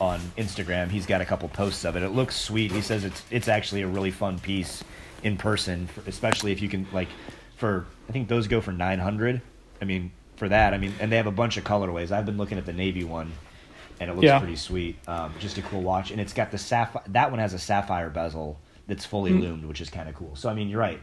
on 0.00 0.20
Instagram, 0.38 0.88
he's 0.88 1.06
got 1.06 1.20
a 1.20 1.24
couple 1.24 1.48
posts 1.48 1.84
of 1.84 1.96
it. 1.96 2.02
It 2.02 2.10
looks 2.10 2.36
sweet. 2.36 2.72
He 2.72 2.80
says 2.80 3.04
it's 3.04 3.22
it's 3.30 3.48
actually 3.48 3.82
a 3.82 3.86
really 3.88 4.10
fun 4.10 4.38
piece 4.38 4.82
in 5.22 5.36
person, 5.36 5.86
for, 5.88 6.02
especially 6.08 6.52
if 6.52 6.62
you 6.62 6.68
can 6.68 6.86
like 6.92 7.08
for 7.56 7.86
I 8.08 8.12
think 8.12 8.28
those 8.28 8.46
go 8.48 8.60
for 8.60 8.72
nine 8.72 8.98
hundred. 8.98 9.40
I 9.80 9.84
mean 9.84 10.12
for 10.36 10.48
that, 10.48 10.72
I 10.72 10.78
mean, 10.78 10.94
and 11.00 11.12
they 11.12 11.16
have 11.18 11.26
a 11.26 11.30
bunch 11.32 11.58
of 11.58 11.64
colorways. 11.64 12.10
I've 12.10 12.24
been 12.24 12.38
looking 12.38 12.56
at 12.56 12.64
the 12.64 12.72
navy 12.72 13.04
one, 13.04 13.30
and 14.00 14.08
it 14.10 14.14
looks 14.14 14.24
Yeah. 14.24 14.38
pretty 14.38 14.56
sweet. 14.56 14.96
Um, 15.06 15.34
just 15.38 15.58
a 15.58 15.62
cool 15.62 15.82
watch, 15.82 16.10
and 16.10 16.18
it's 16.20 16.32
got 16.32 16.50
the 16.50 16.56
sapphire. 16.58 17.02
That 17.08 17.30
one 17.30 17.40
has 17.40 17.52
a 17.52 17.58
sapphire 17.58 18.08
bezel 18.08 18.58
that's 18.90 19.06
fully 19.06 19.32
loomed, 19.32 19.64
which 19.64 19.80
is 19.80 19.88
kind 19.88 20.08
of 20.08 20.14
cool. 20.14 20.36
So 20.36 20.50
I 20.50 20.54
mean, 20.54 20.68
you're 20.68 20.80
right 20.80 21.00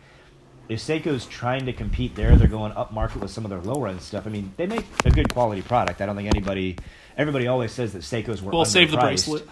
if 0.69 0.79
Seiko's 0.79 1.25
trying 1.25 1.65
to 1.65 1.73
compete 1.73 2.15
there, 2.15 2.35
they're 2.35 2.47
going 2.47 2.73
up 2.73 2.91
market 2.91 3.21
with 3.21 3.31
some 3.31 3.45
of 3.45 3.49
their 3.49 3.61
lower 3.61 3.87
end 3.87 4.01
stuff. 4.01 4.27
I 4.27 4.29
mean, 4.29 4.51
they 4.57 4.67
make 4.67 4.85
a 5.05 5.11
good 5.11 5.33
quality 5.33 5.61
product. 5.61 6.01
I 6.01 6.05
don't 6.05 6.15
think 6.15 6.27
anybody, 6.27 6.77
everybody 7.17 7.47
always 7.47 7.71
says 7.71 7.93
that 7.93 8.01
Seiko's 8.01 8.41
were 8.41 8.51
Well, 8.51 8.65
save 8.65 8.91
the 8.91 8.97
bracelet. 8.97 9.47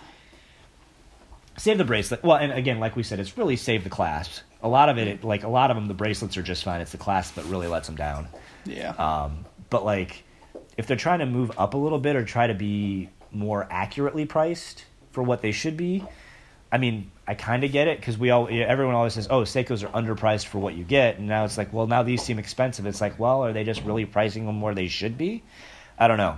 Save 1.57 1.77
the 1.77 1.85
bracelet. 1.85 2.21
Well, 2.21 2.35
and 2.35 2.51
again, 2.51 2.79
like 2.79 2.97
we 2.97 3.03
said, 3.03 3.19
it's 3.19 3.37
really 3.37 3.55
save 3.55 3.85
the 3.85 3.89
clasps. 3.89 4.41
A 4.61 4.67
lot 4.67 4.89
of 4.89 4.97
it, 4.97 5.23
like 5.23 5.43
a 5.43 5.47
lot 5.47 5.71
of 5.71 5.77
them, 5.77 5.87
the 5.87 5.93
bracelets 5.93 6.35
are 6.37 6.43
just 6.43 6.63
fine. 6.63 6.81
It's 6.81 6.91
the 6.91 6.97
clasp 6.97 7.35
that 7.35 7.45
really 7.45 7.67
lets 7.67 7.87
them 7.87 7.95
down. 7.95 8.27
Yeah. 8.65 8.89
Um, 8.91 9.45
but 9.69 9.85
like, 9.85 10.23
if 10.75 10.87
they're 10.87 10.97
trying 10.97 11.19
to 11.19 11.25
move 11.25 11.51
up 11.57 11.75
a 11.75 11.77
little 11.77 11.99
bit 11.99 12.17
or 12.17 12.25
try 12.25 12.47
to 12.47 12.53
be 12.53 13.09
more 13.31 13.67
accurately 13.69 14.25
priced 14.25 14.83
for 15.11 15.23
what 15.23 15.41
they 15.41 15.53
should 15.53 15.77
be, 15.77 16.03
I 16.75 16.77
mean, 16.77 17.09
I 17.25 17.35
kind 17.35 17.63
of 17.63 17.71
get 17.71 17.87
it 17.87 18.01
because 18.01 18.17
we 18.17 18.31
all 18.31 18.49
everyone 18.51 18.95
always 18.95 19.13
says, 19.13 19.29
"Oh, 19.29 19.43
Seikos 19.43 19.81
are 19.81 19.87
underpriced 19.97 20.47
for 20.47 20.59
what 20.59 20.73
you 20.73 20.83
get," 20.83 21.17
and 21.17 21.25
now 21.25 21.45
it's 21.45 21.57
like, 21.57 21.71
well, 21.71 21.87
now 21.87 22.03
these 22.03 22.21
seem 22.21 22.37
expensive. 22.37 22.85
It's 22.85 22.99
like, 22.99 23.17
well, 23.17 23.45
are 23.45 23.53
they 23.53 23.63
just 23.63 23.81
really 23.83 24.03
pricing 24.03 24.45
them 24.45 24.59
where 24.59 24.75
they 24.75 24.89
should 24.89 25.17
be? 25.17 25.41
I 25.97 26.09
don't 26.09 26.17
know. 26.17 26.37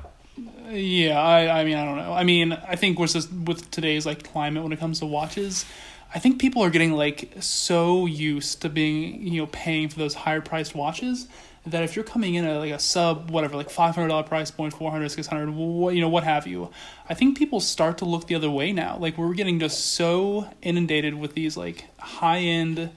Yeah, 0.70 1.20
I, 1.20 1.62
I 1.62 1.64
mean, 1.64 1.76
I 1.76 1.86
don't 1.86 1.98
know. 1.98 2.14
I 2.14 2.24
mean, 2.24 2.54
I 2.54 2.76
think 2.76 3.00
with 3.00 3.14
this, 3.14 3.28
with 3.32 3.72
today's 3.72 4.06
like 4.06 4.32
climate 4.32 4.62
when 4.62 4.72
it 4.72 4.80
comes 4.80 5.00
to 5.00 5.08
watches, 5.08 5.66
I 6.14 6.20
think 6.20 6.40
people 6.40 6.62
are 6.62 6.70
getting 6.70 6.92
like 6.92 7.32
so 7.40 8.06
used 8.06 8.62
to 8.62 8.70
being 8.70 9.28
you 9.28 9.42
know 9.42 9.48
paying 9.48 9.90
for 9.90 9.98
those 9.98 10.14
higher 10.14 10.42
priced 10.42 10.76
watches 10.76 11.28
that 11.72 11.84
if 11.84 11.96
you're 11.96 12.06
coming 12.06 12.36
in 12.36 12.46
at 12.46 12.58
like 12.58 12.72
a 12.72 12.80
sub 12.80 13.30
whatever 13.32 13.56
like 13.56 13.70
five 13.70 13.96
hundred 13.96 14.10
dollar 14.10 14.24
price 14.24 14.52
point, 14.52 14.74
400 14.74 15.10
600 15.10 15.50
what 15.50 15.96
you 15.96 16.02
know 16.02 16.10
what 16.10 16.24
have 16.24 16.48
you, 16.48 16.70
I 17.10 17.14
think 17.14 17.38
people 17.38 17.60
start 17.60 17.98
to 18.00 18.06
look 18.06 18.28
the 18.28 18.36
other 18.36 18.50
way 18.50 18.72
now. 18.72 18.98
Like 18.98 19.18
we're 19.18 19.34
getting 19.34 19.60
just 19.60 19.94
so 19.94 20.50
inundated 20.62 21.16
with 21.16 21.34
these 21.34 21.58
like 21.58 21.86
high 22.00 22.40
end. 22.40 22.92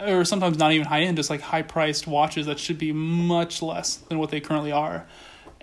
Or 0.00 0.24
sometimes 0.24 0.58
not 0.58 0.70
even 0.70 0.86
high 0.86 1.00
end, 1.00 1.16
just 1.16 1.28
like 1.28 1.40
high 1.40 1.62
priced 1.62 2.06
watches 2.06 2.46
that 2.46 2.60
should 2.60 2.78
be 2.78 2.92
much 2.92 3.60
less 3.60 3.96
than 3.96 4.20
what 4.20 4.30
they 4.30 4.38
currently 4.38 4.70
are 4.70 5.08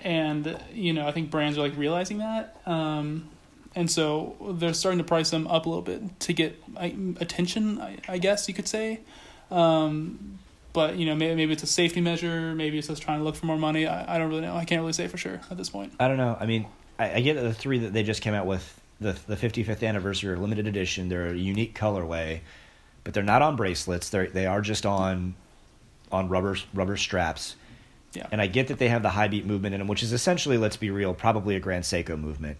and 0.05 0.57
you 0.73 0.93
know 0.93 1.07
I 1.07 1.11
think 1.11 1.31
brands 1.31 1.57
are 1.57 1.61
like 1.61 1.75
realizing 1.75 2.19
that, 2.19 2.55
um, 2.65 3.29
and 3.75 3.89
so 3.89 4.55
they're 4.59 4.73
starting 4.73 4.99
to 4.99 5.03
price 5.03 5.31
them 5.31 5.47
up 5.47 5.65
a 5.65 5.69
little 5.69 5.81
bit 5.81 6.19
to 6.21 6.33
get 6.33 6.61
attention. 6.77 7.81
I, 7.81 7.97
I 8.07 8.17
guess 8.19 8.47
you 8.47 8.53
could 8.53 8.67
say, 8.67 9.01
um, 9.51 10.39
but 10.75 10.97
you 10.97 11.07
know 11.07 11.15
maybe, 11.15 11.33
maybe 11.33 11.53
it's 11.53 11.63
a 11.63 11.67
safety 11.67 12.01
measure. 12.01 12.53
Maybe 12.53 12.77
it's 12.77 12.87
just 12.87 13.01
trying 13.01 13.19
to 13.19 13.23
look 13.23 13.35
for 13.35 13.47
more 13.47 13.57
money. 13.57 13.87
I, 13.87 14.15
I 14.15 14.17
don't 14.19 14.29
really 14.29 14.41
know. 14.41 14.55
I 14.55 14.65
can't 14.65 14.81
really 14.81 14.93
say 14.93 15.07
for 15.07 15.17
sure 15.17 15.41
at 15.49 15.57
this 15.57 15.69
point. 15.69 15.93
I 15.99 16.07
don't 16.07 16.17
know. 16.17 16.37
I 16.39 16.45
mean, 16.45 16.67
I, 16.99 17.15
I 17.15 17.21
get 17.21 17.35
the 17.41 17.53
three 17.53 17.79
that 17.79 17.93
they 17.93 18.03
just 18.03 18.21
came 18.21 18.35
out 18.35 18.45
with 18.45 18.79
the 18.99 19.17
the 19.27 19.35
55th 19.35 19.87
anniversary 19.87 20.35
limited 20.37 20.67
edition. 20.67 21.09
They're 21.09 21.29
a 21.29 21.35
unique 21.35 21.75
colorway, 21.75 22.41
but 23.03 23.13
they're 23.13 23.23
not 23.23 23.41
on 23.41 23.55
bracelets. 23.55 24.09
They 24.09 24.19
are 24.19 24.27
they 24.27 24.45
are 24.45 24.61
just 24.61 24.85
on 24.85 25.33
on 26.11 26.29
rubber 26.29 26.57
rubber 26.73 26.97
straps. 26.97 27.55
Yeah. 28.13 28.27
And 28.31 28.41
I 28.41 28.47
get 28.47 28.67
that 28.67 28.79
they 28.79 28.87
have 28.87 29.03
the 29.03 29.09
high 29.09 29.27
beat 29.27 29.45
movement 29.45 29.75
in 29.75 29.79
them, 29.79 29.87
which 29.87 30.01
is 30.01 30.13
essentially, 30.13 30.57
let's 30.57 30.77
be 30.77 30.89
real, 30.89 31.13
probably 31.13 31.55
a 31.55 31.59
Grand 31.59 31.83
Seiko 31.83 32.17
movement. 32.17 32.57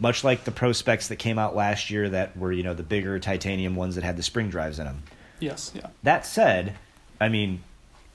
Much 0.00 0.22
like 0.22 0.44
the 0.44 0.50
Prospex 0.50 1.08
that 1.08 1.16
came 1.16 1.38
out 1.38 1.56
last 1.56 1.90
year 1.90 2.08
that 2.10 2.36
were, 2.36 2.52
you 2.52 2.62
know, 2.62 2.74
the 2.74 2.82
bigger 2.82 3.18
titanium 3.18 3.74
ones 3.74 3.94
that 3.94 4.04
had 4.04 4.16
the 4.16 4.22
spring 4.22 4.50
drives 4.50 4.78
in 4.78 4.84
them. 4.84 5.02
Yes. 5.40 5.72
Yeah. 5.74 5.88
That 6.02 6.26
said, 6.26 6.76
I 7.20 7.28
mean, 7.28 7.62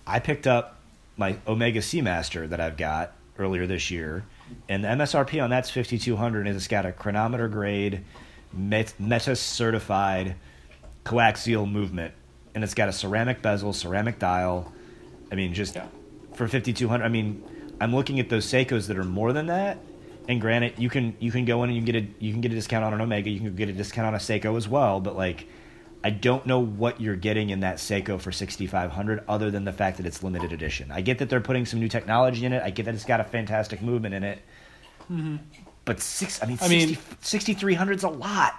I 0.08 0.20
picked 0.20 0.48
up 0.48 0.78
my 1.18 1.36
Omega 1.48 1.80
Seamaster 1.80 2.50
that 2.50 2.60
I've 2.60 2.78
got 2.78 3.12
earlier 3.38 3.66
this 3.68 3.92
year, 3.92 4.24
and 4.70 4.84
the 4.84 4.88
MSRP 4.90 5.44
on 5.44 5.50
that's 5.50 5.70
5200 5.70 6.48
and 6.48 6.56
it's 6.56 6.68
got 6.68 6.86
a 6.86 6.92
chronometer 6.92 7.48
grade, 7.48 8.04
Met- 8.54 8.94
Meta 9.00 9.36
certified 9.36 10.36
coaxial 11.06 11.70
movement, 11.70 12.14
and 12.56 12.64
it's 12.64 12.74
got 12.74 12.88
a 12.90 12.94
ceramic 12.94 13.42
bezel, 13.42 13.74
ceramic 13.74 14.20
dial. 14.20 14.72
I 15.32 15.36
mean, 15.36 15.54
just 15.54 15.76
Yeah. 15.76 15.88
for 16.36 16.48
5200 16.48 17.04
i 17.04 17.08
mean 17.10 17.44
i'm 17.80 17.94
looking 17.94 18.20
at 18.20 18.28
those 18.30 18.46
seikos 18.46 18.88
that 18.88 18.98
are 18.98 19.04
more 19.04 19.34
than 19.34 19.48
that 19.48 19.78
and 20.28 20.42
granted 20.42 20.74
you 20.80 20.90
can 20.90 21.16
you 21.20 21.32
can 21.32 21.46
go 21.46 21.64
in 21.64 21.70
and 21.70 21.78
you 21.78 21.84
can 21.84 21.92
get 21.94 22.04
a 22.04 22.24
you 22.24 22.32
can 22.32 22.42
get 22.42 22.52
a 22.52 22.56
discount 22.56 22.84
on 22.84 22.92
an 22.94 23.00
omega 23.02 23.30
you 23.30 23.40
can 23.40 23.56
get 23.56 23.70
a 23.70 23.74
discount 23.74 24.08
on 24.08 24.16
a 24.16 24.18
seiko 24.18 24.58
as 24.58 24.68
well 24.68 25.00
but 25.00 25.16
like 25.16 25.48
i 26.04 26.10
don't 26.10 26.46
know 26.46 26.60
what 26.60 27.00
you're 27.02 27.16
getting 27.16 27.50
in 27.50 27.60
that 27.62 27.78
seiko 27.78 28.20
for 28.20 28.32
6500 28.32 29.24
other 29.28 29.50
than 29.52 29.64
the 29.66 29.74
fact 29.74 29.98
that 29.98 30.06
it's 30.06 30.22
limited 30.24 30.52
edition 30.54 30.92
i 30.92 31.02
get 31.02 31.20
that 31.20 31.30
they're 31.30 31.42
putting 31.42 31.66
some 31.66 31.80
new 31.80 31.88
technology 31.90 32.46
in 32.46 32.54
it 32.54 32.62
i 32.64 32.70
get 32.70 32.86
that 32.86 32.94
it's 32.96 33.06
got 33.06 33.20
a 33.20 33.24
fantastic 33.24 33.82
movement 33.82 34.14
in 34.16 34.24
it 34.24 34.40
but 35.86 36.00
six 36.00 36.42
i 36.42 36.46
mean, 36.46 36.58
Mm-hmm. 36.58 36.66
I 36.66 36.68
mean- 36.70 36.98
6300 37.22 37.98
is 37.98 38.04
a 38.04 38.10
lot 38.10 38.54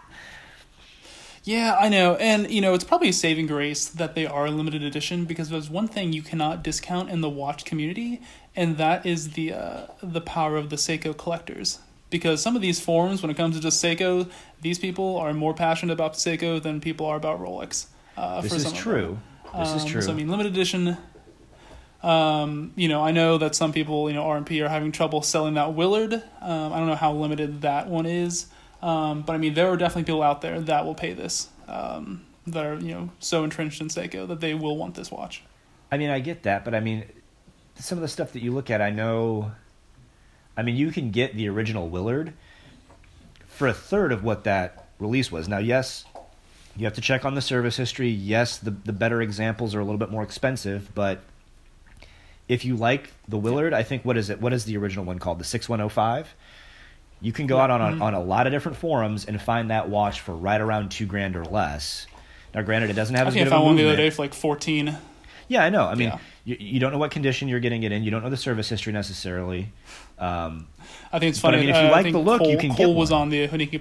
Yeah, 1.46 1.76
I 1.78 1.90
know. 1.90 2.14
And, 2.16 2.50
you 2.50 2.62
know, 2.62 2.72
it's 2.72 2.84
probably 2.84 3.10
a 3.10 3.12
saving 3.12 3.48
grace 3.48 3.86
that 3.86 4.14
they 4.14 4.24
are 4.24 4.46
a 4.46 4.50
limited 4.50 4.82
edition 4.82 5.26
because 5.26 5.50
there's 5.50 5.68
one 5.68 5.88
thing 5.88 6.10
you 6.14 6.22
cannot 6.22 6.62
discount 6.64 7.10
in 7.10 7.20
the 7.20 7.28
watch 7.28 7.66
community, 7.66 8.22
and 8.56 8.78
that 8.78 9.04
is 9.04 9.32
the 9.32 9.52
uh, 9.52 9.86
the 10.02 10.22
power 10.22 10.56
of 10.56 10.70
the 10.70 10.76
Seiko 10.76 11.14
collectors. 11.14 11.80
Because 12.10 12.40
some 12.42 12.54
of 12.54 12.62
these 12.62 12.78
forums, 12.80 13.22
when 13.22 13.30
it 13.30 13.36
comes 13.36 13.56
to 13.56 13.62
just 13.62 13.82
Seiko, 13.82 14.30
these 14.60 14.78
people 14.78 15.16
are 15.16 15.32
more 15.34 15.52
passionate 15.54 15.92
about 15.92 16.14
Seiko 16.14 16.62
than 16.62 16.80
people 16.80 17.06
are 17.06 17.16
about 17.16 17.40
Rolex. 17.40 17.86
Uh, 18.16 18.40
this 18.40 18.52
for 18.52 18.56
is 18.56 18.62
some 18.62 18.72
of 18.72 18.74
them. 18.76 18.82
true 18.82 19.18
this 19.58 19.68
is 19.74 19.82
Um, 19.82 19.88
true 19.88 20.02
So 20.02 20.12
I 20.12 20.14
mean, 20.14 20.28
limited 20.28 20.52
edition. 20.52 20.96
Um, 22.02 22.72
you 22.76 22.88
know, 22.88 23.02
I 23.02 23.12
know 23.12 23.38
that 23.38 23.54
some 23.54 23.72
people, 23.72 24.08
you 24.10 24.14
know, 24.14 24.24
RMP 24.24 24.62
are 24.64 24.68
having 24.68 24.92
trouble 24.92 25.22
selling 25.22 25.54
that 25.54 25.74
Willard. 25.74 26.12
Um, 26.12 26.72
I 26.72 26.78
don't 26.78 26.86
know 26.86 26.96
how 26.96 27.12
limited 27.14 27.62
that 27.62 27.88
one 27.88 28.04
is, 28.04 28.46
um, 28.82 29.22
but 29.22 29.32
I 29.34 29.38
mean, 29.38 29.54
there 29.54 29.68
are 29.68 29.76
definitely 29.76 30.04
people 30.04 30.22
out 30.22 30.42
there 30.42 30.60
that 30.60 30.84
will 30.84 30.94
pay 30.94 31.14
this. 31.14 31.48
Um, 31.66 32.26
that 32.46 32.66
are 32.66 32.74
you 32.78 32.92
know 32.92 33.08
so 33.20 33.42
entrenched 33.42 33.80
in 33.80 33.88
Seiko 33.88 34.28
that 34.28 34.40
they 34.40 34.52
will 34.52 34.76
want 34.76 34.96
this 34.96 35.10
watch. 35.10 35.42
I 35.90 35.96
mean, 35.96 36.10
I 36.10 36.20
get 36.20 36.42
that, 36.42 36.62
but 36.64 36.74
I 36.74 36.80
mean, 36.80 37.04
some 37.76 37.96
of 37.96 38.02
the 38.02 38.08
stuff 38.08 38.32
that 38.32 38.42
you 38.42 38.52
look 38.52 38.70
at, 38.70 38.82
I 38.82 38.90
know. 38.90 39.52
I 40.56 40.62
mean, 40.62 40.76
you 40.76 40.90
can 40.90 41.10
get 41.10 41.34
the 41.34 41.48
original 41.48 41.88
Willard 41.88 42.32
for 43.46 43.66
a 43.66 43.74
third 43.74 44.12
of 44.12 44.22
what 44.22 44.44
that 44.44 44.88
release 44.98 45.30
was. 45.32 45.48
Now, 45.48 45.58
yes, 45.58 46.04
you 46.76 46.84
have 46.84 46.94
to 46.94 47.00
check 47.00 47.24
on 47.24 47.34
the 47.34 47.40
service 47.40 47.76
history. 47.76 48.08
Yes, 48.08 48.58
the 48.58 48.70
the 48.70 48.92
better 48.92 49.22
examples 49.22 49.74
are 49.74 49.80
a 49.80 49.84
little 49.84 49.98
bit 49.98 50.10
more 50.10 50.22
expensive, 50.22 50.94
but 50.94 51.20
if 52.48 52.64
you 52.64 52.76
like 52.76 53.10
the 53.28 53.38
Willard, 53.38 53.72
I 53.72 53.82
think 53.82 54.04
what 54.04 54.16
is 54.16 54.30
it? 54.30 54.40
What 54.40 54.52
is 54.52 54.64
the 54.64 54.76
original 54.76 55.04
one 55.04 55.18
called? 55.18 55.38
The 55.38 55.44
six 55.44 55.68
one 55.68 55.78
zero 55.78 55.88
five. 55.88 56.34
You 57.20 57.32
can 57.32 57.46
go 57.46 57.58
out 57.58 57.70
on, 57.70 57.80
on 57.80 57.92
mm-hmm. 57.94 58.02
on 58.02 58.14
a 58.14 58.22
lot 58.22 58.46
of 58.46 58.52
different 58.52 58.76
forums 58.76 59.24
and 59.24 59.40
find 59.40 59.70
that 59.70 59.88
watch 59.88 60.20
for 60.20 60.34
right 60.34 60.60
around 60.60 60.90
two 60.90 61.06
grand 61.06 61.36
or 61.36 61.44
less. 61.44 62.06
Now, 62.54 62.62
granted, 62.62 62.90
it 62.90 62.94
doesn't 62.94 63.14
have 63.14 63.26
I 63.26 63.28
as 63.28 63.34
good 63.34 63.40
I 63.40 63.46
of 63.46 63.48
a 63.48 63.50
found 63.50 63.64
one 63.64 63.76
the 63.76 63.86
other 63.86 63.96
day 63.96 64.10
for 64.10 64.22
like 64.22 64.34
fourteen. 64.34 64.96
Yeah, 65.48 65.64
I 65.64 65.70
know. 65.70 65.84
I 65.86 65.94
mean, 65.94 66.08
Yeah. 66.08 66.18
you, 66.44 66.56
you 66.58 66.80
don't 66.80 66.92
know 66.92 66.98
what 66.98 67.10
condition 67.10 67.48
you're 67.48 67.60
getting 67.60 67.82
it 67.82 67.92
in. 67.92 68.02
You 68.02 68.10
don't 68.10 68.22
know 68.22 68.30
the 68.30 68.36
service 68.36 68.68
history 68.68 68.92
necessarily. 68.92 69.72
Um, 70.18 70.68
I 71.12 71.18
think 71.18 71.30
it's 71.30 71.40
But, 71.40 71.54
I 71.54 71.58
funny. 71.58 71.66
mean, 71.66 71.74
if 71.74 71.82
you 71.82 71.88
uh, 71.88 71.92
like 71.92 72.12
the 72.12 72.18
look, 72.18 72.40
Cole, 72.40 72.50
you 72.50 72.58
can 72.58 72.70
get 72.70 72.76
Cole 72.78 72.94
was 72.94 73.10
one. 73.10 73.22
on 73.22 73.28
the 73.30 73.48
Hodinkee. 73.48 73.80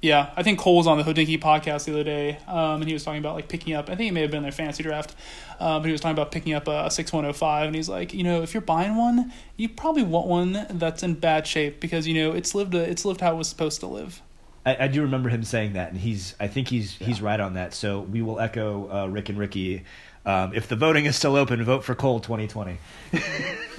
Yeah, 0.00 0.30
I 0.36 0.44
think 0.44 0.60
Cole 0.60 0.76
was 0.76 0.86
on 0.86 0.96
the 0.96 1.02
Hodinkee 1.02 1.40
podcast 1.40 1.84
the 1.86 1.92
other 1.92 2.04
day, 2.04 2.38
um, 2.46 2.80
and 2.80 2.84
he 2.84 2.92
was 2.92 3.02
talking 3.02 3.18
about 3.18 3.34
like 3.34 3.48
picking 3.48 3.74
up. 3.74 3.90
I 3.90 3.96
think 3.96 4.08
it 4.10 4.12
may 4.12 4.20
have 4.22 4.30
been 4.30 4.44
their 4.44 4.52
fantasy 4.52 4.84
draft, 4.84 5.16
um, 5.58 5.82
but 5.82 5.86
he 5.86 5.92
was 5.92 6.00
talking 6.00 6.12
about 6.14 6.30
picking 6.30 6.52
up 6.54 6.68
a 6.68 6.88
six 6.88 7.12
one 7.12 7.24
hundred 7.24 7.34
five, 7.34 7.66
and 7.66 7.74
he's 7.74 7.88
like, 7.88 8.14
you 8.14 8.22
know, 8.22 8.42
if 8.42 8.54
you're 8.54 8.60
buying 8.60 8.94
one, 8.94 9.32
you 9.56 9.68
probably 9.68 10.04
want 10.04 10.28
one 10.28 10.66
that's 10.70 11.02
in 11.02 11.14
bad 11.14 11.48
shape 11.48 11.80
because 11.80 12.06
you 12.06 12.14
know 12.14 12.30
it's 12.30 12.54
lived 12.54 12.74
a, 12.76 12.88
it's 12.88 13.04
lived 13.04 13.20
how 13.20 13.32
it 13.34 13.36
was 13.38 13.48
supposed 13.48 13.80
to 13.80 13.86
live. 13.88 14.22
I, 14.64 14.84
I 14.84 14.88
do 14.88 15.02
remember 15.02 15.30
him 15.30 15.42
saying 15.42 15.72
that, 15.72 15.90
and 15.90 16.00
he's. 16.00 16.36
I 16.38 16.46
think 16.46 16.68
he's 16.68 16.92
he's 16.94 17.20
right 17.20 17.40
on 17.40 17.54
that. 17.54 17.74
So 17.74 18.00
we 18.02 18.22
will 18.22 18.38
echo 18.38 18.88
uh, 18.92 19.06
Rick 19.08 19.30
and 19.30 19.38
Ricky. 19.38 19.82
Um, 20.26 20.52
if 20.54 20.68
the 20.68 20.76
voting 20.76 21.06
is 21.06 21.16
still 21.16 21.36
open, 21.36 21.62
vote 21.64 21.84
for 21.84 21.94
Cole 21.94 22.20
2020. 22.20 22.78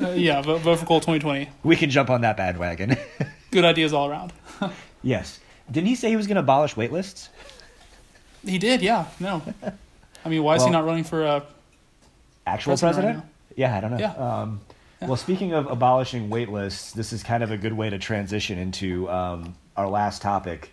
Uh, 0.01 0.09
yeah, 0.11 0.41
vote, 0.41 0.61
vote 0.61 0.79
for 0.79 0.85
Cole 0.85 0.99
twenty 0.99 1.19
twenty. 1.19 1.49
We 1.63 1.75
can 1.75 1.89
jump 1.89 2.09
on 2.09 2.21
that 2.21 2.37
bandwagon. 2.37 2.95
Good 3.51 3.65
ideas 3.65 3.93
all 3.93 4.09
around. 4.09 4.33
yes. 5.03 5.39
Didn't 5.69 5.87
he 5.87 5.95
say 5.95 6.09
he 6.09 6.15
was 6.15 6.25
going 6.25 6.35
to 6.35 6.41
abolish 6.41 6.75
wait 6.77 6.91
lists? 6.91 7.29
He 8.45 8.57
did, 8.57 8.81
yeah. 8.81 9.07
No, 9.19 9.41
I 10.25 10.29
mean, 10.29 10.43
why 10.43 10.55
is 10.55 10.63
he 10.63 10.69
not 10.69 10.85
running 10.85 11.03
for? 11.03 11.25
Uh, 11.25 11.41
Actual 12.47 12.77
President 12.77 13.17
right 13.17 13.25
yeah, 13.55 13.75
I 13.75 13.81
don't 13.81 13.91
know. 13.91 13.97
Yeah. 13.97 14.13
Um, 14.13 14.61
Well, 15.01 15.17
speaking 15.17 15.53
of 15.53 15.67
abolishing 15.67 16.29
wait 16.29 16.49
lists, 16.49 16.93
this 16.93 17.11
is 17.13 17.23
kind 17.23 17.43
of 17.43 17.51
a 17.51 17.57
good 17.57 17.73
way 17.73 17.89
to 17.89 17.97
transition 17.99 18.57
into 18.57 19.09
um, 19.09 19.55
our 19.75 19.87
last 19.87 20.21
topic 20.21 20.71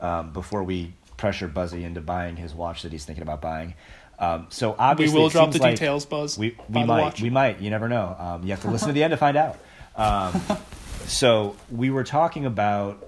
um, 0.00 0.32
before 0.32 0.62
we 0.64 0.92
pressure 1.16 1.46
Buzzy 1.48 1.84
into 1.84 2.00
buying 2.00 2.36
his 2.36 2.54
watch 2.54 2.82
that 2.82 2.92
he's 2.92 3.04
thinking 3.04 3.22
about 3.22 3.40
buying. 3.40 3.74
Um, 4.18 4.46
so 4.50 4.76
we 4.98 5.08
will 5.10 5.28
drop 5.28 5.50
the 5.52 5.58
like 5.58 5.74
details, 5.76 6.06
Buzz. 6.06 6.38
We 6.38 6.56
we 6.68 6.84
might 6.84 7.20
we 7.20 7.30
might 7.30 7.60
you 7.60 7.70
never 7.70 7.88
know. 7.88 8.14
Um, 8.18 8.42
you 8.44 8.50
have 8.50 8.62
to 8.62 8.70
listen 8.70 8.88
to 8.88 8.94
the 8.94 9.02
end 9.02 9.10
to 9.10 9.16
find 9.16 9.36
out. 9.36 9.58
Um, 9.96 10.40
so 11.06 11.56
we 11.70 11.90
were 11.90 12.04
talking 12.04 12.46
about 12.46 13.04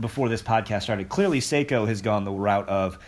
before 0.00 0.28
this 0.28 0.42
podcast 0.42 0.82
started. 0.82 1.08
Clearly, 1.08 1.40
Seiko 1.40 1.86
has 1.88 2.02
gone 2.02 2.24
the 2.24 2.30
route 2.30 2.68
of, 2.68 2.98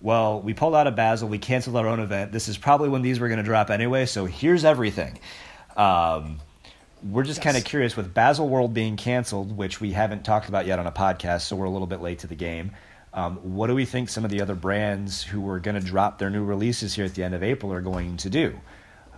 well, 0.00 0.40
we 0.40 0.52
pulled 0.54 0.74
out 0.74 0.86
of 0.86 0.96
Basel, 0.96 1.28
we 1.28 1.38
canceled 1.38 1.76
our 1.76 1.86
own 1.86 2.00
event. 2.00 2.32
This 2.32 2.48
is 2.48 2.58
probably 2.58 2.88
when 2.88 3.02
these 3.02 3.20
were 3.20 3.28
going 3.28 3.38
to 3.38 3.44
drop 3.44 3.70
anyway. 3.70 4.06
So 4.06 4.26
here's 4.26 4.64
everything. 4.64 5.18
Um, 5.76 6.40
we're 7.08 7.22
just 7.22 7.38
Yes. 7.38 7.44
kind 7.44 7.56
of 7.56 7.64
curious 7.64 7.96
with 7.96 8.12
Basel 8.12 8.48
World 8.48 8.74
being 8.74 8.96
canceled, 8.96 9.56
which 9.56 9.80
we 9.80 9.92
haven't 9.92 10.24
talked 10.24 10.48
about 10.48 10.66
yet 10.66 10.78
on 10.78 10.86
a 10.86 10.92
podcast, 10.92 11.42
so 11.42 11.56
we're 11.56 11.66
a 11.66 11.70
little 11.70 11.86
bit 11.86 12.00
late 12.02 12.18
to 12.20 12.26
the 12.26 12.34
game. 12.34 12.72
Um, 13.12 13.36
what 13.38 13.66
do 13.66 13.74
we 13.74 13.84
think 13.84 14.08
some 14.08 14.24
of 14.24 14.30
the 14.30 14.40
other 14.40 14.54
brands 14.54 15.22
who 15.22 15.48
are 15.48 15.58
going 15.58 15.74
to 15.74 15.84
drop 15.84 16.18
their 16.18 16.30
new 16.30 16.44
releases 16.44 16.94
here 16.94 17.04
at 17.04 17.14
the 17.14 17.24
end 17.24 17.34
of 17.34 17.42
April 17.42 17.72
are 17.72 17.80
going 17.80 18.16
to 18.18 18.30
do? 18.30 18.58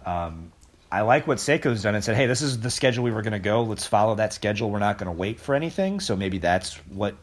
Um, 0.07 0.53
I 0.91 1.03
like 1.03 1.27
what 1.27 1.39
Seiko's 1.39 1.83
done 1.83 1.95
and 1.95 2.05
said, 2.05 2.17
hey, 2.17 2.27
this 2.27 2.43
is 2.43 2.61
the 2.61 2.71
schedule 2.71 3.05
we 3.05 3.11
were 3.11 3.23
going 3.23 3.33
to 3.33 3.39
go. 3.39 3.63
Let's 3.63 3.87
follow 3.87 4.15
that 4.17 4.35
schedule. 4.35 4.71
We're 4.71 4.79
not 4.79 4.99
going 4.99 5.07
to 5.07 5.19
wait 5.19 5.41
for 5.41 5.55
anything. 5.55 6.01
So 6.01 6.17
maybe 6.17 6.39
that's 6.39 6.77
what. 6.89 7.15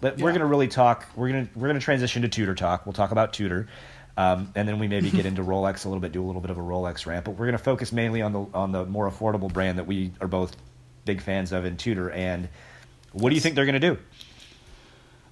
But 0.00 0.18
we're 0.18 0.30
going 0.30 0.40
to 0.40 0.46
really 0.46 0.68
talk. 0.68 1.06
We're 1.16 1.30
going 1.30 1.46
to 1.46 1.58
we're 1.58 1.68
going 1.68 1.80
to 1.80 1.84
transition 1.84 2.20
to 2.22 2.28
Tudor 2.28 2.54
talk. 2.54 2.84
We'll 2.84 2.92
talk 2.92 3.12
about 3.12 3.32
Tudor, 3.32 3.68
um, 4.18 4.52
and 4.54 4.68
then 4.68 4.78
we 4.78 4.88
maybe 4.88 5.10
get 5.10 5.24
into 5.26 5.42
Rolex 5.42 5.86
a 5.86 5.88
little 5.88 6.00
bit, 6.00 6.12
do 6.12 6.22
a 6.22 6.26
little 6.26 6.42
bit 6.42 6.50
of 6.50 6.58
a 6.58 6.62
Rolex 6.62 7.06
rant. 7.06 7.24
But 7.24 7.32
we're 7.32 7.46
going 7.46 7.52
to 7.52 7.64
focus 7.64 7.92
mainly 7.92 8.20
on 8.20 8.32
the 8.34 8.46
on 8.52 8.72
the 8.72 8.84
more 8.84 9.10
affordable 9.10 9.50
brand 9.50 9.78
that 9.78 9.86
we 9.86 10.12
are 10.20 10.28
both 10.28 10.54
big 11.06 11.22
fans 11.22 11.52
of 11.52 11.64
in 11.64 11.78
Tudor. 11.78 12.10
And 12.10 12.50
what 13.12 13.30
do 13.30 13.36
you 13.36 13.40
think 13.40 13.54
they're 13.54 13.64
going 13.64 13.80
to 13.80 13.94
do? 13.94 13.98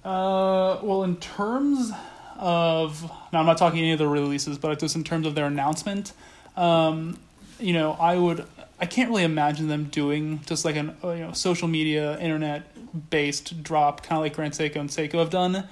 Uh, 0.03 0.79
well, 0.83 1.03
in 1.03 1.15
terms 1.17 1.91
of 2.37 3.03
now, 3.31 3.39
I'm 3.39 3.45
not 3.45 3.57
talking 3.57 3.79
any 3.79 3.93
of 3.93 3.99
the 3.99 4.07
releases, 4.07 4.57
but 4.57 4.77
just 4.79 4.95
in 4.95 5.03
terms 5.03 5.25
of 5.25 5.33
their 5.33 5.45
announcement, 5.45 6.11
um, 6.57 7.17
you 7.59 7.73
know, 7.73 7.93
I 7.93 8.17
would, 8.17 8.45
I 8.79 8.85
can't 8.85 9.09
really 9.09 9.23
imagine 9.23 9.69
them 9.69 9.85
doing 9.85 10.41
just 10.45 10.65
like 10.65 10.75
an 10.75 10.95
uh, 11.03 11.11
you 11.11 11.21
know 11.21 11.31
social 11.31 11.69
media, 11.69 12.19
internet 12.19 13.09
based 13.09 13.63
drop, 13.63 14.03
kind 14.03 14.17
of 14.17 14.23
like 14.23 14.35
Grand 14.35 14.53
Seiko 14.53 14.75
and 14.75 14.89
Seiko 14.89 15.19
have 15.19 15.29
done. 15.29 15.67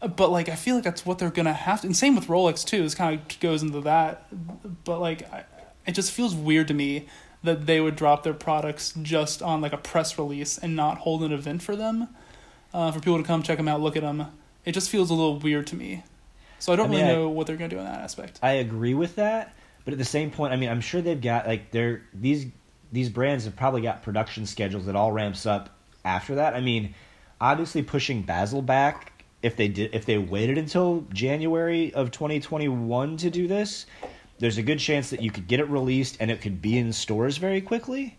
But 0.00 0.30
like, 0.30 0.48
I 0.48 0.56
feel 0.56 0.74
like 0.74 0.84
that's 0.84 1.06
what 1.06 1.18
they're 1.18 1.30
gonna 1.30 1.52
have 1.52 1.82
to, 1.82 1.86
and 1.86 1.96
same 1.96 2.16
with 2.16 2.26
Rolex 2.26 2.64
too. 2.64 2.82
This 2.82 2.94
kind 2.96 3.20
of 3.20 3.40
goes 3.40 3.62
into 3.62 3.80
that. 3.82 4.26
But 4.84 4.98
like, 5.00 5.32
I, 5.32 5.44
it 5.86 5.92
just 5.92 6.10
feels 6.10 6.34
weird 6.34 6.66
to 6.68 6.74
me 6.74 7.06
that 7.44 7.66
they 7.66 7.80
would 7.80 7.94
drop 7.94 8.24
their 8.24 8.34
products 8.34 8.94
just 9.00 9.42
on 9.42 9.60
like 9.60 9.72
a 9.72 9.78
press 9.78 10.18
release 10.18 10.58
and 10.58 10.74
not 10.74 10.98
hold 10.98 11.22
an 11.22 11.30
event 11.30 11.62
for 11.62 11.76
them 11.76 12.08
uh, 12.74 12.92
for 12.92 13.00
people 13.00 13.16
to 13.16 13.24
come 13.24 13.42
check 13.42 13.56
them 13.56 13.68
out, 13.68 13.80
look 13.80 13.96
at 13.96 14.02
them. 14.02 14.26
It 14.66 14.72
just 14.72 14.90
feels 14.90 15.08
a 15.10 15.14
little 15.14 15.38
weird 15.38 15.66
to 15.68 15.76
me. 15.76 16.02
So 16.58 16.72
I 16.72 16.76
don't 16.76 16.86
I 16.86 16.90
mean, 16.90 17.00
really 17.00 17.10
I- 17.10 17.14
know 17.16 17.28
what 17.30 17.46
they're 17.46 17.56
going 17.56 17.70
to 17.70 17.76
do 17.76 17.80
in 17.80 17.86
that 17.86 18.00
aspect. 18.00 18.38
I 18.42 18.52
agree 18.52 18.94
with 18.94 19.16
that, 19.16 19.54
but 19.84 19.92
at 19.92 19.98
the 19.98 20.04
same 20.04 20.30
point, 20.30 20.52
I 20.52 20.56
mean, 20.56 20.68
I'm 20.68 20.80
sure 20.80 21.00
they've 21.00 21.20
got 21.20 21.46
like 21.46 21.70
they're 21.70 22.02
these 22.12 22.46
these 22.92 23.08
brands 23.08 23.44
have 23.44 23.56
probably 23.56 23.80
got 23.80 24.02
production 24.02 24.46
schedules 24.46 24.86
that 24.86 24.96
all 24.96 25.12
ramps 25.12 25.46
up 25.46 25.70
after 26.04 26.34
that. 26.36 26.54
I 26.54 26.60
mean, 26.60 26.94
obviously 27.40 27.82
pushing 27.82 28.22
Basel 28.22 28.62
back 28.62 29.24
if 29.42 29.56
they 29.56 29.68
did 29.68 29.94
if 29.94 30.06
they 30.06 30.16
waited 30.16 30.56
until 30.56 31.04
January 31.12 31.92
of 31.92 32.10
2021 32.10 33.18
to 33.18 33.30
do 33.30 33.46
this, 33.46 33.84
there's 34.38 34.56
a 34.58 34.62
good 34.62 34.78
chance 34.78 35.10
that 35.10 35.20
you 35.20 35.30
could 35.30 35.46
get 35.46 35.60
it 35.60 35.68
released 35.68 36.16
and 36.18 36.30
it 36.30 36.40
could 36.40 36.62
be 36.62 36.78
in 36.78 36.92
stores 36.92 37.36
very 37.36 37.60
quickly. 37.60 38.16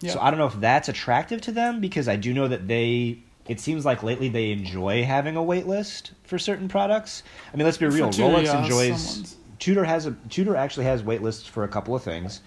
Yeah. 0.00 0.12
So 0.12 0.20
I 0.20 0.30
don't 0.30 0.38
know 0.38 0.46
if 0.46 0.60
that's 0.60 0.88
attractive 0.88 1.40
to 1.42 1.52
them 1.52 1.80
because 1.80 2.08
I 2.08 2.16
do 2.16 2.34
know 2.34 2.48
that 2.48 2.66
they. 2.66 3.20
It 3.48 3.60
seems 3.60 3.84
like 3.84 4.02
lately 4.02 4.28
they 4.28 4.52
enjoy 4.52 5.04
having 5.04 5.36
a 5.36 5.42
wait 5.42 5.66
list 5.66 6.12
for 6.24 6.38
certain 6.38 6.68
products. 6.68 7.22
I 7.52 7.56
mean, 7.56 7.64
let's 7.64 7.78
be 7.78 7.86
real. 7.86 8.10
Rolex 8.10 8.44
yeah, 8.44 8.62
enjoys. 8.62 9.00
someone's- 9.02 9.36
Tudor 9.58 9.84
has 9.84 10.06
a 10.06 10.12
Tudor 10.28 10.54
actually 10.54 10.84
has 10.84 11.02
wait 11.02 11.22
lists 11.22 11.46
for 11.46 11.64
a 11.64 11.68
couple 11.68 11.94
of 11.94 12.02
things. 12.02 12.42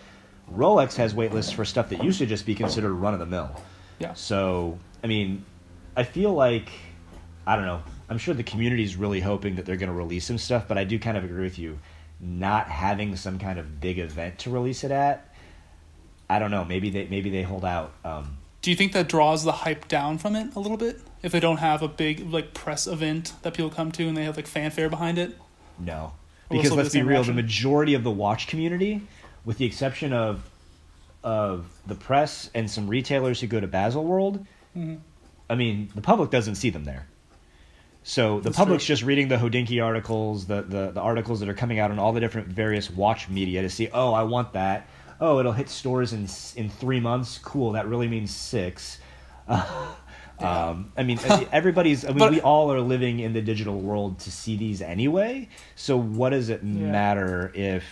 Rolex 0.54 0.96
has 0.96 1.14
wait 1.14 1.34
lists 1.34 1.52
for 1.52 1.66
stuff 1.66 1.90
that 1.90 2.04
used 2.04 2.20
to 2.20 2.26
just 2.26 2.46
be 2.46 2.56
considered 2.56 2.94
run 2.94 3.14
of 3.14 3.20
the 3.20 3.26
mill. 3.26 3.50
Yeah. 4.00 4.14
So 4.14 4.78
I 5.04 5.08
mean, 5.08 5.44
I 5.98 6.04
feel 6.04 6.32
like 6.34 6.70
I 7.46 7.56
don't 7.56 7.66
know. 7.66 7.82
I'm 8.10 8.18
sure 8.18 8.34
the 8.34 8.44
community 8.44 8.84
is 8.84 8.96
really 8.96 9.20
hoping 9.20 9.56
that 9.56 9.66
they're 9.66 9.78
going 9.78 9.90
to 9.90 9.96
release 9.96 10.26
some 10.26 10.38
stuff, 10.38 10.68
but 10.68 10.78
I 10.78 10.84
do 10.84 11.00
kind 11.00 11.18
of 11.18 11.24
agree 11.24 11.44
with 11.44 11.58
you. 11.58 11.80
Not 12.20 12.68
having 12.68 13.16
some 13.16 13.40
kind 13.40 13.58
of 13.58 13.80
big 13.82 13.98
event 14.00 14.40
to 14.40 14.50
release 14.52 14.84
it 14.84 14.92
at, 14.92 15.34
I 16.30 16.40
don't 16.40 16.52
know. 16.52 16.64
Maybe 16.64 16.90
they 16.90 17.08
maybe 17.08 17.30
they 17.30 17.42
hold 17.42 17.66
out. 17.66 17.94
Um, 18.06 18.38
Do 18.62 18.70
you 18.70 18.76
think 18.76 18.94
that 18.94 19.08
draws 19.10 19.44
the 19.44 19.52
hype 19.52 19.88
down 19.88 20.18
from 20.18 20.36
it 20.36 20.56
a 20.56 20.60
little 20.60 20.78
bit? 20.78 21.02
If 21.24 21.32
they 21.32 21.40
don't 21.40 21.58
have 21.58 21.82
a 21.82 21.88
big 21.88 22.32
like 22.32 22.54
press 22.54 22.88
event 22.88 23.34
that 23.42 23.54
people 23.54 23.70
come 23.70 23.92
to 23.94 24.08
and 24.08 24.16
they 24.16 24.24
have 24.24 24.38
like 24.38 24.48
fanfare 24.48 24.90
behind 24.90 25.18
it? 25.18 25.38
No, 25.80 26.14
because 26.50 26.72
let's 26.72 26.94
be 26.94 27.02
real. 27.02 27.24
The 27.24 27.34
majority 27.34 27.94
of 27.94 28.04
the 28.04 28.12
watch 28.12 28.48
community, 28.48 29.02
with 29.46 29.58
the 29.58 29.66
exception 29.66 30.14
of 30.14 30.50
of 31.24 31.68
the 31.86 31.96
press 31.96 32.50
and 32.56 32.70
some 32.70 32.88
retailers 32.88 33.40
who 33.42 33.48
go 33.48 33.60
to 33.60 33.68
Basel 33.68 34.04
World, 34.04 34.46
Mm-hmm. 34.76 34.96
I 35.50 35.56
mean, 35.56 35.90
the 35.94 36.02
public 36.02 36.30
doesn't 36.30 36.56
see 36.56 36.70
them 36.70 36.86
there. 36.86 37.08
So 38.04 38.38
the 38.38 38.46
That's 38.46 38.58
public's 38.58 38.86
true. 38.86 38.94
just 38.94 39.04
reading 39.04 39.28
the 39.28 39.36
Hodinkee 39.36 39.84
articles, 39.84 40.46
the, 40.48 40.62
the 40.62 40.92
the 40.92 41.02
articles 41.02 41.40
that 41.42 41.50
are 41.50 41.54
coming 41.54 41.78
out 41.78 41.92
on 41.92 42.00
all 42.00 42.14
the 42.14 42.20
different 42.20 42.48
various 42.48 42.90
watch 42.90 43.30
media 43.30 43.62
to 43.62 43.70
see. 43.70 43.90
Oh, 43.94 44.14
I 44.14 44.24
want 44.24 44.54
that. 44.54 44.88
Oh, 45.22 45.40
it'll 45.40 45.52
hit 45.54 45.70
stores 45.70 46.12
in 46.14 46.28
in 46.62 46.70
three 46.70 47.00
months. 47.00 47.38
Cool. 47.38 47.74
That 47.74 47.88
really 47.88 48.08
means 48.08 48.36
six. 48.36 49.00
Um, 50.40 50.92
I 50.98 51.04
mean, 51.04 51.20
everybody's. 51.52 52.04
I 52.04 52.08
mean, 52.10 52.18
But- 52.18 52.32
we 52.32 52.42
all 52.42 52.72
are 52.74 52.82
living 52.82 53.20
in 53.20 53.34
the 53.34 53.42
digital 53.44 53.80
world 53.80 54.18
to 54.22 54.32
see 54.32 54.58
these 54.58 54.82
anyway. 54.82 55.48
So 55.76 55.98
what 55.98 56.30
does 56.32 56.50
it 56.50 56.62
Yeah. 56.64 56.92
matter 56.92 57.52
if 57.54 57.84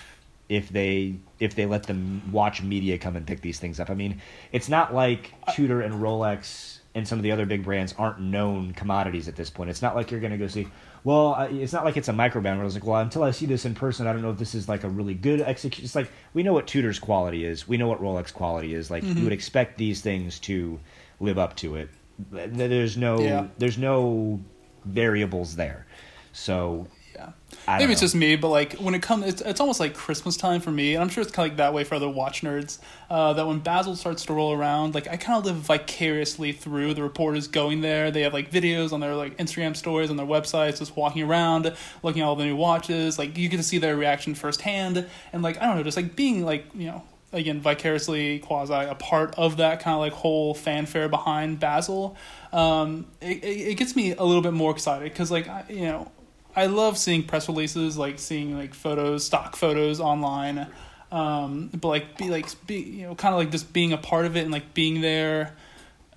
if 0.48 0.70
they 0.70 1.18
if 1.40 1.54
they 1.54 1.68
let 1.68 1.84
them 1.84 2.24
watch 2.32 2.64
media 2.64 2.98
come 2.98 3.16
and 3.16 3.28
pick 3.28 3.42
these 3.42 3.60
things 3.60 3.80
up? 3.80 3.92
I 3.92 3.94
mean, 3.94 4.20
it's 4.52 4.68
not 4.68 4.96
like 4.96 5.32
Tudor 5.54 5.82
and 5.82 5.94
Rolex 6.02 6.80
and 6.96 7.08
some 7.08 7.20
of 7.20 7.24
the 7.24 7.32
other 7.32 7.46
big 7.46 7.64
brands 7.64 7.94
aren't 8.00 8.20
known 8.20 8.74
commodities 8.74 9.28
at 9.28 9.36
this 9.36 9.52
point. 9.52 9.70
It's 9.70 9.84
not 9.84 9.96
like 9.96 10.10
you're 10.10 10.20
going 10.20 10.32
to 10.32 10.38
go 10.40 10.48
see. 10.48 10.68
Well, 11.04 11.34
I- 11.34 11.48
it's 11.48 11.74
not 11.74 11.86
like 11.86 11.98
it's 11.98 12.08
a 12.08 12.14
microbrand 12.14 12.56
where 12.56 12.64
was 12.64 12.74
like, 12.74 12.86
well, 12.86 13.00
until 13.00 13.24
I 13.24 13.32
see 13.32 13.46
this 13.46 13.66
in 13.66 13.74
person, 13.76 14.08
I 14.08 14.14
don't 14.14 14.22
know 14.22 14.32
if 14.32 14.38
this 14.38 14.56
is 14.56 14.68
like 14.68 14.84
a 14.84 14.90
really 14.90 15.14
good 15.14 15.42
execution. 15.42 15.86
It's 15.86 15.96
like 15.96 16.12
we 16.34 16.44
know 16.44 16.54
what 16.54 16.68
Tudor's 16.68 17.00
quality 17.00 17.46
is, 17.46 17.68
we 17.68 17.78
know 17.78 17.88
what 17.88 18.02
Rolex 18.02 18.34
quality 18.34 18.74
is. 18.74 18.92
Like 18.92 19.04
you 19.04 19.14
mm-hmm. 19.14 19.24
would 19.24 19.34
expect 19.34 19.78
these 19.78 20.02
things 20.02 20.40
to 20.42 20.80
live 21.20 21.38
up 21.38 21.56
to 21.58 21.76
it. 21.76 21.90
There's 22.32 22.98
no 22.98 23.20
Yeah. 23.20 23.48
there's 23.58 23.78
no 23.78 24.40
variables 24.86 25.56
there. 25.56 25.86
So 26.34 26.88
Yeah. 27.20 27.78
Maybe 27.78 27.92
it's 27.92 28.02
just 28.02 28.16
me, 28.16 28.36
but 28.36 28.48
like 28.48 28.74
when 28.78 28.96
it 28.96 29.02
comes, 29.02 29.26
it's, 29.26 29.42
it's 29.42 29.60
almost 29.60 29.80
like 29.80 29.94
Christmas 29.94 30.38
time 30.38 30.62
for 30.62 30.72
me, 30.72 30.96
and 30.96 31.04
I'm 31.04 31.10
sure 31.10 31.22
it's 31.22 31.32
kind 31.32 31.46
of 31.46 31.52
like 31.52 31.58
that 31.58 31.74
way 31.74 31.84
for 31.84 31.96
other 31.96 32.10
watch 32.10 32.42
nerds. 32.42 32.80
Uh, 33.10 33.34
that 33.34 33.46
when 33.46 33.60
Basel 33.60 33.96
starts 33.96 34.26
to 34.26 34.34
roll 34.34 34.54
around, 34.54 34.96
like 34.96 35.08
I 35.08 35.18
kind 35.18 35.38
of 35.38 35.46
live 35.46 35.58
vicariously 35.58 36.52
through 36.52 36.94
the 36.94 37.04
reporters 37.04 37.48
going 37.48 37.82
there. 37.82 38.12
They 38.12 38.22
have 38.22 38.34
like 38.34 38.52
videos 38.52 38.94
on 38.94 39.02
their 39.02 39.16
like 39.16 39.38
Instagram 39.38 39.76
stories 39.76 40.10
on 40.10 40.16
their 40.16 40.26
websites, 40.26 40.80
just 40.80 40.96
walking 40.96 41.24
around, 41.24 41.76
looking 42.02 42.22
at 42.22 42.26
all 42.26 42.36
the 42.36 42.46
new 42.46 42.56
watches. 42.56 43.20
Like 43.20 43.38
you 43.38 43.50
get 43.50 43.58
to 43.58 43.64
see 43.64 43.78
their 43.78 43.98
reaction 43.98 44.34
firsthand, 44.36 45.06
and 45.34 45.44
like 45.44 45.58
I 45.62 45.66
don't 45.66 45.76
know, 45.76 45.84
just 45.84 45.98
like 45.98 46.16
being 46.16 46.46
like 46.46 46.66
you 46.74 46.88
know 46.88 47.04
again 47.34 47.62
vicariously 47.62 48.40
quasi 48.40 48.74
a 48.74 48.96
part 48.96 49.36
of 49.38 49.58
that 49.58 49.80
kind 49.82 49.94
of 49.94 50.00
like 50.00 50.14
whole 50.14 50.54
fanfare 50.54 51.10
behind 51.10 51.60
Basel. 51.60 52.16
Um, 52.52 53.06
it, 53.22 53.44
it, 53.44 53.68
it 53.70 53.76
gets 53.76 53.96
me 53.96 54.14
a 54.14 54.24
little 54.24 54.42
bit 54.42 54.54
more 54.54 54.72
excited 54.72 55.12
because 55.12 55.30
like 55.30 55.48
I, 55.48 55.66
you 55.70 55.84
know 55.84 56.12
I 56.56 56.66
love 56.66 56.98
seeing 56.98 57.24
press 57.24 57.48
releases, 57.48 57.98
like 57.98 58.20
seeing 58.20 58.58
like 58.58 58.74
photos, 58.74 59.26
stock 59.26 59.56
photos 59.56 60.00
online. 60.00 60.68
Um, 61.12 61.70
but 61.70 61.88
like 61.88 62.18
be 62.18 62.30
like 62.30 62.48
be 62.68 62.76
you 62.76 63.08
know 63.08 63.16
kind 63.16 63.34
of 63.34 63.40
like 63.40 63.52
just 63.52 63.74
being 63.74 63.94
a 63.94 63.98
part 63.98 64.26
of 64.26 64.38
it 64.38 64.42
and 64.42 64.52
like 64.52 64.74
being 64.74 65.02
there, 65.02 65.56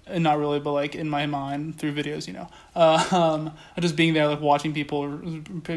and 0.06 0.22
not 0.22 0.38
really, 0.38 0.60
but 0.60 0.72
like 0.72 0.94
in 0.94 1.08
my 1.08 1.26
mind 1.26 1.78
through 1.78 1.94
videos, 1.94 2.26
you 2.26 2.32
know. 2.34 2.48
Uh, 2.74 3.04
um, 3.12 3.54
just 3.80 3.96
being 3.96 4.14
there, 4.14 4.26
like 4.26 4.40
watching 4.40 4.72
people 4.72 5.20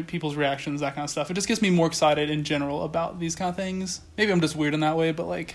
people's 0.06 0.36
reactions, 0.36 0.80
that 0.80 0.94
kind 0.94 1.04
of 1.04 1.10
stuff. 1.10 1.30
It 1.30 1.34
just 1.34 1.48
gets 1.48 1.62
me 1.62 1.70
more 1.70 1.86
excited 1.86 2.30
in 2.30 2.44
general 2.44 2.84
about 2.84 3.20
these 3.20 3.36
kind 3.36 3.48
of 3.48 3.56
things. 3.56 4.00
Maybe 4.18 4.32
I'm 4.32 4.40
just 4.40 4.56
weird 4.56 4.74
in 4.74 4.80
that 4.80 4.96
way, 4.96 5.12
but 5.12 5.26
like 5.26 5.54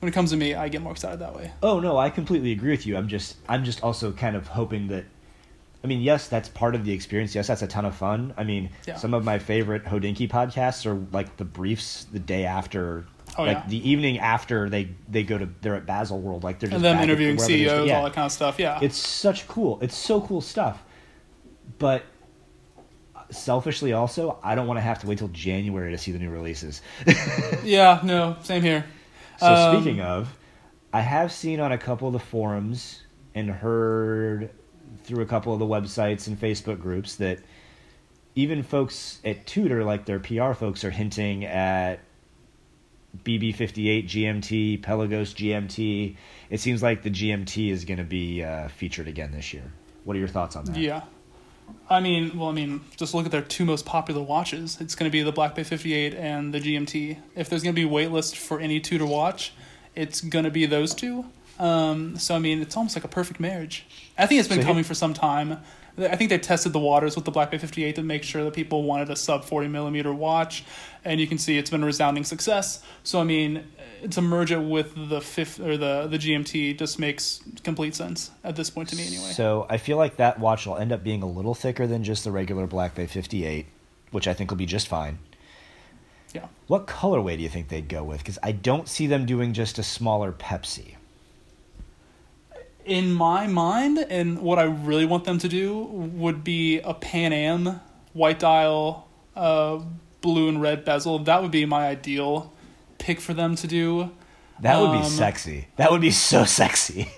when 0.00 0.08
it 0.08 0.12
comes 0.12 0.30
to 0.30 0.36
me, 0.36 0.54
I 0.54 0.68
get 0.68 0.82
more 0.82 0.92
excited 0.92 1.20
that 1.20 1.34
way. 1.34 1.52
Oh 1.62 1.80
no, 1.80 1.98
I 1.98 2.10
completely 2.10 2.52
agree 2.52 2.70
with 2.70 2.86
you. 2.86 2.96
I'm 2.96 3.08
just 3.08 3.36
I'm 3.48 3.64
just 3.64 3.82
also 3.82 4.12
kind 4.12 4.36
of 4.36 4.48
hoping 4.48 4.88
that 4.88 5.04
I 5.82 5.86
mean, 5.86 6.00
yes, 6.02 6.28
that's 6.28 6.48
part 6.48 6.74
of 6.74 6.84
the 6.84 6.92
experience. 6.92 7.34
Yes, 7.34 7.46
that's 7.46 7.62
a 7.62 7.66
ton 7.66 7.84
of 7.86 7.94
fun. 7.96 8.34
I 8.36 8.44
mean, 8.44 8.68
Yeah. 8.86 8.96
some 8.96 9.14
of 9.14 9.24
my 9.24 9.38
favorite 9.38 9.84
Hodinkee 9.84 10.28
podcasts 10.28 10.84
are 10.84 10.94
like 11.10 11.36
the 11.38 11.44
briefs 11.44 12.04
the 12.12 12.18
day 12.18 12.44
after, 12.44 13.06
Oh, 13.38 13.44
like 13.44 13.56
yeah. 13.56 13.64
the 13.68 13.88
evening 13.88 14.18
after 14.18 14.68
they 14.68 14.90
they 15.08 15.22
go 15.22 15.38
to 15.38 15.48
they're 15.62 15.76
at 15.76 15.86
Basel 15.86 16.20
World, 16.20 16.44
like 16.44 16.58
they're 16.58 16.68
just 16.68 16.76
And 16.76 16.84
them 16.84 17.02
interviewing 17.02 17.38
CEOs, 17.38 17.88
yeah. 17.88 17.96
all 17.96 18.04
that 18.04 18.12
kind 18.12 18.26
of 18.26 18.32
stuff. 18.32 18.58
Yeah. 18.58 18.78
It's 18.82 18.98
such 18.98 19.48
cool. 19.48 19.78
It's 19.80 19.96
so 19.96 20.20
cool 20.20 20.40
stuff. 20.42 20.82
But 21.78 22.04
selfishly, 23.30 23.92
also, 23.92 24.38
I 24.42 24.54
don't 24.54 24.66
want 24.66 24.78
to 24.78 24.82
have 24.82 24.98
to 25.00 25.06
wait 25.06 25.18
till 25.18 25.28
January 25.28 25.92
to 25.92 25.98
see 25.98 26.12
the 26.12 26.18
new 26.18 26.30
releases. 26.30 26.82
yeah. 27.64 28.00
No. 28.02 28.36
Same 28.42 28.62
here. 28.62 28.84
So 29.38 29.46
Um, 29.46 29.80
speaking 29.82 30.00
of, 30.00 30.36
I 30.92 31.00
have 31.00 31.32
seen 31.32 31.60
on 31.60 31.72
a 31.72 31.78
couple 31.78 32.08
of 32.08 32.12
the 32.12 32.18
forums 32.18 33.00
and 33.34 33.48
heard 33.48 34.50
through 35.04 35.22
a 35.22 35.26
couple 35.26 35.52
of 35.52 35.58
the 35.58 35.66
websites 35.66 36.26
and 36.26 36.38
Facebook 36.38 36.80
groups 36.80 37.16
that 37.16 37.40
even 38.34 38.62
folks 38.62 39.20
at 39.24 39.46
Tudor, 39.46 39.84
like 39.84 40.04
their 40.04 40.20
PR 40.20 40.52
folks, 40.52 40.84
are 40.84 40.90
hinting 40.90 41.44
at 41.44 42.00
BB58 43.24 44.06
GMT, 44.06 44.82
Pelagos 44.82 45.34
GMT. 45.34 46.16
It 46.48 46.60
seems 46.60 46.82
like 46.82 47.02
the 47.02 47.10
GMT 47.10 47.70
is 47.70 47.84
going 47.84 47.98
to 47.98 48.04
be 48.04 48.42
uh, 48.42 48.68
featured 48.68 49.08
again 49.08 49.32
this 49.32 49.52
year. 49.52 49.72
What 50.04 50.16
are 50.16 50.18
your 50.18 50.28
thoughts 50.28 50.56
on 50.56 50.64
that? 50.66 50.76
Yeah. 50.76 51.02
I 51.88 52.00
mean, 52.00 52.38
well, 52.38 52.48
I 52.48 52.52
mean, 52.52 52.80
just 52.96 53.14
look 53.14 53.26
at 53.26 53.32
their 53.32 53.42
two 53.42 53.64
most 53.64 53.84
popular 53.84 54.22
watches. 54.22 54.80
It's 54.80 54.94
going 54.94 55.08
to 55.08 55.12
be 55.12 55.22
the 55.22 55.32
Black 55.32 55.54
Bay 55.54 55.64
58 55.64 56.14
and 56.14 56.54
the 56.54 56.60
GMT. 56.60 57.18
If 57.34 57.48
there's 57.48 57.62
going 57.62 57.74
to 57.74 57.80
be 57.80 57.86
a 57.86 57.88
wait 57.88 58.10
list 58.10 58.36
for 58.36 58.60
any 58.60 58.80
Tudor 58.80 59.06
watch, 59.06 59.52
it's 59.94 60.20
going 60.20 60.44
to 60.44 60.50
be 60.50 60.66
those 60.66 60.94
two. 60.94 61.26
Um, 61.60 62.16
so, 62.16 62.34
I 62.34 62.38
mean, 62.38 62.62
it's 62.62 62.76
almost 62.76 62.96
like 62.96 63.04
a 63.04 63.08
perfect 63.08 63.38
marriage. 63.38 63.86
I 64.16 64.26
think 64.26 64.40
it's 64.40 64.48
been 64.48 64.62
So 64.62 64.66
coming 64.66 64.82
for 64.82 64.94
some 64.94 65.12
time. 65.14 65.58
I 65.98 66.16
think 66.16 66.30
they 66.30 66.38
tested 66.38 66.72
the 66.72 66.78
waters 66.78 67.16
with 67.16 67.26
the 67.26 67.30
Black 67.30 67.50
Bay 67.50 67.58
58 67.58 67.96
to 67.96 68.02
make 68.02 68.22
sure 68.22 68.42
that 68.44 68.54
people 68.54 68.84
wanted 68.84 69.10
a 69.10 69.16
sub 69.16 69.44
40 69.44 69.68
millimeter 69.68 70.14
watch, 70.14 70.64
and 71.04 71.20
you 71.20 71.26
can 71.26 71.36
see 71.36 71.58
it's 71.58 71.68
been 71.68 71.82
a 71.82 71.86
resounding 71.86 72.24
success. 72.24 72.82
So, 73.02 73.20
I 73.20 73.24
mean, 73.24 73.64
to 74.08 74.22
merge 74.22 74.50
it 74.50 74.62
with 74.62 74.94
the 75.10 75.20
fifth 75.20 75.60
or 75.60 75.76
the 75.76 76.06
the 76.06 76.16
GMT 76.16 76.78
just 76.78 76.98
makes 76.98 77.42
complete 77.64 77.94
sense 77.94 78.30
at 78.44 78.56
this 78.56 78.70
point 78.70 78.88
to 78.90 78.96
me, 78.96 79.06
anyway. 79.06 79.32
So 79.32 79.66
I 79.68 79.76
feel 79.76 79.98
like 79.98 80.16
that 80.16 80.40
watch 80.40 80.66
will 80.66 80.78
end 80.78 80.92
up 80.92 81.04
being 81.04 81.22
a 81.22 81.28
little 81.28 81.54
thicker 81.54 81.86
than 81.86 82.02
just 82.02 82.24
the 82.24 82.30
regular 82.30 82.66
Black 82.66 82.94
Bay 82.94 83.06
58, 83.06 83.66
which 84.10 84.26
I 84.26 84.32
think 84.32 84.50
will 84.50 84.56
be 84.56 84.64
just 84.66 84.88
fine. 84.88 85.18
yeah. 86.32 86.46
What 86.68 86.86
colorway 86.86 87.36
do 87.36 87.42
you 87.42 87.50
think 87.50 87.68
they'd 87.68 87.88
go 87.88 88.02
with? 88.04 88.18
Because 88.18 88.38
I 88.42 88.52
don't 88.52 88.88
see 88.88 89.06
them 89.06 89.26
doing 89.26 89.52
just 89.52 89.78
a 89.78 89.82
smaller 89.82 90.32
Pepsi. 90.32 90.94
In 92.84 93.12
my 93.12 93.46
mind, 93.46 93.98
and 93.98 94.40
what 94.40 94.58
I 94.58 94.64
really 94.64 95.04
want 95.04 95.24
them 95.24 95.38
to 95.38 95.48
do 95.48 95.78
would 95.78 96.42
be 96.44 96.80
a 96.80 96.94
Pan 96.94 97.32
Am 97.32 97.80
white 98.12 98.38
dial, 98.38 99.08
uh, 99.36 99.80
blue 100.20 100.48
and 100.48 100.60
red 100.60 100.84
bezel. 100.84 101.18
That 101.20 101.42
would 101.42 101.50
be 101.50 101.64
my 101.66 101.86
ideal 101.88 102.52
pick 102.98 103.20
for 103.20 103.34
them 103.34 103.54
to 103.56 103.66
do. 103.66 104.10
That 104.60 104.78
would 104.80 104.92
be 104.92 104.98
Um, 104.98 105.04
sexy. 105.04 105.68
That 105.76 105.90
would 105.90 106.00
be 106.02 106.10
so 106.30 106.44
sexy. 106.44 107.08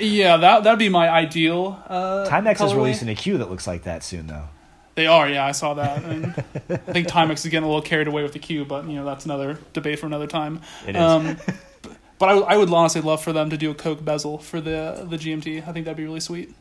Yeah, 0.00 0.38
that 0.38 0.64
that'd 0.64 0.78
be 0.78 0.88
my 0.88 1.08
ideal. 1.08 1.80
Uh, 1.86 2.26
Timex 2.28 2.54
is 2.54 2.60
colorway. 2.72 2.76
releasing 2.76 3.08
a 3.08 3.14
Q 3.14 3.38
that 3.38 3.48
looks 3.50 3.66
like 3.66 3.84
that 3.84 4.02
soon, 4.02 4.26
though. 4.26 4.48
They 4.94 5.06
are, 5.06 5.28
yeah, 5.28 5.46
I 5.46 5.52
saw 5.52 5.74
that. 5.74 6.02
And 6.04 6.26
I 6.70 6.76
think 6.76 7.06
Timex 7.08 7.44
is 7.44 7.44
getting 7.46 7.62
a 7.64 7.66
little 7.66 7.80
carried 7.82 8.08
away 8.08 8.22
with 8.22 8.32
the 8.32 8.38
Q, 8.40 8.64
but 8.64 8.86
you 8.88 8.94
know 8.96 9.04
that's 9.04 9.24
another 9.24 9.58
debate 9.72 9.98
for 10.00 10.06
another 10.06 10.26
time. 10.26 10.60
It 10.86 10.96
is. 10.96 11.00
Um, 11.02 11.36
but 12.18 12.28
I, 12.28 12.38
I 12.38 12.56
would 12.56 12.72
honestly 12.72 13.00
love 13.00 13.22
for 13.22 13.32
them 13.32 13.50
to 13.50 13.56
do 13.56 13.70
a 13.70 13.74
Coke 13.74 14.04
bezel 14.04 14.38
for 14.38 14.60
the 14.60 15.06
the 15.08 15.16
GMT. 15.16 15.66
I 15.66 15.72
think 15.72 15.84
that'd 15.84 15.96
be 15.96 16.04
really 16.04 16.20
sweet. 16.20 16.54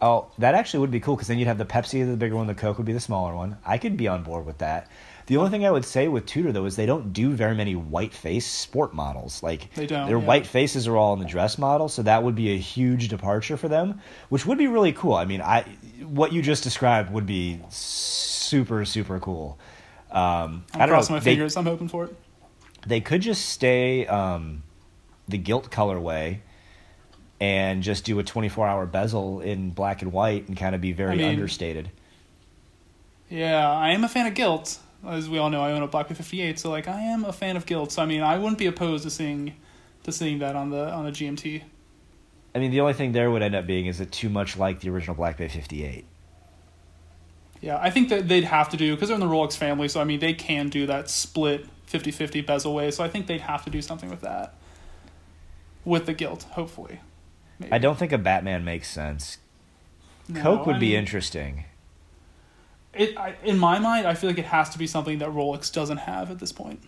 Oh, 0.00 0.26
that 0.38 0.56
actually 0.56 0.80
would 0.80 0.90
be 0.90 0.98
cool 0.98 1.14
because 1.14 1.28
then 1.28 1.38
you'd 1.38 1.46
have 1.46 1.58
the 1.58 1.64
Pepsi, 1.64 2.04
the 2.04 2.16
bigger 2.16 2.34
one, 2.34 2.48
the 2.48 2.54
Coke 2.54 2.76
would 2.76 2.86
be 2.86 2.92
the 2.92 2.98
smaller 2.98 3.36
one. 3.36 3.58
I 3.64 3.78
could 3.78 3.96
be 3.96 4.08
on 4.08 4.24
board 4.24 4.44
with 4.44 4.58
that. 4.58 4.88
The 5.26 5.36
only 5.36 5.50
thing 5.50 5.64
I 5.64 5.70
would 5.70 5.84
say 5.84 6.08
with 6.08 6.26
Tudor 6.26 6.50
though 6.50 6.64
is 6.64 6.74
they 6.74 6.86
don't 6.86 7.12
do 7.12 7.30
very 7.30 7.54
many 7.54 7.76
white 7.76 8.12
face 8.12 8.44
sport 8.44 8.92
models. 8.94 9.44
Like 9.44 9.72
They 9.74 9.86
don't, 9.86 10.08
Their 10.08 10.18
yeah. 10.18 10.24
white 10.24 10.44
faces 10.44 10.88
are 10.88 10.96
all 10.96 11.12
in 11.12 11.20
the 11.20 11.24
dress 11.24 11.56
model, 11.56 11.88
so 11.88 12.02
that 12.02 12.24
would 12.24 12.34
be 12.34 12.50
a 12.52 12.58
huge 12.58 13.08
departure 13.08 13.56
for 13.56 13.68
them, 13.68 14.00
which 14.28 14.44
would 14.44 14.58
be 14.58 14.66
really 14.66 14.92
cool. 14.92 15.14
I 15.14 15.24
mean, 15.24 15.40
I 15.40 15.62
what 16.04 16.32
you 16.32 16.42
just 16.42 16.64
described 16.64 17.12
would 17.12 17.26
be 17.26 17.60
super 17.68 18.84
super 18.84 19.20
cool. 19.20 19.56
Um, 20.10 20.64
I'm 20.74 20.82
I 20.82 20.86
don't 20.86 20.88
crossing 20.88 21.14
know. 21.14 21.20
my 21.20 21.20
They, 21.20 21.30
fingers. 21.32 21.56
I'm 21.56 21.64
hoping 21.66 21.88
for 21.88 22.04
it. 22.06 22.16
They 22.86 23.00
could 23.00 23.20
just 23.20 23.48
stay 23.48 24.06
um, 24.06 24.62
the 25.28 25.38
gilt 25.38 25.70
colorway 25.70 26.40
and 27.40 27.82
just 27.82 28.04
do 28.04 28.18
a 28.18 28.22
24 28.22 28.66
hour 28.66 28.86
bezel 28.86 29.40
in 29.40 29.70
black 29.70 30.02
and 30.02 30.12
white 30.12 30.48
and 30.48 30.56
kind 30.56 30.74
of 30.74 30.80
be 30.80 30.92
very 30.92 31.12
I 31.12 31.16
mean- 31.16 31.28
understated. 31.30 31.90
Yeah, 33.28 33.66
I 33.70 33.92
am 33.92 34.04
a 34.04 34.08
fan 34.08 34.26
of 34.26 34.34
Gilt. 34.34 34.78
As 35.06 35.26
we 35.26 35.38
all 35.38 35.48
know, 35.48 35.62
I 35.62 35.72
own 35.72 35.82
a 35.82 35.88
Black 35.88 36.08
Bay 36.08 36.14
58, 36.14 36.58
so 36.58 36.70
like 36.70 36.86
I 36.86 37.00
am 37.00 37.24
a 37.24 37.32
fan 37.32 37.56
of 37.56 37.64
Gilt. 37.64 37.90
So 37.90 38.02
I 38.02 38.06
mean, 38.06 38.20
I 38.20 38.36
wouldn't 38.36 38.58
be 38.58 38.66
opposed 38.66 39.04
to 39.04 39.10
seeing 39.10 39.54
to 40.02 40.12
seeing 40.12 40.38
that 40.40 40.54
on 40.54 40.68
the 40.68 40.90
on 40.90 41.06
the 41.06 41.10
GMT. 41.10 41.62
I 42.54 42.58
mean, 42.58 42.70
the 42.70 42.80
only 42.80 42.92
thing 42.92 43.12
there 43.12 43.30
would 43.30 43.40
end 43.40 43.54
up 43.54 43.66
being 43.66 43.86
is 43.86 44.00
it 44.02 44.12
too 44.12 44.28
much 44.28 44.58
like 44.58 44.80
the 44.80 44.90
original 44.90 45.16
Black 45.16 45.38
Bay 45.38 45.48
58. 45.48 46.04
Yeah, 47.62 47.78
I 47.80 47.88
think 47.88 48.10
that 48.10 48.28
they'd 48.28 48.44
have 48.44 48.68
to 48.68 48.76
do 48.76 48.94
because 48.94 49.08
they're 49.08 49.14
in 49.16 49.20
the 49.20 49.26
Rolex 49.26 49.56
family. 49.56 49.88
So 49.88 49.98
I 50.00 50.04
mean, 50.04 50.20
they 50.20 50.34
can 50.34 50.68
do 50.68 50.86
that 50.86 51.08
split 51.08 51.66
50-50 51.92 52.44
bezel 52.46 52.74
way. 52.74 52.90
So 52.90 53.04
I 53.04 53.08
think 53.08 53.26
they'd 53.26 53.40
have 53.40 53.64
to 53.64 53.70
do 53.70 53.82
something 53.82 54.10
with 54.10 54.20
that. 54.22 54.54
With 55.84 56.06
the 56.06 56.14
Gilt, 56.14 56.44
hopefully. 56.44 57.00
Maybe. 57.58 57.72
I 57.72 57.78
don't 57.78 57.98
think 57.98 58.12
a 58.12 58.18
Batman 58.18 58.64
makes 58.64 58.88
sense. 58.88 59.38
No, 60.28 60.42
Coke 60.42 60.66
would 60.66 60.76
I 60.76 60.78
be 60.78 60.90
mean, 60.90 60.98
interesting. 60.98 61.64
It, 62.94 63.16
I, 63.16 63.34
in 63.44 63.58
my 63.58 63.78
mind, 63.78 64.06
I 64.06 64.14
feel 64.14 64.30
like 64.30 64.38
it 64.38 64.46
has 64.46 64.70
to 64.70 64.78
be 64.78 64.86
something 64.86 65.18
that 65.18 65.28
Rolex 65.28 65.72
doesn't 65.72 65.98
have 65.98 66.30
at 66.30 66.38
this 66.38 66.52
point. 66.52 66.82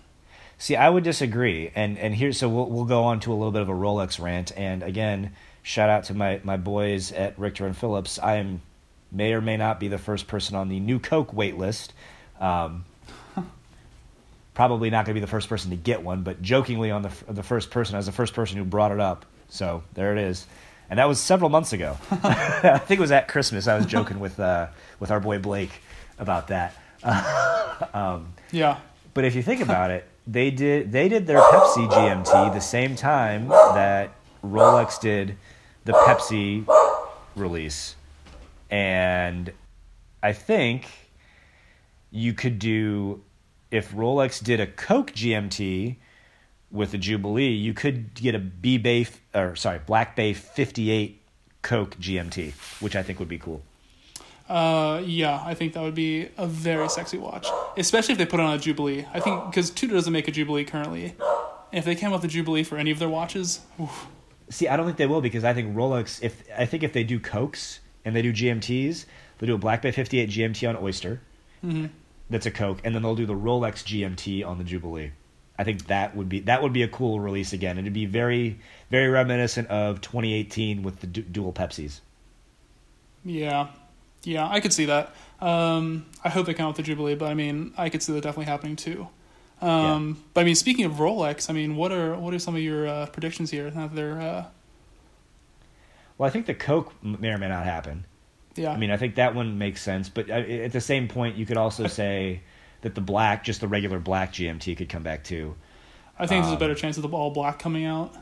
See, 0.58 0.76
I 0.76 0.88
would 0.88 1.02
disagree, 1.02 1.72
and 1.74 1.98
and 1.98 2.14
here, 2.14 2.32
so 2.32 2.48
we'll 2.48 2.70
we'll 2.70 2.84
go 2.84 3.02
on 3.02 3.18
to 3.20 3.32
a 3.32 3.34
little 3.34 3.50
bit 3.50 3.62
of 3.62 3.68
a 3.68 3.72
Rolex 3.72 4.22
rant, 4.22 4.56
and 4.56 4.82
again, 4.82 5.32
shout 5.62 5.90
out 5.90 6.04
to 6.04 6.14
my 6.14 6.40
my 6.44 6.56
boys 6.56 7.10
at 7.12 7.36
Richter 7.38 7.66
and 7.66 7.76
Phillips. 7.76 8.18
I 8.20 8.36
am 8.36 8.62
may 9.10 9.32
or 9.32 9.40
may 9.40 9.56
not 9.56 9.80
be 9.80 9.88
the 9.88 9.98
first 9.98 10.26
person 10.26 10.54
on 10.54 10.68
the 10.68 10.78
new 10.78 10.98
Coke 10.98 11.32
wait 11.32 11.56
list. 11.56 11.92
Um, 12.38 12.84
probably 14.54 14.88
not 14.90 15.04
going 15.04 15.14
to 15.14 15.20
be 15.20 15.24
the 15.24 15.30
first 15.30 15.48
person 15.48 15.70
to 15.70 15.76
get 15.76 16.02
one, 16.02 16.22
but 16.22 16.40
jokingly 16.40 16.90
on 16.90 17.02
the 17.02 17.10
the 17.28 17.42
first 17.42 17.70
person, 17.70 17.94
I 17.94 17.98
was 17.98 18.06
the 18.06 18.12
first 18.12 18.34
person 18.34 18.56
who 18.56 18.64
brought 18.64 18.92
it 18.92 19.00
up. 19.00 19.26
So 19.48 19.82
there 19.94 20.12
it 20.12 20.18
is, 20.18 20.46
and 20.88 20.98
that 20.98 21.08
was 21.08 21.20
several 21.20 21.50
months 21.50 21.72
ago. 21.72 21.96
I 22.10 22.78
think 22.78 22.98
it 22.98 23.02
was 23.02 23.12
at 23.12 23.28
Christmas. 23.28 23.66
I 23.68 23.76
was 23.76 23.86
joking 23.86 24.20
with 24.20 24.38
uh, 24.40 24.68
with 25.00 25.10
our 25.10 25.20
boy 25.20 25.38
Blake 25.38 25.72
about 26.18 26.48
that. 26.48 26.74
Yeah, 28.52 28.78
But 29.12 29.24
if 29.24 29.34
you 29.34 29.42
think 29.42 29.60
about 29.60 29.90
it, 29.90 30.06
they 30.26 30.50
did 30.50 30.92
they 30.92 31.08
did 31.08 31.26
their 31.26 31.40
Pepsi 31.40 31.88
GMT 31.90 32.54
the 32.54 32.60
same 32.60 32.96
time 32.96 33.48
that 33.48 34.14
Rolex 34.44 35.00
did 35.00 35.36
the 35.84 35.92
Pepsi 35.92 36.64
release. 37.36 37.96
And 38.70 39.52
I 40.22 40.32
think 40.32 40.86
you 42.10 42.32
could 42.32 42.58
do 42.58 43.22
if 43.74 43.92
Rolex 43.92 44.42
did 44.42 44.60
a 44.60 44.66
Coke 44.66 45.12
GMT 45.12 45.96
with 46.70 46.92
the 46.92 46.98
Jubilee, 46.98 47.50
you 47.50 47.74
could 47.74 48.14
get 48.14 48.34
a 48.34 48.38
B 48.38 48.78
Bay 48.78 49.06
or 49.34 49.56
sorry, 49.56 49.80
Black 49.84 50.16
Bay 50.16 50.32
58 50.32 51.20
Coke 51.62 51.96
GMT, 51.96 52.52
which 52.80 52.96
I 52.96 53.02
think 53.02 53.18
would 53.18 53.28
be 53.28 53.38
cool. 53.38 53.62
Uh, 54.48 55.00
yeah, 55.04 55.42
I 55.44 55.54
think 55.54 55.72
that 55.72 55.82
would 55.82 55.94
be 55.94 56.28
a 56.36 56.46
very 56.46 56.88
sexy 56.90 57.16
watch, 57.16 57.48
especially 57.78 58.12
if 58.12 58.18
they 58.18 58.26
put 58.26 58.40
it 58.40 58.42
on 58.42 58.54
a 58.54 58.58
Jubilee. 58.58 59.06
I 59.12 59.20
think 59.20 59.46
because 59.46 59.70
Tudor 59.70 59.94
doesn't 59.94 60.12
make 60.12 60.28
a 60.28 60.32
Jubilee 60.32 60.64
currently. 60.64 61.14
And 61.72 61.78
if 61.78 61.84
they 61.84 61.94
came 61.94 62.10
out 62.10 62.16
with 62.16 62.24
a 62.24 62.28
Jubilee 62.28 62.62
for 62.62 62.76
any 62.76 62.90
of 62.90 62.98
their 62.98 63.08
watches, 63.08 63.60
oof, 63.80 64.06
See, 64.50 64.68
I 64.68 64.76
don't 64.76 64.84
think 64.86 64.98
they 64.98 65.06
will 65.06 65.20
because 65.20 65.44
I 65.44 65.54
think 65.54 65.74
Rolex. 65.74 66.22
If 66.22 66.44
I 66.56 66.66
think 66.66 66.82
if 66.82 66.92
they 66.92 67.04
do 67.04 67.18
Cokes 67.18 67.80
and 68.04 68.14
they 68.14 68.22
do 68.22 68.32
GMTs, 68.32 69.06
they'll 69.38 69.46
do 69.46 69.54
a 69.54 69.58
Black 69.58 69.82
Bay 69.82 69.90
58 69.90 70.28
GMT 70.28 70.68
on 70.68 70.76
Oyster. 70.76 71.20
That's 72.30 72.46
a 72.46 72.50
Coke, 72.50 72.80
and 72.84 72.94
then 72.94 73.02
they'll 73.02 73.14
do 73.16 73.26
the 73.26 73.34
Rolex 73.34 73.84
GMT 73.84 74.44
on 74.46 74.58
the 74.58 74.64
Jubilee. 74.64 75.12
I 75.58 75.62
think 75.64 75.86
that 75.86 76.16
would 76.16 76.28
be 76.28 76.40
that 76.40 76.62
would 76.62 76.72
be 76.72 76.82
a 76.82 76.88
cool 76.88 77.20
release 77.20 77.52
again. 77.52 77.78
It'd 77.78 77.92
be 77.92 78.06
very 78.06 78.58
very 78.90 79.08
reminiscent 79.08 79.68
of 79.68 80.00
2018 80.00 80.82
with 80.82 81.00
the 81.00 81.06
du- 81.06 81.22
dual 81.22 81.52
Pepsis. 81.52 82.00
yeah. 83.24 83.68
Yeah, 84.26 84.48
I 84.48 84.60
could 84.60 84.72
see 84.72 84.86
that. 84.86 85.14
Um, 85.38 86.06
I 86.24 86.30
hope 86.30 86.46
they 86.46 86.54
come 86.54 86.64
out 86.64 86.68
with 86.70 86.76
the 86.78 86.82
Jubilee, 86.82 87.14
but 87.14 87.26
I 87.26 87.34
mean, 87.34 87.74
I 87.76 87.90
could 87.90 88.02
see 88.02 88.10
that 88.14 88.22
definitely 88.22 88.46
happening 88.50 88.74
too. 88.74 89.08
Um, 89.60 90.24
But 90.32 90.40
I 90.40 90.44
mean, 90.44 90.54
speaking 90.54 90.86
of 90.86 90.92
Rolex, 90.92 91.50
I 91.50 91.52
mean, 91.52 91.76
what 91.76 91.92
are 91.92 92.16
what 92.18 92.32
are 92.32 92.38
some 92.38 92.56
of 92.56 92.62
your 92.62 92.88
uh, 92.88 93.06
predictions 93.06 93.50
here? 93.50 93.70
Now 93.70 93.86
that 93.86 93.94
they're 93.94 94.18
uh, 94.18 94.44
Well, 96.16 96.26
I 96.26 96.30
think 96.30 96.46
the 96.46 96.54
Coke 96.54 96.94
may 97.02 97.28
or 97.28 97.38
may 97.38 97.48
not 97.48 97.64
happen. 97.64 98.06
Yeah, 98.56 98.72
I 98.72 98.76
mean, 98.76 98.90
I 98.90 98.96
think 98.96 99.16
that 99.16 99.34
one 99.34 99.58
makes 99.58 99.82
sense, 99.82 100.08
but 100.08 100.30
uh, 100.30 100.34
at 100.34 100.72
the 100.72 100.80
same 100.80 101.08
point, 101.08 101.36
you 101.36 101.46
could 101.46 101.56
also 101.56 101.86
say 101.88 102.42
that 102.82 102.94
the 102.94 103.00
black, 103.00 103.44
just 103.44 103.60
the 103.60 103.68
regular 103.68 103.98
black 103.98 104.32
GMT, 104.32 104.76
could 104.76 104.88
come 104.88 105.02
back 105.02 105.24
too. 105.24 105.54
I 106.18 106.26
think 106.26 106.44
there's 106.44 106.52
a 106.52 106.54
um, 106.54 106.60
better 106.60 106.74
chance 106.74 106.96
of 106.96 107.02
the 107.02 107.08
all 107.08 107.30
black 107.30 107.58
coming 107.58 107.84
out. 107.84 108.14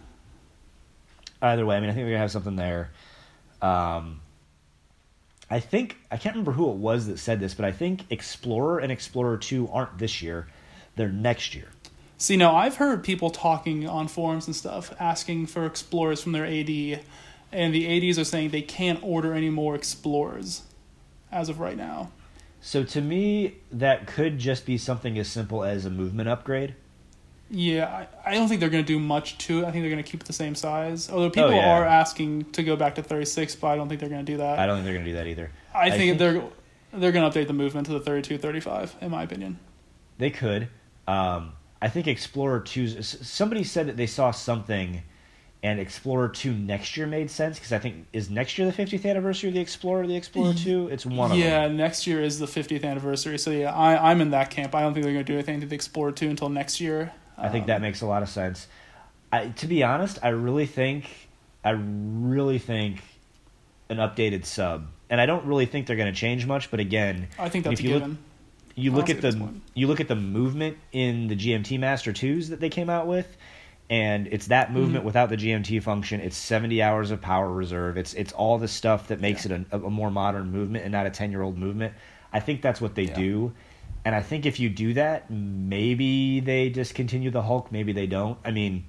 Either 1.42 1.66
way, 1.66 1.76
I 1.76 1.80
mean, 1.80 1.90
I 1.90 1.92
think 1.92 2.04
we're 2.04 2.12
gonna 2.12 2.20
have 2.20 2.30
something 2.30 2.56
there. 2.56 2.90
Um, 3.60 4.20
I 5.50 5.60
think 5.60 5.98
I 6.10 6.16
can't 6.16 6.34
remember 6.34 6.52
who 6.52 6.70
it 6.70 6.76
was 6.76 7.06
that 7.08 7.18
said 7.18 7.40
this, 7.40 7.52
but 7.52 7.64
I 7.64 7.72
think 7.72 8.04
Explorer 8.10 8.78
and 8.78 8.90
Explorer 8.90 9.36
Two 9.36 9.68
aren't 9.70 9.98
this 9.98 10.22
year; 10.22 10.48
they're 10.96 11.08
next 11.08 11.54
year. 11.54 11.68
See, 12.16 12.36
now 12.36 12.54
I've 12.54 12.76
heard 12.76 13.02
people 13.02 13.30
talking 13.30 13.88
on 13.88 14.06
forums 14.06 14.46
and 14.46 14.54
stuff 14.54 14.94
asking 15.00 15.46
for 15.46 15.66
Explorers 15.66 16.22
from 16.22 16.30
their 16.30 16.46
AD, 16.46 17.00
and 17.52 17.74
the 17.74 18.08
ADs 18.08 18.18
are 18.18 18.24
saying 18.24 18.50
they 18.50 18.62
can't 18.62 18.98
order 19.02 19.34
any 19.34 19.50
more 19.50 19.74
Explorers 19.74 20.62
as 21.30 21.48
of 21.48 21.60
right 21.60 21.76
now. 21.76 22.10
So 22.60 22.84
to 22.84 23.00
me, 23.00 23.56
that 23.72 24.06
could 24.06 24.38
just 24.38 24.64
be 24.66 24.78
something 24.78 25.18
as 25.18 25.28
simple 25.28 25.64
as 25.64 25.84
a 25.84 25.90
movement 25.90 26.28
upgrade. 26.28 26.74
Yeah, 27.50 28.06
I, 28.24 28.30
I 28.30 28.34
don't 28.34 28.48
think 28.48 28.60
they're 28.60 28.70
going 28.70 28.84
to 28.84 28.86
do 28.92 28.98
much 28.98 29.36
to 29.46 29.58
it. 29.58 29.64
I 29.64 29.70
think 29.70 29.82
they're 29.82 29.90
going 29.90 30.02
to 30.02 30.08
keep 30.10 30.20
it 30.22 30.26
the 30.26 30.32
same 30.32 30.54
size. 30.54 31.10
Although 31.10 31.28
people 31.30 31.50
Oh, 31.50 31.54
yeah. 31.54 31.76
are 31.78 31.84
asking 31.84 32.50
to 32.52 32.62
go 32.62 32.76
back 32.76 32.94
to 32.94 33.02
36, 33.02 33.56
but 33.56 33.66
I 33.68 33.76
don't 33.76 33.88
think 33.88 34.00
they're 34.00 34.08
going 34.08 34.24
to 34.24 34.32
do 34.32 34.38
that. 34.38 34.58
I 34.58 34.66
don't 34.66 34.76
think 34.76 34.84
they're 34.86 34.94
going 34.94 35.04
to 35.04 35.10
do 35.10 35.16
that 35.16 35.26
either. 35.26 35.50
I 35.74 35.86
I 35.86 35.90
think, 35.90 36.00
think- 36.00 36.18
they're 36.18 36.42
they're 37.00 37.12
going 37.12 37.30
to 37.30 37.38
update 37.38 37.46
the 37.48 37.52
movement 37.54 37.86
to 37.86 37.92
the 37.94 38.00
32, 38.00 38.38
35, 38.38 38.96
in 39.00 39.10
my 39.10 39.22
opinion. 39.22 39.58
They 40.18 40.30
could. 40.30 40.68
Um, 41.08 41.52
I 41.80 41.88
think 41.88 42.06
Explorer 42.06 42.60
2, 42.60 43.02
somebody 43.02 43.64
said 43.64 43.86
that 43.88 43.96
they 43.96 44.06
saw 44.06 44.30
something 44.30 45.02
and 45.62 45.78
Explorer 45.78 46.28
2 46.28 46.52
next 46.52 46.96
year 46.96 47.06
made 47.06 47.30
sense 47.30 47.56
because 47.58 47.72
I 47.72 47.78
think, 47.78 48.06
is 48.12 48.28
next 48.28 48.58
year 48.58 48.68
the 48.70 48.76
50th 48.82 49.08
anniversary 49.08 49.48
of 49.50 49.54
the 49.54 49.60
Explorer, 49.60 50.06
the 50.06 50.16
Explorer 50.16 50.54
2? 50.54 50.88
It's 50.92 51.06
one 51.06 51.30
of 51.30 51.38
yeah, 51.38 51.68
next 51.68 52.06
year 52.06 52.20
is 52.20 52.38
the 52.40 52.46
50th 52.46 52.84
anniversary. 52.84 53.38
So 53.38 53.50
yeah, 53.50 53.72
I, 53.72 54.10
I'm 54.10 54.20
in 54.20 54.30
that 54.30 54.50
camp. 54.50 54.74
I 54.74 54.80
don't 54.80 54.92
think 54.92 55.04
they're 55.04 55.12
going 55.12 55.24
to 55.24 55.32
do 55.32 55.36
anything 55.38 55.60
to 55.60 55.66
the 55.66 55.74
Explorer 55.74 56.12
2 56.12 56.28
until 56.30 56.48
next 56.48 56.80
year. 56.80 57.12
I 57.38 57.48
think 57.48 57.62
Um, 57.62 57.66
that 57.68 57.80
makes 57.80 58.00
a 58.00 58.06
lot 58.06 58.22
of 58.22 58.28
sense. 58.28 58.66
I, 59.32 59.46
to 59.48 59.66
be 59.66 59.82
honest, 59.84 60.18
I 60.22 60.28
really 60.30 60.66
think, 60.66 61.08
I 61.64 61.70
really 61.70 62.58
think 62.58 63.02
an 63.88 63.98
updated 63.98 64.44
sub. 64.44 64.86
And 65.08 65.20
I 65.20 65.26
don't 65.26 65.44
really 65.46 65.66
think 65.66 65.86
they're 65.86 65.96
going 65.96 66.12
to 66.12 66.18
change 66.18 66.44
much, 66.46 66.70
but 66.70 66.80
again, 66.80 67.28
I 67.38 67.48
think 67.48 67.64
that's 67.64 67.78
if 67.78 67.84
you 67.84 67.98
look- 67.98 68.10
you 68.74 68.90
look 68.90 69.10
at 69.10 69.20
the 69.20 69.50
you 69.74 69.86
look 69.86 70.00
at 70.00 70.08
the 70.08 70.16
movement 70.16 70.78
in 70.92 71.28
the 71.28 71.36
GMT 71.36 71.78
Master 71.78 72.10
2s 72.10 72.48
that 72.48 72.58
they 72.58 72.70
came 72.70 72.88
out 72.88 73.06
with 73.06 73.36
and 73.90 74.26
it's 74.28 74.46
that 74.46 74.68
Mm-hmm. 74.68 74.74
movement 74.78 75.04
without 75.04 75.28
the 75.28 75.36
GMT 75.36 75.82
function 75.82 76.20
it's 76.20 76.36
70 76.36 76.80
hours 76.82 77.10
of 77.10 77.20
power 77.20 77.50
reserve 77.50 77.96
it's 77.96 78.14
it's 78.14 78.32
all 78.32 78.58
the 78.58 78.68
stuff 78.68 79.08
that 79.08 79.20
makes 79.20 79.44
Yeah. 79.46 79.56
it 79.56 79.66
a, 79.72 79.76
a 79.76 79.90
more 79.90 80.10
modern 80.10 80.50
movement 80.50 80.84
and 80.84 80.92
not 80.92 81.06
a 81.06 81.10
10-year-old 81.10 81.58
movement 81.58 81.94
I 82.32 82.40
think 82.40 82.62
that's 82.62 82.80
what 82.80 82.94
they 82.94 83.04
Yeah. 83.04 83.14
do 83.14 83.52
and 84.04 84.14
I 84.14 84.22
think 84.22 84.46
if 84.46 84.58
you 84.60 84.68
do 84.68 84.94
that 84.94 85.30
maybe 85.30 86.40
they 86.40 86.68
discontinue 86.68 87.30
the 87.30 87.42
Hulk 87.42 87.70
maybe 87.72 87.92
they 87.92 88.06
don't 88.06 88.38
I 88.44 88.50
mean 88.50 88.84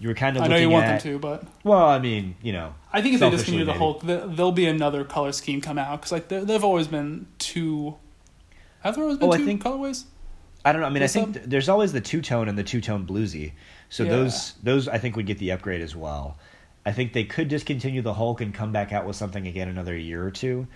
you 0.00 0.08
were 0.08 0.14
kind 0.14 0.36
of 0.36 0.42
I 0.42 0.48
know 0.48 0.56
you 0.56 0.68
want 0.70 0.86
at, 0.86 1.02
them 1.02 1.12
to, 1.12 1.18
but 1.18 1.44
well 1.62 1.86
I 1.86 1.98
mean 1.98 2.34
you 2.42 2.52
know 2.52 2.74
I 2.92 3.00
think 3.02 3.14
if 3.14 3.20
they 3.20 3.30
discontinue 3.30 3.64
the. 3.64 3.72
Hulk, 3.74 4.02
th- 4.02 4.24
there'll 4.26 4.52
be 4.52 4.66
another 4.66 5.02
color 5.04 5.32
scheme 5.32 5.60
come 5.62 5.78
out 5.78 6.00
because 6.00 6.12
like 6.12 6.28
there've 6.28 6.62
always 6.64 6.88
been 6.88 7.26
two. 7.38 7.94
Have 8.80 8.96
there 8.96 9.04
always 9.04 9.16
been 9.18 9.28
Oh, 9.30 9.32
I 9.32 9.38
two 9.38 9.46
think- 9.46 9.62
colorways? 9.62 10.04
I 10.64 10.72
don't 10.72 10.80
know. 10.80 10.86
I 10.86 10.90
mean, 10.90 11.02
I 11.02 11.08
think 11.08 11.42
there's 11.44 11.68
always 11.68 11.92
the 11.92 12.00
two 12.00 12.20
tone 12.22 12.48
and 12.48 12.56
the 12.56 12.62
two 12.62 12.80
tone 12.80 13.06
bluesy. 13.06 13.52
So 13.90 14.04
Yeah. 14.04 14.10
those 14.10 14.52
those 14.62 14.88
I 14.88 14.98
think 14.98 15.16
would 15.16 15.26
get 15.26 15.38
the 15.38 15.50
upgrade 15.52 15.80
as 15.80 15.94
well. 15.96 16.36
I 16.86 16.92
think 16.92 17.12
they 17.12 17.24
could 17.24 17.48
discontinue 17.48 18.02
the 18.02 18.14
Hulk 18.14 18.40
and 18.40 18.52
come 18.54 18.72
back 18.72 18.92
out 18.92 19.06
with 19.06 19.16
something 19.16 19.46
again 19.46 19.68
another 19.68 19.96
year 19.96 20.24
or 20.24 20.30
two. 20.30 20.66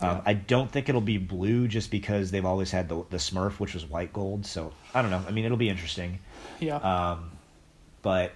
Um, 0.00 0.08
Yeah. 0.16 0.22
I 0.26 0.32
don't 0.34 0.70
think 0.70 0.88
it'll 0.88 1.00
be 1.00 1.18
blue 1.18 1.68
just 1.68 1.90
because 1.90 2.30
they've 2.30 2.44
always 2.44 2.70
had 2.70 2.88
the 2.88 3.04
the 3.10 3.18
Smurf, 3.18 3.60
which 3.60 3.74
was 3.74 3.84
white 3.86 4.12
gold. 4.12 4.44
So 4.46 4.72
I 4.94 5.02
don't 5.02 5.10
know. 5.10 5.22
I 5.26 5.30
mean, 5.30 5.44
it'll 5.44 5.56
be 5.56 5.68
interesting. 5.68 6.18
Yeah. 6.60 6.76
Um, 6.76 7.30
but 8.02 8.32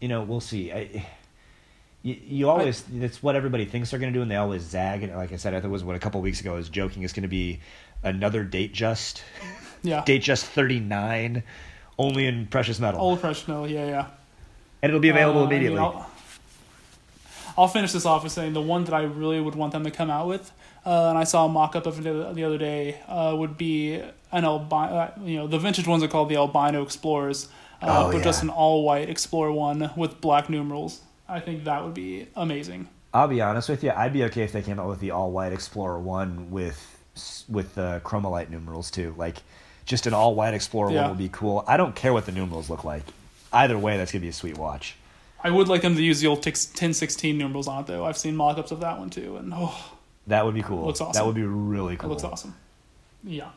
you 0.00 0.08
know, 0.08 0.22
we'll 0.22 0.40
see. 0.40 0.70
I, 0.72 1.06
you, 2.02 2.16
you 2.24 2.48
always 2.50 2.84
it's 3.00 3.22
what 3.22 3.34
everybody 3.36 3.64
thinks 3.64 3.90
they're 3.90 3.98
going 3.98 4.12
to 4.12 4.16
do, 4.18 4.22
and 4.22 4.30
they 4.30 4.36
always 4.36 4.62
zag. 4.62 5.02
And 5.02 5.14
like 5.16 5.32
I 5.32 5.36
said, 5.36 5.54
I 5.54 5.56
think 5.56 5.70
it 5.70 5.72
was 5.72 5.82
what 5.82 5.96
a 5.96 5.98
couple 5.98 6.20
weeks 6.20 6.40
ago 6.40 6.52
I 6.52 6.56
was 6.56 6.68
joking. 6.68 7.02
It's 7.02 7.12
going 7.12 7.22
to 7.22 7.28
be 7.28 7.60
another 8.02 8.44
Datejust 8.44 9.22
yeah. 9.86 10.02
Datejust 10.06 10.44
39 10.44 11.42
only 11.98 12.26
in 12.26 12.46
precious 12.46 12.78
metal 12.78 13.00
Old 13.00 13.20
Fresh 13.20 13.48
No, 13.48 13.64
yeah, 13.64 13.86
yeah. 13.86 14.06
and 14.82 14.90
it'll 14.90 15.00
be 15.00 15.08
available 15.08 15.40
Uh, 15.40 15.46
I 15.46 15.48
mean, 15.48 15.56
immediately 15.56 15.78
I'll, 15.80 16.10
I'll 17.58 17.68
finish 17.68 17.92
this 17.92 18.04
off 18.04 18.22
with 18.22 18.32
saying 18.32 18.52
the 18.52 18.60
one 18.60 18.84
that 18.84 18.94
I 18.94 19.02
really 19.04 19.40
would 19.40 19.54
want 19.54 19.72
them 19.72 19.84
to 19.84 19.90
come 19.90 20.10
out 20.10 20.28
with, 20.28 20.52
uh, 20.84 21.08
and 21.08 21.16
I 21.18 21.24
saw 21.24 21.46
a 21.46 21.48
mock 21.48 21.74
up 21.74 21.86
of 21.86 21.98
it 21.98 22.02
the 22.02 22.32
the 22.34 22.44
other 22.44 22.58
day, 22.58 23.00
uh, 23.08 23.34
would 23.36 23.56
be 23.56 23.94
an 24.32 24.44
albino. 24.44 24.94
Uh, 24.96 25.10
you 25.24 25.36
know, 25.38 25.46
the 25.46 25.58
vintage 25.58 25.86
ones 25.86 26.02
are 26.02 26.08
called 26.08 26.28
the 26.28 26.36
albino 26.36 26.82
explorers, 26.82 27.48
uh, 27.80 28.06
Oh, 28.08 28.12
but 28.12 28.22
just 28.22 28.42
an 28.42 28.50
all 28.50 28.84
white 28.84 29.08
explorer 29.08 29.52
one 29.52 29.90
with 29.96 30.20
black 30.20 30.50
numerals. 30.50 31.00
I 31.28 31.40
think 31.40 31.64
that 31.64 31.82
would 31.82 31.94
be 31.94 32.28
amazing. 32.36 32.88
i'll 33.14 33.26
be 33.28 33.40
honest 33.40 33.68
with 33.70 33.82
you 33.82 33.90
i'd 33.96 34.12
be 34.12 34.22
okay 34.24 34.42
if 34.42 34.52
they 34.52 34.60
came 34.62 34.78
out 34.78 34.88
with 34.88 35.00
the 35.00 35.10
all 35.10 35.30
white 35.32 35.52
explorer 35.52 35.98
one 35.98 36.50
with 36.50 36.78
with 37.48 37.74
the 37.74 38.00
Chromalight 38.04 38.50
numerals 38.50 38.90
too 38.90 39.14
like 39.16 39.36
just 39.86 40.06
an 40.06 40.12
all 40.12 40.34
white 40.34 40.52
explorer 40.52 40.90
Yeah. 40.90 41.02
one 41.02 41.10
would 41.10 41.18
be 41.18 41.30
cool 41.30 41.64
i 41.66 41.76
don't 41.78 41.94
care 41.94 42.12
what 42.12 42.26
the 42.26 42.32
numerals 42.32 42.68
look 42.68 42.84
like 42.84 43.04
either 43.52 43.78
way 43.78 43.96
that's 43.96 44.12
gonna 44.12 44.20
be 44.22 44.28
a 44.28 44.32
sweet 44.34 44.58
watch 44.58 44.96
I 45.44 45.50
would 45.50 45.68
like 45.68 45.82
them 45.82 45.94
to 45.94 46.02
use 46.02 46.20
the 46.20 46.26
old 46.26 46.38
1016 46.38 47.38
numerals 47.38 47.68
on 47.68 47.82
it 47.82 47.86
though. 47.86 48.04
I've 48.04 48.16
seen 48.18 48.34
mock 48.34 48.58
ups 48.58 48.72
of 48.72 48.80
that 48.80 48.98
one 48.98 49.10
too, 49.10 49.36
and 49.36 49.52
oh, 49.54 49.92
that 50.26 50.44
would 50.44 50.54
be 50.54 50.62
cool 50.62 50.86
Looks 50.86 51.00
awesome. 51.00 51.12
that 51.12 51.24
would 51.24 51.36
be 51.36 51.44
really 51.44 51.94
it 51.94 52.00
cool 52.00 52.10
looks 52.10 52.24
awesome. 52.24 52.54
Yeah. 53.22 53.50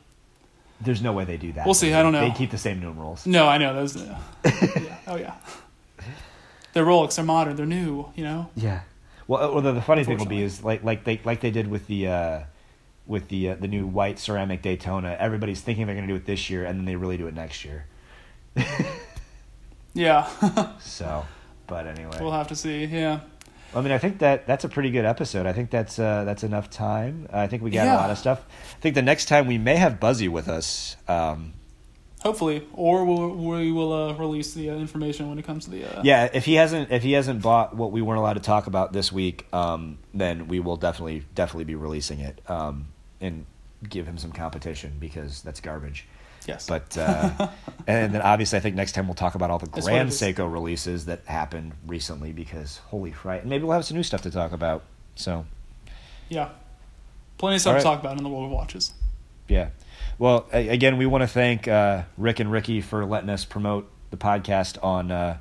there's 0.82 1.02
no 1.02 1.14
way 1.14 1.26
they 1.26 1.38
do 1.38 1.52
that 1.54 1.66
We'll 1.66 1.74
see, 1.74 1.94
I 1.94 2.04
don't 2.04 2.12
know. 2.14 2.28
they 2.30 2.36
keep 2.36 2.52
the 2.52 2.60
same 2.60 2.80
numerals 2.80 3.26
No, 3.26 3.48
I 3.48 3.58
know 3.58 3.74
those. 3.74 3.96
Uh, 3.98 4.20
yeah. 4.46 4.98
Oh 5.08 5.16
yeah. 5.16 5.34
They're 6.74 6.86
Rolex. 6.86 7.16
They're 7.16 7.26
modern. 7.26 7.56
They're 7.56 7.66
new. 7.66 8.12
You 8.16 8.24
know. 8.24 8.50
Yeah. 8.56 8.82
Well, 9.28 9.42
uh, 9.44 9.52
well 9.54 9.62
the, 9.62 9.72
the 9.74 9.82
funny 9.82 10.04
thing 10.04 10.18
will 10.20 10.26
be 10.28 10.44
is 10.44 10.64
like 10.64 10.84
like 10.84 11.06
they 11.06 11.20
like 11.24 11.42
they 11.42 11.52
did 11.52 11.68
with 11.70 11.88
the 11.88 12.08
uh, 12.08 12.40
with 13.10 13.28
the 13.28 13.50
uh, 13.50 13.56
the 13.56 13.68
new 13.68 13.86
white 13.86 14.20
ceramic 14.20 14.62
Daytona. 14.62 15.18
Everybody's 15.20 15.60
thinking 15.60 15.86
they're 15.88 15.96
going 15.96 16.08
to 16.08 16.14
do 16.14 16.16
it 16.18 16.26
this 16.26 16.50
year, 16.50 16.64
and 16.64 16.80
then 16.80 16.86
they 16.86 16.96
really 16.96 17.18
do 17.18 17.28
it 17.28 17.34
next 17.34 17.66
year. 17.66 17.86
Yeah. 19.94 20.30
So, 20.82 21.26
but 21.68 21.88
anyway, 21.88 22.18
we'll 22.22 22.32
have 22.32 22.48
to 22.50 22.56
see. 22.56 22.86
Yeah. 22.86 23.20
I 23.76 23.82
mean, 23.82 23.92
I 23.92 23.98
think 23.98 24.20
that 24.20 24.48
that's 24.48 24.64
a 24.64 24.70
pretty 24.70 24.92
good 24.92 25.06
episode. 25.06 25.46
I 25.46 25.54
think 25.54 25.70
that's 25.72 26.00
uh, 26.00 26.24
that's 26.24 26.44
enough 26.44 26.70
time. 26.70 27.28
I 27.32 27.48
think 27.48 27.64
we 27.64 27.70
got 27.70 27.86
Yeah. 27.86 27.96
a 27.96 27.98
lot 27.98 28.10
of 28.10 28.18
stuff. 28.18 28.44
I 28.78 28.80
think 28.82 28.96
the 28.96 29.02
next 29.02 29.26
time 29.26 29.46
we 29.48 29.58
may 29.58 29.76
have 29.76 30.00
Buzzy 30.00 30.28
with 30.28 30.48
us. 30.48 30.96
Um, 31.08 31.54
Hopefully, 32.22 32.68
or 32.74 33.06
we'll, 33.06 33.30
we 33.30 33.72
will 33.72 33.94
uh, 33.94 34.14
release 34.14 34.54
the 34.54 34.70
uh, 34.70 34.76
information 34.76 35.30
when 35.30 35.40
it 35.40 35.46
comes 35.46 35.66
to 35.66 35.72
the. 35.72 35.86
Uh, 35.86 36.02
yeah, 36.04 36.30
if 36.34 36.46
he 36.46 36.56
hasn't 36.56 36.92
if 36.92 37.02
he 37.04 37.14
hasn't 37.14 37.42
bought 37.42 37.76
what 37.76 37.92
we 37.92 38.02
weren't 38.02 38.20
allowed 38.20 38.34
to 38.34 38.40
talk 38.42 38.68
about 38.68 38.92
this 38.94 39.12
week, 39.12 39.46
um, 39.54 39.98
then 40.14 40.48
we 40.48 40.60
will 40.60 40.76
definitely 40.78 41.24
definitely 41.36 41.64
be 41.66 41.76
releasing 41.76 42.20
it 42.20 42.42
um, 42.50 42.88
and 43.22 43.46
give 43.88 44.08
him 44.08 44.18
some 44.18 44.32
competition 44.32 44.94
because 45.00 45.42
that's 45.42 45.62
garbage. 45.62 46.06
Yes. 46.48 46.68
But 46.68 46.98
uh, 46.98 47.50
and 47.88 48.14
then 48.14 48.22
obviously 48.22 48.58
I 48.58 48.62
think 48.62 48.76
next 48.76 48.94
time 48.94 49.08
we'll 49.08 49.16
talk 49.16 49.36
about 49.36 49.52
all 49.52 49.60
the 49.60 49.68
That's 49.68 49.86
Grand. 49.86 50.10
Seiko 50.10 50.52
releases 50.52 51.06
that 51.06 51.26
happened 51.26 51.74
recently 51.86 52.32
because 52.32 52.78
holy 52.88 53.12
fright, 53.12 53.42
and 53.42 53.50
maybe 53.50 53.64
we'll 53.64 53.74
have 53.74 53.86
some 53.86 53.98
new 53.98 54.04
stuff 54.04 54.22
to 54.24 54.32
talk 54.32 54.52
about. 54.52 54.84
So 55.16 55.46
yeah. 56.30 56.50
Plenty 57.38 57.56
of 57.56 57.62
stuff 57.62 57.74
right. 57.76 57.80
to 57.80 57.84
talk 57.84 58.00
about 58.00 58.18
in 58.18 58.24
the 58.24 58.30
world 58.30 58.46
of 58.46 58.52
watches. 58.52 58.94
yeah, 59.48 59.70
well 60.18 60.46
again 60.52 60.98
we 60.98 61.06
want 61.06 61.22
to 61.22 61.28
thank 61.28 61.68
uh, 61.68 62.04
Rick 62.18 62.40
and 62.40 62.52
Ricky 62.52 62.82
for 62.82 63.06
letting 63.06 63.30
us 63.30 63.46
promote 63.46 63.90
the 64.12 64.18
podcast 64.18 64.84
on 64.84 65.12
uh, 65.12 65.38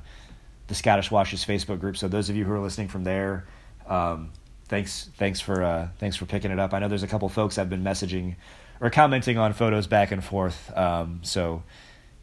the 0.67 0.75
Scottish 0.75 1.11
Watches 1.11 1.43
Facebook 1.43 1.79
group. 1.79 1.97
So 1.97 2.07
those 2.07 2.29
of 2.29 2.35
you 2.35 2.45
who 2.45 2.53
are 2.53 2.59
listening 2.59 2.87
from 2.87 3.03
there. 3.03 3.45
Um, 3.87 4.31
Thanks, 4.69 5.09
thanks 5.17 5.41
for 5.41 5.63
uh, 5.63 5.87
thanks 5.97 6.15
for 6.15 6.25
picking 6.25 6.51
it 6.51 6.59
up. 6.59 6.73
I 6.75 6.79
know 6.79 6.87
there's 6.87 7.03
a 7.03 7.07
couple 7.07 7.27
folks 7.27 7.57
I've 7.57 7.71
been 7.71 7.83
messaging 7.83 8.35
or 8.79 8.91
commenting 8.91 9.37
on 9.37 9.53
photos 9.53 9.87
back 9.87 10.11
and 10.11 10.23
forth. 10.23 10.71
Um, 10.77 11.21
so 11.23 11.63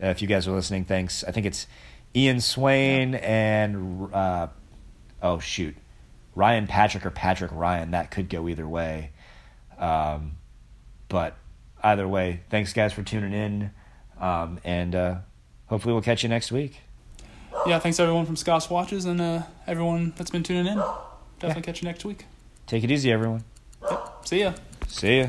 uh, 0.00 0.06
if 0.06 0.22
you 0.22 0.28
guys 0.28 0.46
are 0.46 0.52
listening, 0.52 0.84
thanks. 0.84 1.24
I 1.24 1.32
think 1.32 1.44
it's 1.44 1.66
Ian 2.14 2.40
Swain 2.40 3.16
and 3.16 4.14
uh, 4.14 4.46
oh 5.22 5.40
shoot, 5.40 5.76
Ryan 6.36 6.68
Patrick 6.68 7.04
or 7.04 7.10
Patrick 7.10 7.50
Ryan. 7.52 7.90
That 7.90 8.12
could 8.12 8.28
go 8.28 8.48
either 8.48 8.68
way. 8.68 9.10
Um, 9.76 10.36
but 11.08 11.36
either 11.82 12.06
way, 12.06 12.42
thanks 12.48 12.72
guys 12.72 12.92
for 12.92 13.02
tuning 13.02 13.32
in, 13.32 13.70
um, 14.20 14.60
and 14.62 14.94
uh, 14.94 15.16
hopefully 15.66 15.92
we'll 15.94 16.02
catch 16.02 16.22
you 16.22 16.28
next 16.28 16.52
week. 16.52 16.80
Yeah. 17.66 17.80
Thanks 17.80 17.98
everyone 17.98 18.24
from 18.24 18.36
Scott's 18.36 18.70
Watches 18.70 19.04
and 19.04 19.20
uh, 19.20 19.42
everyone 19.66 20.12
that's 20.16 20.30
been 20.30 20.44
tuning 20.44 20.66
in. 20.66 20.82
Definitely 21.40 21.62
catch 21.62 21.82
you 21.82 21.88
next 21.88 22.04
week. 22.04 22.24
Take 22.66 22.84
it 22.84 22.90
easy, 22.90 23.12
everyone. 23.12 23.44
Yep. 23.82 24.26
See 24.26 24.40
ya. 24.40 24.52
See 24.88 25.18
ya. 25.20 25.28